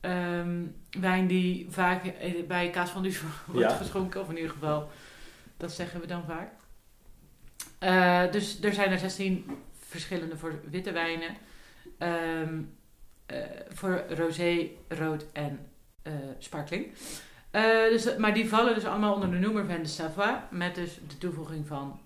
ehm, 0.00 0.62
wijn 1.00 1.26
die 1.26 1.66
vaak 1.70 2.02
bij 2.48 2.70
kaas 2.70 2.90
van 2.90 3.02
Duus 3.02 3.20
wordt 3.46 3.70
Ja. 3.70 3.76
geschonken. 3.76 4.20
Of 4.20 4.28
in 4.28 4.36
ieder 4.36 4.50
geval, 4.50 4.88
dat 5.56 5.72
zeggen 5.72 6.00
we 6.00 6.06
dan 6.06 6.24
vaak. 6.26 6.50
Eh, 7.78 8.22
dus 8.30 8.62
er 8.62 8.72
zijn 8.72 8.90
er 8.90 8.98
16 8.98 9.50
verschillende 9.88 10.36
voor 10.36 10.60
witte 10.70 10.92
wijnen. 10.92 11.36
Ehm, 11.98 12.62
eh, 13.26 13.38
voor 13.68 14.04
rosé, 14.08 14.68
rood 14.88 15.26
en 15.32 15.58
eh 16.02 16.12
sparkling. 16.38 16.86
Dus, 17.90 18.16
maar 18.16 18.34
die 18.34 18.48
vallen 18.48 18.74
dus 18.74 18.84
allemaal 18.84 19.14
onder 19.14 19.30
de 19.30 19.38
noemer 19.38 19.66
van 19.66 19.82
de 19.82 19.88
Savoie. 19.88 20.40
Met 20.50 20.74
dus 20.74 20.98
de 21.08 21.18
toevoeging 21.18 21.66
van 21.66 22.00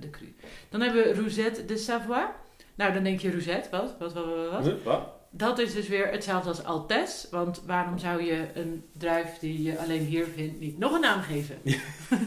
de 0.00 0.10
cru. 0.10 0.34
Dan 0.68 0.80
hebben 0.80 1.02
we 1.02 1.14
Rousette 1.14 1.64
de 1.64 1.76
Savoie. 1.76 2.30
Nou, 2.74 2.92
dan 2.92 3.02
denk 3.02 3.20
je 3.20 3.30
Rousette, 3.30 3.70
wat? 3.70 3.94
Wat, 3.98 4.12
wat, 4.12 4.24
wat, 4.24 4.50
wat? 4.50 4.64
Huh? 4.64 4.84
Wat? 4.84 5.14
dat 5.36 5.58
is 5.58 5.74
dus 5.74 5.88
weer 5.88 6.10
hetzelfde 6.10 6.48
als 6.48 6.64
Altes. 6.64 7.26
Want 7.30 7.62
waarom 7.66 7.98
zou 7.98 8.22
je 8.22 8.48
een 8.54 8.84
druif 8.92 9.38
die 9.38 9.62
je 9.62 9.78
alleen 9.78 10.04
hier 10.04 10.26
vindt 10.34 10.60
niet 10.60 10.78
nog 10.78 10.92
een 10.92 11.00
naam 11.00 11.20
geven? 11.22 11.58
Ja. 11.62 11.78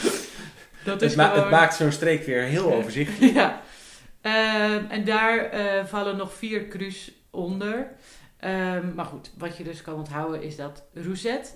dat 0.84 1.00
Het, 1.00 1.16
ma- 1.16 1.34
het 1.34 1.50
maakt 1.50 1.74
zo'n 1.74 1.92
streek 1.92 2.24
weer 2.26 2.42
heel 2.42 2.74
overzichtelijk. 2.74 3.32
ja. 3.42 3.62
Ehm, 4.20 4.84
en 4.88 5.04
daar 5.04 5.38
eh, 5.38 5.84
vallen 5.86 6.16
nog 6.16 6.34
vier 6.34 6.68
crus 6.68 7.12
onder. 7.30 7.92
Ehm, 8.40 8.94
maar 8.94 9.04
goed, 9.04 9.30
wat 9.38 9.56
je 9.56 9.64
dus 9.64 9.82
kan 9.82 9.94
onthouden 9.94 10.42
is 10.42 10.56
dat 10.56 10.82
Rousette 10.94 11.50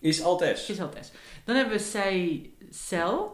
Is 0.00 0.22
Altes. 0.22 0.68
is 0.68 0.80
Altes. 0.80 1.10
Dan 1.44 1.56
hebben 1.56 1.76
we 1.76 1.82
Seychelles. 1.82 3.30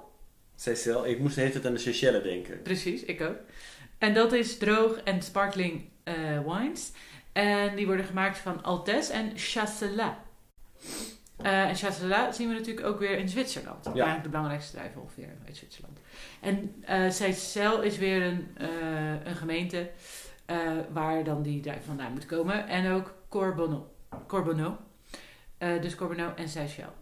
Seychelles. 0.57 1.07
Ik 1.07 1.19
moest 1.19 1.35
de 1.35 1.41
hele 1.41 1.53
tijd 1.53 1.67
aan 1.67 1.73
de 1.73 1.79
Seychelles 1.79 2.23
denken. 2.23 2.63
Precies, 2.63 3.03
ik 3.05 3.21
ook. 3.21 3.37
En 3.99 4.15
dat 4.15 4.33
is 4.33 4.59
droog 4.59 4.97
en 4.97 5.23
sparkling 5.23 5.89
eh, 6.05 6.15
wines. 6.47 6.93
En 7.33 7.77
die 7.77 7.87
worden 7.87 8.07
gemaakt 8.07 8.39
van 8.39 8.63
Altes 8.65 9.11
en 9.11 9.33
Chasselas. 9.35 10.13
Eh, 11.37 11.69
en 11.69 11.75
Chasselas 11.75 12.37
zien 12.37 12.49
we 12.49 12.55
natuurlijk 12.55 12.87
ook 12.87 12.99
weer 12.99 13.19
in 13.19 13.29
Zwitserland. 13.29 13.87
Eigenlijk 13.87 14.23
de 14.23 14.29
belangrijkste 14.29 14.77
druif 14.77 14.97
ongeveer 14.97 15.29
uit 15.47 15.57
Zwitserland. 15.57 15.99
En 16.41 16.85
uh, 16.89 17.11
Seychelles 17.11 17.85
is 17.85 17.99
weer 17.99 18.23
een, 18.23 18.49
uh, 18.61 19.25
een 19.25 19.37
gemeente 19.37 19.91
uh, 20.51 20.57
waar 20.93 21.25
dan 21.25 21.43
die 21.43 21.61
druif 21.61 21.85
vandaan 21.85 22.13
moet 22.13 22.27
komen. 22.27 22.69
En 22.69 22.93
ook 22.93 23.15
Corbonneau. 23.29 23.83
Corbonneau. 24.27 24.75
dus 25.59 25.95
Corbonneau 25.95 26.33
en 26.37 26.49
Seychelles. 26.49 26.93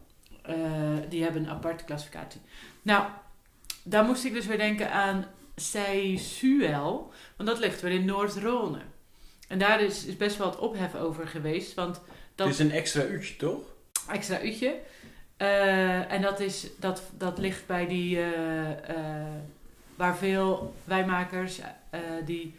die 1.08 1.22
hebben 1.22 1.42
een 1.42 1.50
aparte 1.50 1.84
klassificatie. 1.84 2.40
Nou, 2.82 3.04
daar 3.82 4.04
moest 4.04 4.24
ik 4.24 4.32
dus 4.32 4.46
weer 4.46 4.58
denken 4.58 4.90
aan 4.90 5.26
Seychelles. 5.56 7.00
Want 7.36 7.48
dat 7.48 7.58
ligt 7.58 7.80
weer 7.80 7.92
in 7.92 8.04
Noord-Rhône. 8.04 8.82
En 9.48 9.58
daar 9.58 9.80
is, 9.80 10.04
is 10.04 10.16
best 10.16 10.36
wel 10.36 10.46
wat 10.46 10.58
ophef 10.58 10.94
over 10.94 11.26
geweest. 11.26 11.74
Want 11.74 12.00
dat 12.34 12.46
Het 12.46 12.58
is 12.58 12.64
een 12.64 12.72
extra 12.72 13.04
uurtje, 13.04 13.36
toch? 13.36 13.73
Extra 14.08 14.42
uurtje. 14.42 14.80
Uh, 15.38 16.12
en 16.12 16.22
dat, 16.22 16.40
is, 16.40 16.66
dat, 16.78 17.02
dat 17.18 17.38
ligt 17.38 17.66
bij 17.66 17.86
die, 17.86 18.16
uh, 18.16 18.68
uh, 18.70 18.76
waar 19.94 20.16
veel 20.16 20.74
wijnmakers 20.84 21.60
die 22.24 22.54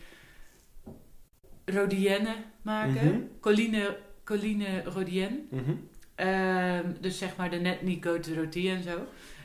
Rodienne 1.65 2.35
maken. 2.61 2.93
Mhm. 2.93 3.05
Mm 3.05 3.11
-hmm. 3.11 3.29
Colline, 3.39 3.97
Colline 4.23 4.83
Rodienne. 4.83 5.39
Mm 5.49 5.63
-hmm. 5.65 6.95
dus 6.99 7.17
zeg 7.17 7.35
maar 7.35 7.49
de 7.49 7.57
net 7.57 7.81
niet 7.81 8.05
Côte 8.05 8.33
Rôtie 8.33 8.69
en 8.69 8.83
zo. 8.83 8.99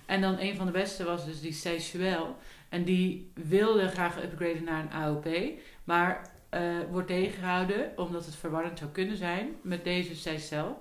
En 0.07 0.21
dan 0.21 0.39
een 0.39 0.57
van 0.57 0.67
de 0.67 0.73
beste 0.73 1.05
was 1.05 1.25
dus 1.25 1.41
die 1.41 1.53
Seychelles. 1.53 2.29
En 2.69 2.85
die 2.85 3.31
wilde 3.35 3.89
graag 3.89 4.23
upgraden 4.23 4.65
naar 4.65 4.83
een 4.83 4.93
AOP. 4.93 5.29
Maar 5.85 6.31
wordt 6.91 7.09
tegengehouden 7.09 7.93
omdat 7.97 8.25
het 8.25 8.37
verwarrend 8.37 8.79
zou 8.79 8.91
kunnen 8.91 9.17
zijn 9.17 9.49
met 9.63 9.85
deze 9.85 10.17
Seychelles 10.17 10.75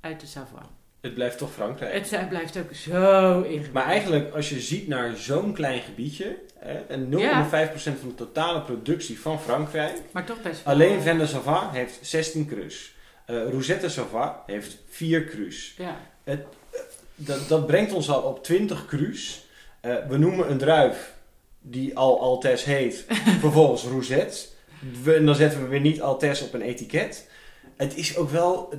uit 0.00 0.20
de 0.20 0.26
Savoie. 0.26 0.78
Het 1.00 1.14
blijft 1.14 1.38
toch 1.38 1.52
Frankrijk. 1.52 2.10
Het 2.10 2.28
blijft 2.28 2.56
ook 2.56 2.74
zo 2.74 3.36
ingewikkeld. 3.40 3.72
Maar 3.72 3.84
eigenlijk, 3.84 4.34
als 4.34 4.48
je 4.48 4.60
ziet 4.60 4.88
naar 4.88 5.16
zo'n 5.16 5.52
klein 5.52 5.80
gebiedje, 5.80 6.36
hè, 6.58 6.78
en 6.78 7.10
0,5% 7.10 7.16
ja. 7.18 7.48
van 7.82 8.08
de 8.08 8.14
totale 8.14 8.62
productie 8.62 9.20
van 9.20 9.40
Frankrijk. 9.40 9.96
Maar 10.10 10.24
toch 10.24 10.42
best 10.42 10.64
wel. 10.64 10.74
Alleen 10.74 11.00
Vin 11.00 11.18
de 11.18 11.26
Savoie 11.26 11.68
heeft 11.72 11.98
16 12.02 12.46
crus. 12.46 12.94
Uh, 13.26 13.50
Rosette 13.50 13.88
Savoie 13.88 14.32
heeft 14.46 14.78
4 14.88 15.24
crus. 15.24 15.74
Ja. 15.78 15.96
Het, 16.24 16.44
dat, 17.14 17.48
dat 17.48 17.66
brengt 17.66 17.92
ons 17.92 18.10
al 18.10 18.22
op 18.22 18.44
20 18.44 18.86
crus. 18.86 19.46
Uh, 19.82 19.96
we 20.08 20.18
noemen 20.18 20.50
een 20.50 20.58
druif 20.58 21.14
die 21.60 21.96
al 21.96 22.20
Altes 22.20 22.64
heet, 22.64 23.04
vervolgens 23.40 23.82
Rosette. 23.82 24.46
En 25.04 25.26
dan 25.26 25.34
zetten 25.34 25.62
we 25.62 25.68
weer 25.68 25.80
niet 25.80 26.00
Altes 26.02 26.42
op 26.42 26.54
een 26.54 26.62
etiket. 26.62 27.28
Het 27.76 27.96
is 27.96 28.16
ook 28.16 28.30
wel 28.30 28.72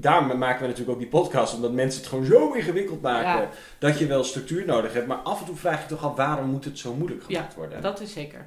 daarom 0.00 0.38
maken 0.38 0.60
we 0.60 0.66
natuurlijk 0.66 0.92
ook 0.92 0.98
die 0.98 1.08
podcast, 1.20 1.54
omdat 1.54 1.72
mensen 1.72 2.00
het 2.00 2.08
gewoon 2.08 2.24
zo 2.24 2.52
ingewikkeld 2.52 3.02
maken 3.02 3.40
Ja. 3.40 3.48
dat 3.78 3.98
je 3.98 4.06
wel 4.06 4.24
structuur 4.24 4.66
nodig 4.66 4.92
hebt. 4.92 5.06
Maar 5.06 5.16
af 5.16 5.40
en 5.40 5.46
toe 5.46 5.56
vraag 5.56 5.82
je 5.82 5.88
toch 5.88 6.04
af, 6.04 6.16
waarom 6.16 6.50
moet 6.50 6.64
het 6.64 6.78
zo 6.78 6.94
moeilijk 6.94 7.22
gemaakt 7.24 7.54
worden? 7.54 7.82
Dat 7.82 8.00
is 8.00 8.12
zeker. 8.12 8.46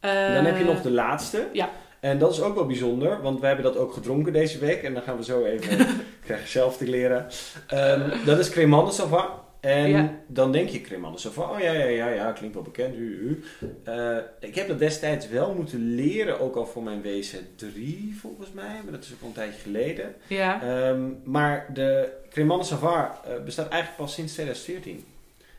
En 0.00 0.34
dan 0.34 0.44
heb 0.44 0.58
je 0.58 0.64
nog 0.64 0.82
de 0.82 0.90
laatste. 0.90 1.48
ja. 1.52 1.70
En 2.00 2.18
dat 2.18 2.32
is 2.32 2.40
ook 2.40 2.54
wel 2.54 2.66
bijzonder, 2.66 3.22
want 3.22 3.40
wij 3.40 3.52
hebben 3.52 3.72
dat 3.72 3.82
ook 3.82 3.92
gedronken 3.92 4.32
deze 4.32 4.58
week. 4.58 4.82
En 4.82 4.94
dan 4.94 5.02
gaan 5.02 5.16
we 5.16 5.24
zo 5.24 5.44
even, 5.44 5.80
ik 5.80 5.86
krijg 6.24 6.42
je 6.42 6.48
zelf 6.48 6.76
te 6.76 6.88
leren. 6.88 7.26
Ehm, 7.66 8.10
dat 8.24 8.38
is 8.38 8.50
Cremant 8.50 8.88
de. 8.88 9.41
En 9.62 9.88
Ja. 9.90 10.18
dan 10.26 10.52
denk 10.52 10.68
je 10.68 10.80
Cremant 10.80 11.14
de 11.14 11.20
Savoie, 11.20 11.48
oh 11.54 11.60
ja, 11.60 11.72
ja, 11.72 11.84
ja, 11.88 12.08
ja, 12.08 12.32
klinkt 12.32 12.54
wel 12.54 12.64
bekend. 12.64 12.94
U, 12.96 13.18
u. 13.20 13.42
Eh, 13.84 14.16
ik 14.40 14.54
heb 14.54 14.68
dat 14.68 14.78
destijds 14.78 15.28
wel 15.28 15.54
moeten 15.54 15.94
leren, 15.94 16.40
ook 16.40 16.56
al 16.56 16.66
voor 16.66 16.82
mijn 16.82 17.02
WC3 17.02 18.14
volgens 18.20 18.52
mij. 18.52 18.80
Maar 18.82 18.92
dat 18.92 19.04
is 19.04 19.12
ook 19.12 19.20
al 19.20 19.26
een 19.26 19.32
tijdje 19.32 19.60
geleden. 19.60 20.14
Ja. 20.26 20.62
Ehm, 20.62 21.02
maar 21.24 21.66
de 21.74 22.12
Cremant 22.30 22.60
de 22.62 22.66
Savoie 22.68 23.08
eh, 23.24 23.42
bestaat 23.44 23.68
eigenlijk 23.68 24.02
pas 24.02 24.14
sinds 24.14 24.32
2014. 24.32 25.04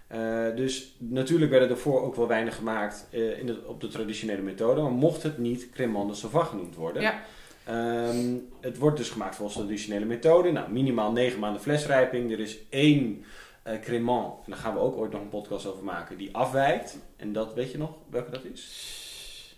Eh, 0.07 0.45
dus 0.55 0.95
natuurlijk 0.97 1.51
werden 1.51 1.69
ervoor 1.69 2.01
ook 2.01 2.15
wel 2.15 2.27
weinig 2.27 2.55
gemaakt 2.55 3.07
in 3.39 3.45
de, 3.45 3.57
op 3.65 3.81
de 3.81 3.87
traditionele 3.87 4.41
methode. 4.41 4.81
Maar 4.81 4.91
mocht 4.91 5.23
het 5.23 5.37
niet 5.37 5.69
Cremant 5.69 6.09
de 6.09 6.15
Savoie 6.15 6.45
genoemd 6.45 6.75
worden. 6.75 7.01
Ja. 7.01 7.21
Ehm, 7.65 8.35
het 8.61 8.77
wordt 8.77 8.97
dus 8.97 9.09
gemaakt 9.09 9.35
volgens 9.35 9.57
de 9.57 9.63
traditionele 9.63 10.05
methode. 10.05 10.51
Nou, 10.51 10.71
minimaal 10.71 11.11
9 11.11 11.39
maanden 11.39 11.61
flesrijping. 11.61 12.31
Er 12.31 12.39
is 12.39 12.57
één 12.69 13.23
eh 13.63 13.79
Cremant, 13.79 14.45
en 14.45 14.51
daar 14.51 14.59
gaan 14.59 14.73
we 14.73 14.79
ook 14.79 14.95
ooit 14.95 15.11
nog 15.11 15.21
een 15.21 15.29
podcast 15.29 15.65
over 15.65 15.83
maken, 15.83 16.17
die 16.17 16.35
afwijkt. 16.35 16.97
En 17.17 17.33
dat, 17.33 17.53
weet 17.53 17.71
je 17.71 17.77
nog 17.77 17.95
welke 18.09 18.31
dat 18.31 18.43
is? 18.43 19.57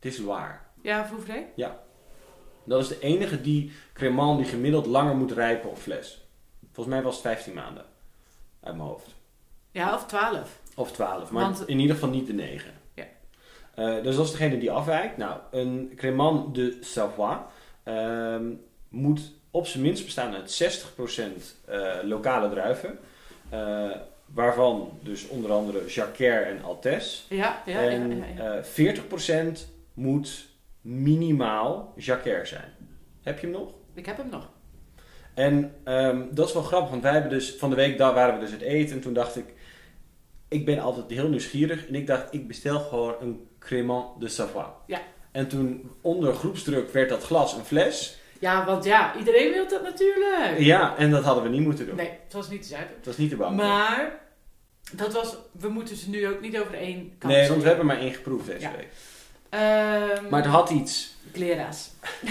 Het 0.00 0.12
is 0.12 0.18
Loire. 0.18 0.58
Ja, 0.82 1.06
Vouvray? 1.06 1.46
Dat 2.64 2.80
is 2.80 2.88
de 2.88 3.00
enige 3.00 3.40
die 3.40 3.72
Cremant 3.92 4.38
die 4.38 4.46
gemiddeld 4.48 4.86
langer 4.86 5.16
moet 5.16 5.32
rijpen 5.32 5.70
op 5.70 5.78
fles. 5.78 6.26
Volgens 6.72 6.94
mij 6.94 7.04
was 7.04 7.12
het 7.14 7.22
15 7.22 7.54
maanden. 7.54 7.84
Uit 8.62 8.76
mijn 8.76 8.88
hoofd. 8.88 9.14
Ja, 9.70 9.94
of 9.94 10.06
12. 10.06 10.60
Of 10.74 10.92
12, 10.92 11.30
maar 11.30 11.42
Want- 11.42 11.68
in 11.68 11.78
ieder 11.78 11.94
geval 11.94 12.10
niet 12.10 12.26
de 12.26 12.32
9. 12.32 12.72
Ja. 12.94 13.04
Eh, 13.74 14.02
dus 14.02 14.16
dat 14.16 14.24
is 14.24 14.30
degene 14.30 14.58
die 14.58 14.70
afwijkt. 14.70 15.16
Nou, 15.16 15.40
een 15.50 15.92
Cremant 15.96 16.54
de 16.54 16.78
Savoie 16.80 17.38
ehm, 17.82 18.52
moet 18.88 19.32
op 19.50 19.66
zijn 19.66 19.82
minst 19.82 20.04
bestaan 20.04 20.34
uit 20.34 20.50
60% 20.50 21.56
eh, 21.66 21.94
lokale 22.02 22.50
druiven. 22.50 22.98
Eh, 23.50 23.90
waarvan 24.26 24.98
dus 25.02 25.28
onder 25.28 25.52
andere 25.52 25.86
Jacquer 25.86 26.46
en 26.46 26.62
Altes. 26.62 27.26
Ja, 27.28 27.62
ja, 27.66 27.82
en 27.82 28.16
ja. 28.16 28.24
ja, 28.36 28.44
ja. 28.44 28.62
eh, 28.84 28.96
40% 29.54 29.58
moet 29.94 30.46
minimaal 30.80 31.92
Jacquer 31.96 32.46
zijn. 32.46 32.72
Heb 33.22 33.38
je 33.38 33.46
hem 33.46 33.56
nog? 33.56 33.72
Ik 33.94 34.06
heb 34.06 34.16
hem 34.16 34.28
nog. 34.28 34.48
En 35.34 35.74
ehm, 35.84 36.22
dat 36.30 36.48
is 36.48 36.54
wel 36.54 36.62
grappig, 36.62 36.90
want 36.90 37.02
wij 37.02 37.12
hebben 37.12 37.30
dus 37.30 37.54
van 37.54 37.70
de 37.70 37.76
week 37.76 37.98
daar 37.98 38.14
waren 38.14 38.34
we 38.34 38.40
dus 38.40 38.50
het 38.50 38.60
eten 38.60 38.96
en 38.96 39.00
toen 39.00 39.12
dacht 39.12 39.36
ik, 39.36 39.54
ik 40.48 40.64
ben 40.64 40.78
altijd 40.78 41.10
heel 41.10 41.28
nieuwsgierig 41.28 41.86
en 41.86 41.94
ik 41.94 42.06
dacht, 42.06 42.34
ik 42.34 42.48
bestel 42.48 42.80
gewoon 42.80 43.14
een 43.20 43.48
Cremant 43.58 44.20
de 44.20 44.28
Savoie. 44.28 44.72
Ja. 44.86 45.00
En 45.32 45.48
toen 45.48 45.90
onder 46.00 46.34
groepsdruk 46.34 46.90
werd 46.90 47.08
dat 47.08 47.22
glas 47.22 47.54
een 47.54 47.64
fles. 47.64 48.17
Ja, 48.38 48.64
want 48.66 48.84
ja, 48.84 49.16
iedereen 49.18 49.52
wil 49.52 49.68
dat 49.68 49.82
natuurlijk. 49.82 50.58
Ja, 50.58 50.96
en 50.96 51.10
dat 51.10 51.24
hadden 51.24 51.42
we 51.44 51.48
niet 51.50 51.60
moeten 51.64 51.86
doen. 51.86 51.96
Nee, 51.96 52.10
het 52.24 52.32
was 52.32 52.50
niet 52.50 52.62
te 52.62 52.68
zuipen. 52.68 52.94
Het 52.96 53.06
was 53.06 53.16
niet 53.16 53.30
te 53.30 53.36
bang. 53.36 53.56
Maar, 53.56 54.18
dat 54.92 55.12
was, 55.12 55.36
we 55.52 55.68
moeten 55.68 55.96
ze 55.96 56.10
nu 56.10 56.28
ook 56.28 56.40
niet 56.40 56.58
over 56.58 56.74
één 56.74 57.12
kant 57.18 57.32
nee, 57.32 57.48
want 57.48 57.62
we 57.62 57.68
hebben 57.68 57.86
maar 57.86 57.98
één 57.98 58.14
geproefd 58.14 58.46
deze 58.46 58.60
Ja. 58.60 58.70
week. 58.76 58.88
Ehm 59.48 60.28
Maar 60.30 60.42
het 60.42 60.50
had 60.50 60.70
iets. 60.70 61.14
Klera's. 61.32 61.90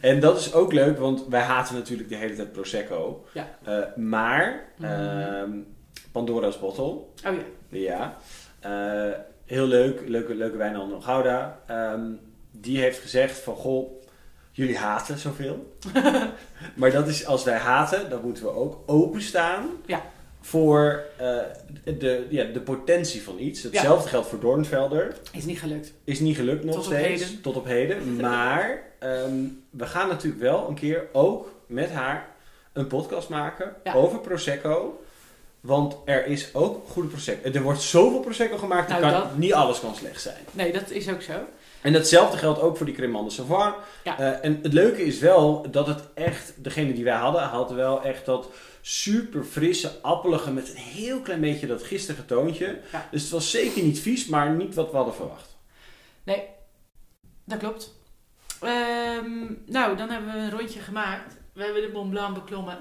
En 0.00 0.20
dat 0.20 0.38
is 0.38 0.52
ook 0.52 0.72
leuk, 0.72 0.98
want 0.98 1.26
wij 1.28 1.40
haten 1.40 1.74
natuurlijk 1.74 2.08
de 2.08 2.14
hele 2.16 2.34
tijd 2.34 2.52
Prosecco. 2.52 3.26
Ja. 3.32 3.48
Eh, 3.64 3.78
maar, 3.96 4.64
ehm, 4.80 5.50
Pandora's 6.12 6.58
Bottle, 6.58 6.84
Oh 6.84 7.06
ja. 7.22 7.38
Ja, 7.68 8.16
Eh, 8.60 9.18
heel 9.44 9.66
leuk, 9.66 10.00
leuke, 10.08 10.34
leuke 10.34 10.56
wijnhandel 10.56 11.00
Gouda. 11.00 11.60
Ehm, 11.66 12.10
die 12.50 12.80
heeft 12.80 12.98
gezegd 12.98 13.38
van, 13.38 13.54
goh, 13.54 13.90
jullie 14.56 14.76
haten 14.78 15.18
zoveel. 15.18 15.76
maar 16.74 16.90
dat 16.90 17.08
is, 17.08 17.26
als 17.26 17.44
wij 17.44 17.58
haten, 17.58 18.10
dan 18.10 18.20
moeten 18.22 18.42
we 18.44 18.50
ook 18.50 18.78
openstaan 18.86 19.66
Ja. 19.86 20.02
voor 20.40 21.02
eh, 21.16 21.36
de, 21.98 22.26
ja, 22.30 22.44
de 22.44 22.60
potentie 22.60 23.22
van 23.22 23.38
iets. 23.38 23.62
Hetzelfde 23.62 24.08
geldt 24.08 24.28
voor 24.28 24.40
Doornvelder. 24.40 25.16
Is 25.32 25.44
niet 25.44 25.58
gelukt. 25.58 25.92
Is 26.04 26.20
niet 26.20 26.36
gelukt 26.36 26.64
nog 26.64 26.74
Tot 26.74 26.86
op 26.86 26.92
steeds. 26.92 27.22
heden. 27.24 27.40
Tot 27.40 27.56
op 27.56 27.64
heden. 27.66 28.16
Maar 28.20 28.82
ehm, 28.98 29.34
we 29.70 29.86
gaan 29.86 30.08
natuurlijk 30.08 30.42
wel 30.42 30.68
een 30.68 30.74
keer 30.74 31.04
ook 31.12 31.50
met 31.66 31.90
haar 31.90 32.28
een 32.72 32.86
podcast 32.86 33.28
maken 33.28 33.74
over 33.94 34.18
Prosecco. 34.20 35.00
Want 35.60 35.96
er 36.04 36.26
is 36.26 36.54
ook 36.54 36.88
goede 36.88 37.08
Prosecco. 37.08 37.50
Er 37.50 37.62
wordt 37.62 37.80
zoveel 37.80 38.20
Prosecco 38.20 38.56
gemaakt, 38.56 38.90
dat 38.90 39.00
Nou, 39.00 39.12
kan, 39.12 39.22
dat- 39.22 39.36
niet 39.38 39.52
alles 39.54 39.80
kan 39.80 39.94
slecht 39.94 40.20
zijn. 40.22 40.36
Nee, 40.52 40.72
dat 40.72 40.90
is 40.90 41.08
ook 41.08 41.22
zo. 41.22 41.32
En 41.86 41.92
datzelfde 41.92 42.38
geldt 42.38 42.60
ook 42.60 42.76
voor 42.76 42.86
die 42.86 42.94
Cremant 42.94 43.28
de 43.28 43.34
Savoie. 43.34 43.74
Ja. 44.04 44.18
Eh, 44.18 44.44
en 44.44 44.58
het 44.62 44.72
leuke 44.72 45.04
is 45.04 45.18
wel 45.18 45.70
dat 45.70 45.86
het 45.86 46.02
echt, 46.14 46.52
degene 46.56 46.92
die 46.92 47.04
wij 47.04 47.16
hadden, 47.16 47.42
had 47.42 47.72
wel 47.72 48.02
echt 48.02 48.24
dat 48.24 48.50
super 48.80 49.44
frisse, 49.44 50.00
appelige 50.02 50.52
met 50.52 50.70
een 50.70 50.76
heel 50.76 51.20
klein 51.20 51.40
beetje 51.40 51.66
dat 51.66 51.82
gistige 51.82 52.24
toontje. 52.24 52.80
Ja. 52.92 53.08
Dus 53.10 53.22
het 53.22 53.30
was 53.30 53.50
zeker 53.50 53.82
niet 53.82 53.98
vies, 53.98 54.26
maar 54.26 54.50
niet 54.50 54.74
wat 54.74 54.90
we 54.90 54.96
hadden 54.96 55.14
verwacht. 55.14 55.56
Nee, 56.22 56.42
dat 57.44 57.58
klopt. 57.58 57.94
Ehm, 58.60 59.52
nou, 59.66 59.96
dan 59.96 60.10
hebben 60.10 60.32
we 60.32 60.38
een 60.38 60.58
rondje 60.58 60.80
gemaakt. 60.80 61.36
We 61.52 61.64
hebben 61.64 61.82
de 61.82 61.90
Mont 61.92 62.10
Blanc 62.10 62.34
beklommen. 62.34 62.78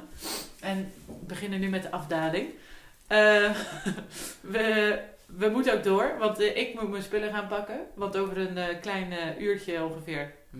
En 0.60 0.91
beginnen 1.06 1.60
nu 1.60 1.70
met 1.70 1.82
de 1.82 1.91
afdaling. 1.91 2.49
Eh, 3.08 3.51
we, 4.53 4.99
we 5.26 5.49
moeten 5.49 5.73
ook 5.73 5.84
door, 5.84 6.15
want 6.19 6.39
eh, 6.39 6.57
ik 6.57 6.73
moet 6.73 6.89
mijn 6.89 7.03
spullen 7.03 7.34
gaan 7.34 7.47
pakken. 7.47 7.80
Want 7.93 8.17
over 8.17 8.38
een 8.38 8.57
eh, 8.57 8.82
klein 8.82 9.11
eh, 9.11 9.41
uurtje 9.41 9.84
ongeveer, 9.84 10.34
hm, 10.49 10.57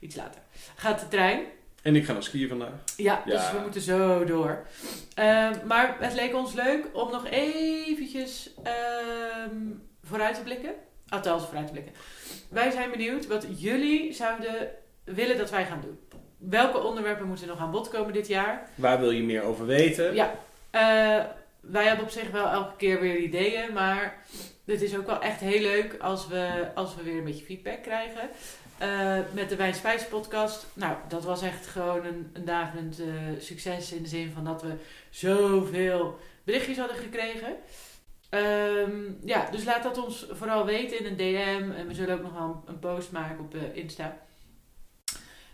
iets 0.00 0.16
later, 0.16 0.40
gaat 0.76 1.00
de 1.00 1.08
trein. 1.08 1.40
En 1.82 1.96
ik 1.96 2.04
ga 2.04 2.12
naar 2.12 2.22
skiën 2.22 2.48
vandaag. 2.48 2.72
Ja, 2.96 3.22
dus 3.24 3.50
we 3.50 3.58
moeten 3.58 3.80
zo 3.80 4.24
door. 4.24 4.66
Ehm, 5.14 5.66
maar 5.66 5.96
het 6.00 6.14
leek 6.14 6.34
ons 6.34 6.54
leuk 6.54 6.86
om 6.92 7.10
nog 7.10 7.26
eventjes 7.30 8.50
ehm, 8.62 9.56
vooruit 10.02 10.34
te 10.34 10.42
blikken. 10.42 10.74
Althans, 11.08 11.44
vooruit 11.44 11.66
te 11.66 11.72
blikken. 11.72 11.92
Wij 12.48 12.70
zijn 12.70 12.90
benieuwd 12.90 13.26
wat 13.26 13.46
jullie 13.56 14.12
zouden 14.12 14.70
willen 15.04 15.38
dat 15.38 15.50
wij 15.50 15.64
gaan 15.64 15.80
doen. 15.80 15.98
Welke 16.38 16.78
onderwerpen 16.78 17.26
moeten 17.26 17.48
nog 17.48 17.58
aan 17.58 17.70
bod 17.70 17.88
komen 17.88 18.12
dit 18.12 18.26
jaar? 18.26 18.68
Waar 18.74 19.00
wil 19.00 19.10
je 19.10 19.22
meer 19.22 19.42
over 19.42 19.66
weten? 19.66 20.14
Ja, 20.14 20.34
eh, 20.70 21.24
wij 21.70 21.84
hebben 21.84 22.04
op 22.04 22.10
zich 22.10 22.30
wel 22.30 22.48
elke 22.48 22.76
keer 22.76 23.00
weer 23.00 23.16
ideeën, 23.16 23.72
maar 23.72 24.24
het 24.64 24.82
is 24.82 24.96
ook 24.96 25.06
wel 25.06 25.22
echt 25.22 25.40
heel 25.40 25.60
leuk 25.60 25.96
als 26.00 26.28
we, 26.28 26.68
als 26.74 26.94
we 26.94 27.02
weer 27.02 27.18
een 27.18 27.24
beetje 27.24 27.44
feedback 27.44 27.82
krijgen. 27.82 28.30
Eh, 28.78 29.18
met 29.32 29.48
de 29.48 29.56
Wijn 29.56 29.74
Spijs 29.74 30.06
podcast. 30.06 30.66
Nou, 30.72 30.96
dat 31.08 31.24
was 31.24 31.42
echt 31.42 31.66
gewoon 31.66 32.04
een, 32.04 32.30
een 32.32 32.44
dagelijks 32.44 32.98
eh, 32.98 33.06
succes 33.38 33.92
in 33.92 34.02
de 34.02 34.08
zin 34.08 34.32
van 34.34 34.44
dat 34.44 34.62
we 34.62 34.72
zoveel 35.10 36.18
berichtjes 36.44 36.78
hadden 36.78 36.96
gekregen. 36.96 37.56
Ehm, 38.28 39.02
ja, 39.24 39.50
dus 39.50 39.64
laat 39.64 39.82
dat 39.82 40.04
ons 40.04 40.26
vooral 40.30 40.64
weten 40.64 40.98
in 40.98 41.06
een 41.06 41.16
DM. 41.16 41.70
En 41.76 41.86
we 41.86 41.94
zullen 41.94 42.14
ook 42.14 42.22
nog 42.22 42.32
wel 42.32 42.42
een, 42.42 42.74
een 42.74 42.78
post 42.78 43.12
maken 43.12 43.38
op 43.38 43.54
eh, 43.54 43.76
Insta. 43.76 44.18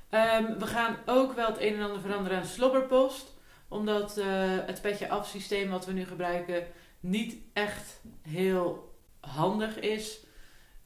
Ehm, 0.09 0.59
we 0.59 0.67
gaan 0.67 0.97
ook 1.07 1.33
wel 1.33 1.47
het 1.47 1.61
een 1.61 1.75
en 1.75 1.83
ander 1.83 2.01
veranderen 2.01 2.39
aan 2.39 2.45
Slobberpost. 2.45 3.34
Omdat 3.69 4.19
eh, 4.19 4.27
het 4.67 4.81
petje 4.81 5.09
af 5.09 5.29
systeem 5.29 5.71
wat 5.71 5.87
we 5.87 5.93
nu 5.93 6.05
gebruiken 6.05 6.67
niet 7.01 7.37
echt 7.53 8.01
heel 8.23 8.95
handig 9.21 9.79
is. 9.79 10.21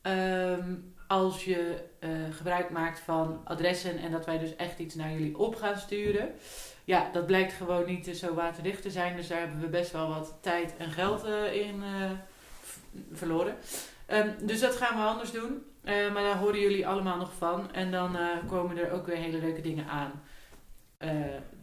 Ehm, 0.03 0.75
als 1.09 1.45
je 1.45 1.85
eh, 1.99 2.11
gebruik 2.31 2.71
maakt 2.71 3.01
van 3.01 3.41
adressen 3.45 3.99
en 3.99 4.11
dat 4.11 4.27
wij 4.27 4.39
dus 4.39 4.57
echt 4.57 4.79
iets 4.79 4.95
naar 4.95 5.13
jullie 5.13 5.39
op 5.39 5.57
gaan 5.57 5.77
sturen. 5.77 6.35
Ja, 6.85 7.11
dat 7.13 7.27
blijkt 7.27 7.53
gewoon 7.53 7.87
niet 7.87 8.17
zo 8.17 8.35
waterdicht 8.35 8.83
te 8.83 8.91
zijn. 8.91 9.17
Dus 9.17 9.29
daar 9.29 9.39
hebben 9.39 9.61
we 9.61 9.69
best 9.69 9.93
wel 9.93 10.09
wat 10.09 10.39
tijd 10.41 10.77
en 10.77 10.91
geld 10.91 11.25
eh, 11.25 11.55
in 11.55 11.83
verloren. 13.13 13.57
Ehm, 14.07 14.31
dus 14.47 14.61
dat 14.61 14.77
gaan 14.77 14.97
we 14.97 15.03
anders 15.03 15.31
doen. 15.33 15.63
Maar 15.85 16.23
daar 16.23 16.37
horen 16.37 16.61
jullie 16.61 16.87
allemaal 16.87 17.17
nog 17.17 17.33
van. 17.33 17.73
En 17.73 17.91
dan 17.91 18.17
komen 18.47 18.79
er 18.79 18.91
ook 18.93 19.07
weer 19.07 19.17
hele 19.17 19.39
leuke 19.39 19.61
dingen 19.61 19.87
aan. 19.87 20.23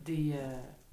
Die, 0.03 0.36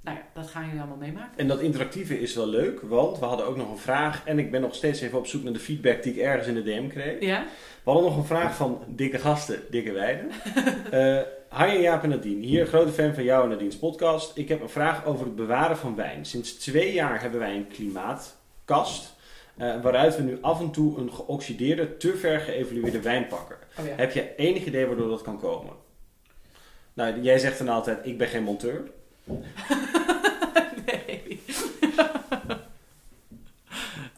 nou 0.03 0.17
ja, 0.17 0.23
dat 0.35 0.51
gaan 0.51 0.65
jullie 0.65 0.79
allemaal 0.81 0.97
meemaken. 0.97 1.39
En 1.39 1.49
dat 1.49 1.61
interactieve 1.61 2.21
is 2.21 2.35
wel 2.35 2.49
leuk, 2.49 2.81
want 2.81 3.19
we 3.19 3.25
hadden 3.25 3.47
ook 3.47 3.57
nog 3.57 3.71
een 3.71 3.79
vraag. 3.79 4.23
En 4.27 4.39
ik 4.39 4.51
ben 4.51 4.61
nog 4.61 4.75
steeds 4.75 5.01
even 5.01 5.19
op 5.19 5.27
zoek 5.27 5.43
naar 5.43 5.53
de 5.53 5.59
feedback 5.59 6.03
die 6.03 6.13
ik 6.13 6.21
ergens 6.21 6.47
in 6.47 6.55
de 6.55 6.63
DM 6.63 6.89
kreeg. 6.89 7.21
Ja? 7.21 7.45
We 7.85 7.91
hadden 7.91 8.09
nog 8.09 8.17
een 8.17 8.25
vraag 8.25 8.57
van 8.57 8.85
dikke 8.89 9.19
gasten, 9.19 9.61
dikke 9.71 9.93
weiden. 9.93 10.31
Eh 10.91 11.21
Hi 11.59 11.81
Jaap 11.81 12.03
en 12.03 12.09
Nadine. 12.09 12.47
Hier, 12.47 12.67
grote 12.67 12.93
fan 12.93 13.15
van 13.15 13.25
jou 13.25 13.43
en 13.45 13.49
Nadine's 13.49 13.77
podcast. 13.79 14.37
Ik 14.37 14.49
heb 14.49 14.61
een 14.63 14.69
vraag 14.69 15.05
over 15.05 15.27
het 15.27 15.37
bewaren 15.37 15.77
van 15.77 15.95
wijn. 15.95 16.25
Sinds 16.25 16.55
twee 16.55 16.93
jaar 16.93 17.21
hebben 17.21 17.41
wij 17.41 17.57
een 17.57 17.69
klimaatkast. 17.69 19.15
eh, 19.57 19.83
waaruit 19.83 20.17
we 20.17 20.23
nu 20.23 20.39
af 20.41 20.61
en 20.61 20.71
toe 20.71 20.99
een 20.99 21.13
geoxideerde, 21.13 21.97
te 21.97 22.17
ver 22.17 22.41
geëvalueerde 22.41 23.01
wijn 23.01 23.27
pakken. 23.27 23.57
Oh 23.79 23.87
ja. 23.87 23.93
Heb 23.97 24.13
je 24.13 24.35
enig 24.37 24.65
idee 24.65 24.87
waardoor 24.87 25.09
dat 25.09 25.23
kan 25.23 25.39
komen? 25.41 25.73
Nou, 26.93 27.21
jij 27.21 27.39
zegt 27.39 27.59
dan 27.59 27.69
altijd, 27.69 28.07
ik 28.07 28.19
ben 28.19 28.29
geen 28.29 28.43
monteur. 28.43 28.91
Nee. 30.87 31.41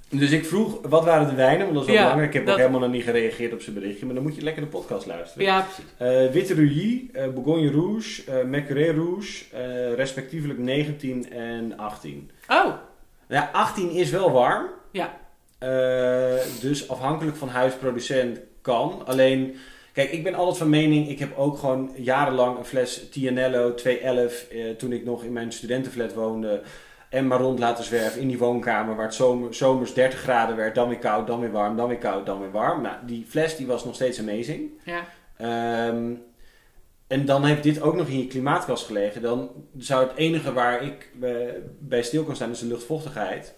Dus 0.08 0.30
ik 0.30 0.44
vroeg, 0.44 0.78
wat 0.88 1.04
waren 1.04 1.28
de 1.28 1.34
wijnen? 1.34 1.60
Want 1.64 1.74
dat 1.74 1.82
is 1.82 1.86
wel 1.88 1.96
Ja, 1.96 2.02
belangrijk. 2.02 2.28
Ik 2.30 2.36
heb 2.36 2.44
dat- 2.46 2.54
ook 2.54 2.60
helemaal 2.60 2.80
nog 2.80 2.90
niet 2.90 3.02
gereageerd 3.04 3.52
op 3.52 3.60
zijn 3.60 3.74
berichtje. 3.74 4.06
Maar 4.06 4.14
dan 4.14 4.24
moet 4.24 4.34
je 4.36 4.42
lekker 4.42 4.62
de 4.62 4.68
podcast 4.68 5.06
luisteren. 5.06 5.46
Ja, 5.46 5.60
precies. 5.60 5.84
Eh, 6.26 6.32
Witte 6.32 6.54
Rully, 6.54 7.08
eh, 7.12 7.28
Bourgogne 7.28 7.70
Rouge, 7.70 8.44
Macquarie 8.50 8.92
Rouge, 8.92 9.44
respectievelijk 9.94 10.58
19 10.58 11.30
en 11.32 11.76
18. 11.76 12.30
Oh, 12.48 12.72
Ja, 13.28 13.50
18 13.52 13.90
is 13.90 14.10
wel 14.10 14.30
warm. 14.32 14.66
Ja. 14.92 15.18
Dus 16.60 16.88
afhankelijk 16.88 17.36
van 17.36 17.48
huisproducent 17.48 18.38
kan. 18.62 19.02
Alleen, 19.06 19.56
kijk, 19.94 20.10
ik 20.12 20.22
ben 20.22 20.34
altijd 20.34 20.56
van 20.56 20.68
mening, 20.68 21.08
ik 21.08 21.18
heb 21.18 21.36
ook 21.36 21.58
gewoon 21.58 21.92
jarenlang 21.96 22.58
een 22.58 22.64
fles 22.64 23.08
Tianello 23.10 23.74
211, 23.74 24.46
eh, 24.50 24.70
toen 24.70 24.92
ik 24.92 25.04
nog 25.04 25.24
in 25.24 25.32
mijn 25.32 25.52
studentenflat 25.52 26.14
woonde, 26.14 26.62
en 27.08 27.26
maar 27.26 27.40
rond 27.40 27.58
laten 27.58 27.84
zwerven 27.84 28.20
in 28.20 28.28
die 28.28 28.38
woonkamer 28.38 28.96
waar 28.96 29.04
het 29.04 29.14
zomer, 29.14 29.54
zomers 29.54 29.94
30 29.94 30.18
graden 30.18 30.56
werd, 30.56 30.74
dan 30.74 30.88
weer 30.88 30.98
koud, 30.98 31.26
dan 31.26 31.40
weer 31.40 31.52
warm, 31.52 31.76
dan 31.76 31.88
weer 31.88 31.98
koud, 31.98 32.26
dan 32.26 32.40
weer 32.40 32.50
warm. 32.50 32.82
Nou, 32.82 32.96
die 33.06 33.24
fles 33.28 33.56
die 33.56 33.66
was 33.66 33.84
nog 33.84 33.94
steeds 33.94 34.20
amazing. 34.20 34.70
ja. 34.84 35.04
Ehm, 35.36 36.12
en 37.06 37.24
dan 37.24 37.44
heeft 37.44 37.62
dit 37.62 37.80
ook 37.80 37.96
nog 37.96 38.08
in 38.08 38.18
je 38.18 38.26
klimaatkast 38.26 38.86
gelegen. 38.86 39.22
Dan 39.22 39.50
zou 39.78 40.06
het 40.08 40.16
enige 40.16 40.52
waar 40.52 40.82
ik 40.82 41.10
eh, 41.20 41.30
bij 41.78 42.02
stil 42.02 42.24
kan 42.24 42.34
staan 42.34 42.50
is 42.50 42.58
de 42.58 42.66
luchtvochtigheid. 42.66 43.54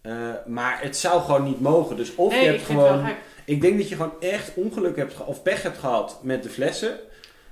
Eh, 0.00 0.32
maar 0.46 0.82
het 0.82 0.96
zou 0.96 1.22
gewoon 1.22 1.44
niet 1.44 1.60
mogen. 1.60 1.96
Dus 1.96 2.14
of 2.14 2.32
nee, 2.32 2.40
je 2.40 2.46
ik 2.46 2.56
hebt 2.56 2.68
het 2.68 2.78
gewoon. 2.78 3.08
Ik 3.44 3.60
denk 3.60 3.78
dat 3.78 3.88
je 3.88 3.94
gewoon 3.94 4.20
echt 4.20 4.54
ongeluk 4.54 4.96
hebt 4.96 5.24
of 5.24 5.42
pech 5.42 5.62
hebt 5.62 5.78
gehad 5.78 6.18
met 6.22 6.42
de 6.42 6.48
flessen. 6.48 6.98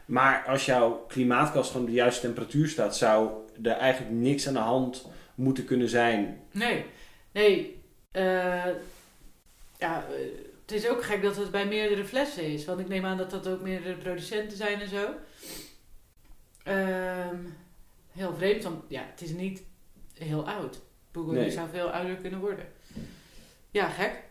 Maar 0.06 0.44
als 0.46 0.64
jouw 0.64 1.04
klimaatkast 1.08 1.70
gewoon 1.70 1.82
op 1.82 1.88
de 1.88 1.96
juiste 1.96 2.20
temperatuur 2.20 2.68
staat, 2.68 2.96
zou 2.96 3.30
er 3.62 3.70
eigenlijk 3.70 4.14
niks 4.14 4.46
aan 4.46 4.52
de 4.52 4.58
hand 4.58 5.06
moeten 5.34 5.64
kunnen 5.64 5.88
zijn. 5.88 6.40
Nee, 6.50 6.84
nee. 7.32 7.82
eh, 8.10 8.22
ja, 9.78 10.04
eh, 10.10 10.16
het 10.66 10.72
is 10.72 10.88
ook 10.88 11.04
gek 11.04 11.22
dat 11.22 11.36
het 11.36 11.50
bij 11.50 11.66
meerdere 11.66 12.04
flessen 12.04 12.52
is. 12.52 12.64
Want 12.64 12.80
ik 12.80 12.88
neem 12.88 13.04
aan 13.04 13.16
dat 13.16 13.30
dat 13.30 13.48
ook 13.48 13.60
meerdere 13.60 13.94
producenten 13.94 14.56
zijn 14.56 14.80
en 14.80 14.88
zo. 14.88 15.08
Ehm, 16.64 17.36
heel 18.12 18.34
vreemd, 18.36 18.62
want 18.62 18.82
ja, 18.88 19.02
het 19.10 19.22
is 19.22 19.30
niet 19.30 19.62
heel 20.14 20.48
oud. 20.48 20.80
Bourgogne 21.16 21.40
Nee. 21.40 21.50
zou 21.50 21.68
veel 21.72 21.90
ouder 21.90 22.16
kunnen 22.16 22.40
worden. 22.40 22.64
Ja, 23.70 23.88
gek. 23.88 24.22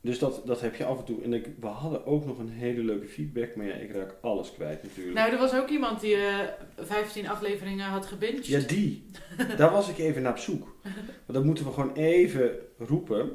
Dus 0.00 0.18
dat, 0.18 0.42
dat 0.44 0.60
heb 0.60 0.74
je 0.74 0.84
af 0.84 0.98
en 0.98 1.04
toe. 1.04 1.22
En 1.22 1.32
ik, 1.32 1.48
we 1.60 1.66
hadden 1.66 2.06
ook 2.06 2.26
nog 2.26 2.38
een 2.38 2.48
hele 2.48 2.82
leuke 2.82 3.06
feedback. 3.06 3.56
Maar 3.56 3.66
ja, 3.66 3.74
ik 3.74 3.92
raak 3.92 4.14
alles 4.20 4.52
kwijt 4.52 4.82
natuurlijk. 4.82 5.16
Nou, 5.16 5.32
er 5.32 5.38
was 5.38 5.54
ook 5.54 5.68
iemand 5.68 6.00
die 6.00 6.16
eh 6.16 6.38
15 6.78 7.28
afleveringen 7.28 7.86
had 7.86 8.06
gebinged. 8.06 8.46
Ja, 8.46 8.58
die. 8.58 9.06
Daar 9.56 9.70
was 9.70 9.88
ik 9.88 9.98
even 9.98 10.22
naar 10.22 10.32
op 10.32 10.38
zoek. 10.38 10.76
Maar 10.82 10.92
dat 11.26 11.44
moeten 11.44 11.64
we 11.64 11.72
gewoon 11.72 11.94
even 11.94 12.50
roepen. 12.78 13.30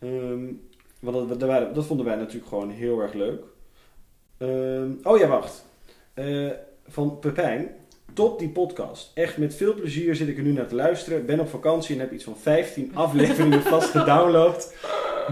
Ehm, 0.00 0.44
want 1.00 1.40
dat, 1.40 1.74
dat 1.74 1.86
vonden 1.86 2.06
wij 2.06 2.16
natuurlijk 2.16 2.48
gewoon 2.48 2.70
heel 2.70 3.00
erg 3.00 3.12
leuk. 3.12 3.42
Ehm, 4.38 4.92
oh 5.02 5.18
ja, 5.18 5.26
wacht. 5.28 5.64
Eh, 6.14 6.50
van 6.86 7.18
Pepijn. 7.18 7.74
Top 8.18 8.38
die 8.38 8.48
podcast. 8.48 9.10
Echt 9.14 9.36
met 9.36 9.54
veel 9.54 9.74
plezier 9.74 10.14
zit 10.14 10.28
ik 10.28 10.36
er 10.36 10.42
nu 10.42 10.52
naar 10.52 10.66
te 10.66 10.74
luisteren. 10.74 11.26
Ben 11.26 11.40
op 11.40 11.48
vakantie 11.48 11.94
en 11.94 12.00
heb 12.00 12.12
iets 12.12 12.24
van 12.24 12.36
15 12.42 12.90
afleveringen 12.94 13.62
vast 13.62 13.90
gedownload. 13.90 14.74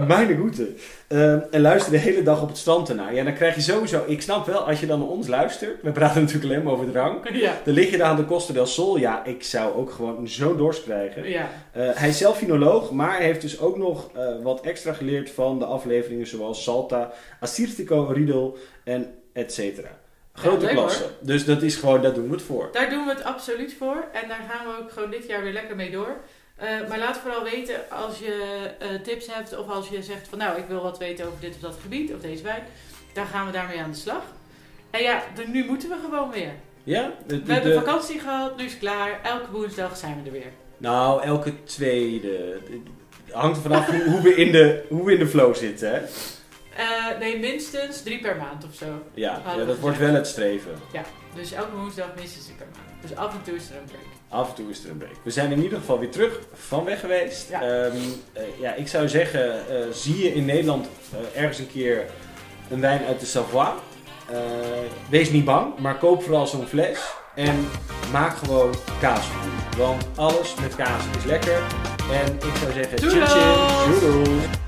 Mijn 0.07 0.37
goede. 0.37 0.73
Ehm, 1.07 1.39
en 1.51 1.61
luister 1.61 1.91
de 1.91 1.97
hele 1.97 2.23
dag 2.23 2.41
op 2.41 2.47
het 2.47 2.57
strand 2.57 2.89
ernaar. 2.89 3.15
Ja, 3.15 3.23
dan 3.23 3.33
krijg 3.33 3.55
je 3.55 3.61
sowieso... 3.61 4.03
Ik 4.05 4.21
snap 4.21 4.45
wel, 4.45 4.59
als 4.59 4.79
je 4.79 4.85
dan 4.85 4.99
naar 4.99 5.07
ons 5.07 5.27
luistert... 5.27 5.81
We 5.81 5.91
praten 5.91 6.21
natuurlijk 6.23 6.51
alleen 6.53 6.63
maar 6.63 6.73
over 6.73 6.91
drank. 6.91 7.29
Ja. 7.29 7.53
Dan 7.63 7.73
lig 7.73 7.91
je 7.91 7.97
daar 7.97 8.07
aan 8.07 8.15
de 8.15 8.25
Costa 8.25 8.53
del 8.53 8.65
Sol. 8.65 8.97
Ja, 8.97 9.25
ik 9.25 9.43
zou 9.43 9.75
ook 9.75 9.91
gewoon 9.91 10.27
zo'n 10.27 10.57
dorst 10.57 10.83
krijgen. 10.83 11.29
Ja. 11.29 11.49
Eh, 11.71 11.89
hij 11.93 12.09
is 12.09 12.17
zelf 12.17 12.37
finoloog, 12.37 12.91
maar 12.91 13.17
hij 13.17 13.25
heeft 13.25 13.41
dus 13.41 13.59
ook 13.59 13.77
nog 13.77 14.09
eh, 14.13 14.27
wat 14.43 14.61
extra 14.61 14.93
geleerd 14.93 15.29
van 15.29 15.59
de 15.59 15.65
afleveringen 15.65 16.27
zoals 16.27 16.63
Salta, 16.63 17.11
Assyrtiko, 17.39 18.03
Riedel 18.03 18.57
en 18.83 19.13
et 19.33 19.53
cetera. 19.53 19.89
Grote 20.37 20.65
leuk, 20.65 20.73
klasse. 20.75 21.09
Dus 21.19 21.45
dat 21.45 21.61
is 21.61 21.75
gewoon, 21.75 22.01
daar 22.01 22.13
doen 22.13 22.27
we 22.27 22.33
het 22.33 22.41
voor. 22.41 22.69
Daar 22.71 22.89
doen 22.89 23.05
we 23.05 23.11
het 23.11 23.23
absoluut 23.23 23.73
voor. 23.77 24.03
En 24.13 24.27
daar 24.27 24.41
gaan 24.49 24.67
we 24.67 24.83
ook 24.83 24.91
gewoon 24.91 25.09
dit 25.11 25.27
jaar 25.27 25.41
weer 25.43 25.53
lekker 25.53 25.75
mee 25.75 25.91
door. 25.91 26.15
Eh, 26.55 26.67
maar 26.89 26.99
laat 26.99 27.17
vooral 27.17 27.43
weten 27.43 27.75
als 27.89 28.19
je 28.19 28.67
eh, 28.79 28.87
tips 29.03 29.27
hebt 29.33 29.57
of 29.57 29.69
als 29.69 29.87
je 29.89 30.03
zegt 30.03 30.27
van 30.27 30.37
nou 30.37 30.57
ik 30.57 30.65
wil 30.67 30.81
wat 30.81 30.97
weten 30.97 31.25
over 31.25 31.39
dit 31.39 31.53
of 31.55 31.59
dat 31.61 31.77
gebied 31.81 32.13
of 32.13 32.21
deze 32.21 32.43
wijn. 32.43 32.63
Dan 33.13 33.25
gaan 33.25 33.45
we 33.45 33.51
daarmee 33.51 33.79
aan 33.81 33.91
de 33.91 33.97
slag. 33.97 34.21
En 34.89 35.01
ja, 35.01 35.23
de- 35.35 35.47
nu 35.47 35.65
moeten 35.65 35.89
we 35.89 35.95
gewoon 36.03 36.31
weer. 36.31 36.51
Ja? 36.83 37.11
De- 37.27 37.39
de- 37.39 37.45
We 37.45 37.53
hebben 37.53 37.71
de- 37.71 37.77
vakantie 37.77 38.19
gehad, 38.19 38.57
nu 38.57 38.63
is 38.65 38.71
het 38.71 38.79
klaar. 38.79 39.19
Elke 39.23 39.51
woensdag 39.51 39.97
zijn 39.97 40.15
we 40.23 40.25
er 40.29 40.31
weer. 40.35 40.51
Nou, 40.77 41.23
elke 41.23 41.63
tweede. 41.63 42.59
Het 43.25 43.33
hangt 43.33 43.55
er 43.57 43.61
vanaf 43.63 43.85
hoe, 43.85 44.03
hoe, 44.03 44.21
we 44.21 44.35
in 44.35 44.51
de, 44.51 44.83
hoe 44.89 45.05
we 45.05 45.11
in 45.13 45.19
de 45.19 45.27
flow 45.27 45.55
zitten. 45.55 45.91
Hè? 45.93 45.99
Eh, 46.77 47.19
nee, 47.19 47.39
minstens 47.39 48.01
drie 48.01 48.19
per 48.19 48.35
maand 48.35 48.63
of 48.63 48.75
zo. 48.75 48.85
Ja, 49.13 49.41
ja, 49.57 49.65
dat 49.65 49.79
wordt 49.79 49.97
wel 49.97 50.13
het 50.13 50.27
streven. 50.27 50.71
Dus 51.35 51.51
elke 51.51 51.75
woensdag 51.75 52.07
minstens 52.15 52.45
drie 52.45 52.57
per 52.57 52.67
maand. 52.75 53.01
Dus 53.01 53.15
af 53.15 53.33
en 53.33 53.43
toe 53.43 53.55
is 53.55 53.69
er 53.69 53.75
een 53.75 53.85
break. 53.85 54.01
Af 54.29 54.49
en 54.49 54.55
toe 54.55 54.69
is 54.69 54.83
er 54.83 54.89
een 54.89 54.97
break. 54.97 55.15
We 55.23 55.31
zijn 55.31 55.51
in 55.51 55.63
ieder 55.63 55.79
geval 55.79 55.99
weer 55.99 56.09
terug 56.09 56.39
van 56.53 56.85
weg 56.85 56.99
geweest. 56.99 57.49
Ja. 57.49 57.61
Ehm, 57.61 57.95
eh, 58.33 58.43
ja, 58.59 58.73
ik 58.73 58.87
zou 58.87 59.09
zeggen, 59.09 59.69
eh, 59.69 59.91
zie 59.91 60.23
je 60.23 60.33
in 60.33 60.45
Nederland 60.45 60.87
ergens 61.35 61.59
een 61.59 61.71
keer 61.71 62.05
een 62.69 62.81
wijn 62.81 63.05
uit 63.05 63.19
de 63.19 63.25
Savoie? 63.25 63.73
wees 65.09 65.31
niet 65.31 65.45
bang, 65.45 65.77
maar 65.77 65.97
koop 65.97 66.23
vooral 66.23 66.47
zo'n 66.47 66.67
fles. 66.67 66.99
En 67.35 67.69
maak 68.11 68.37
gewoon 68.37 68.73
kaasvoer. 68.99 69.77
Want 69.77 70.05
alles 70.15 70.55
met 70.55 70.75
kaas 70.75 71.03
is 71.17 71.23
lekker. 71.23 71.61
En 72.11 72.35
ik 72.35 72.55
zou 72.55 72.71
zeggen, 72.71 73.01
doedels. 73.01 74.65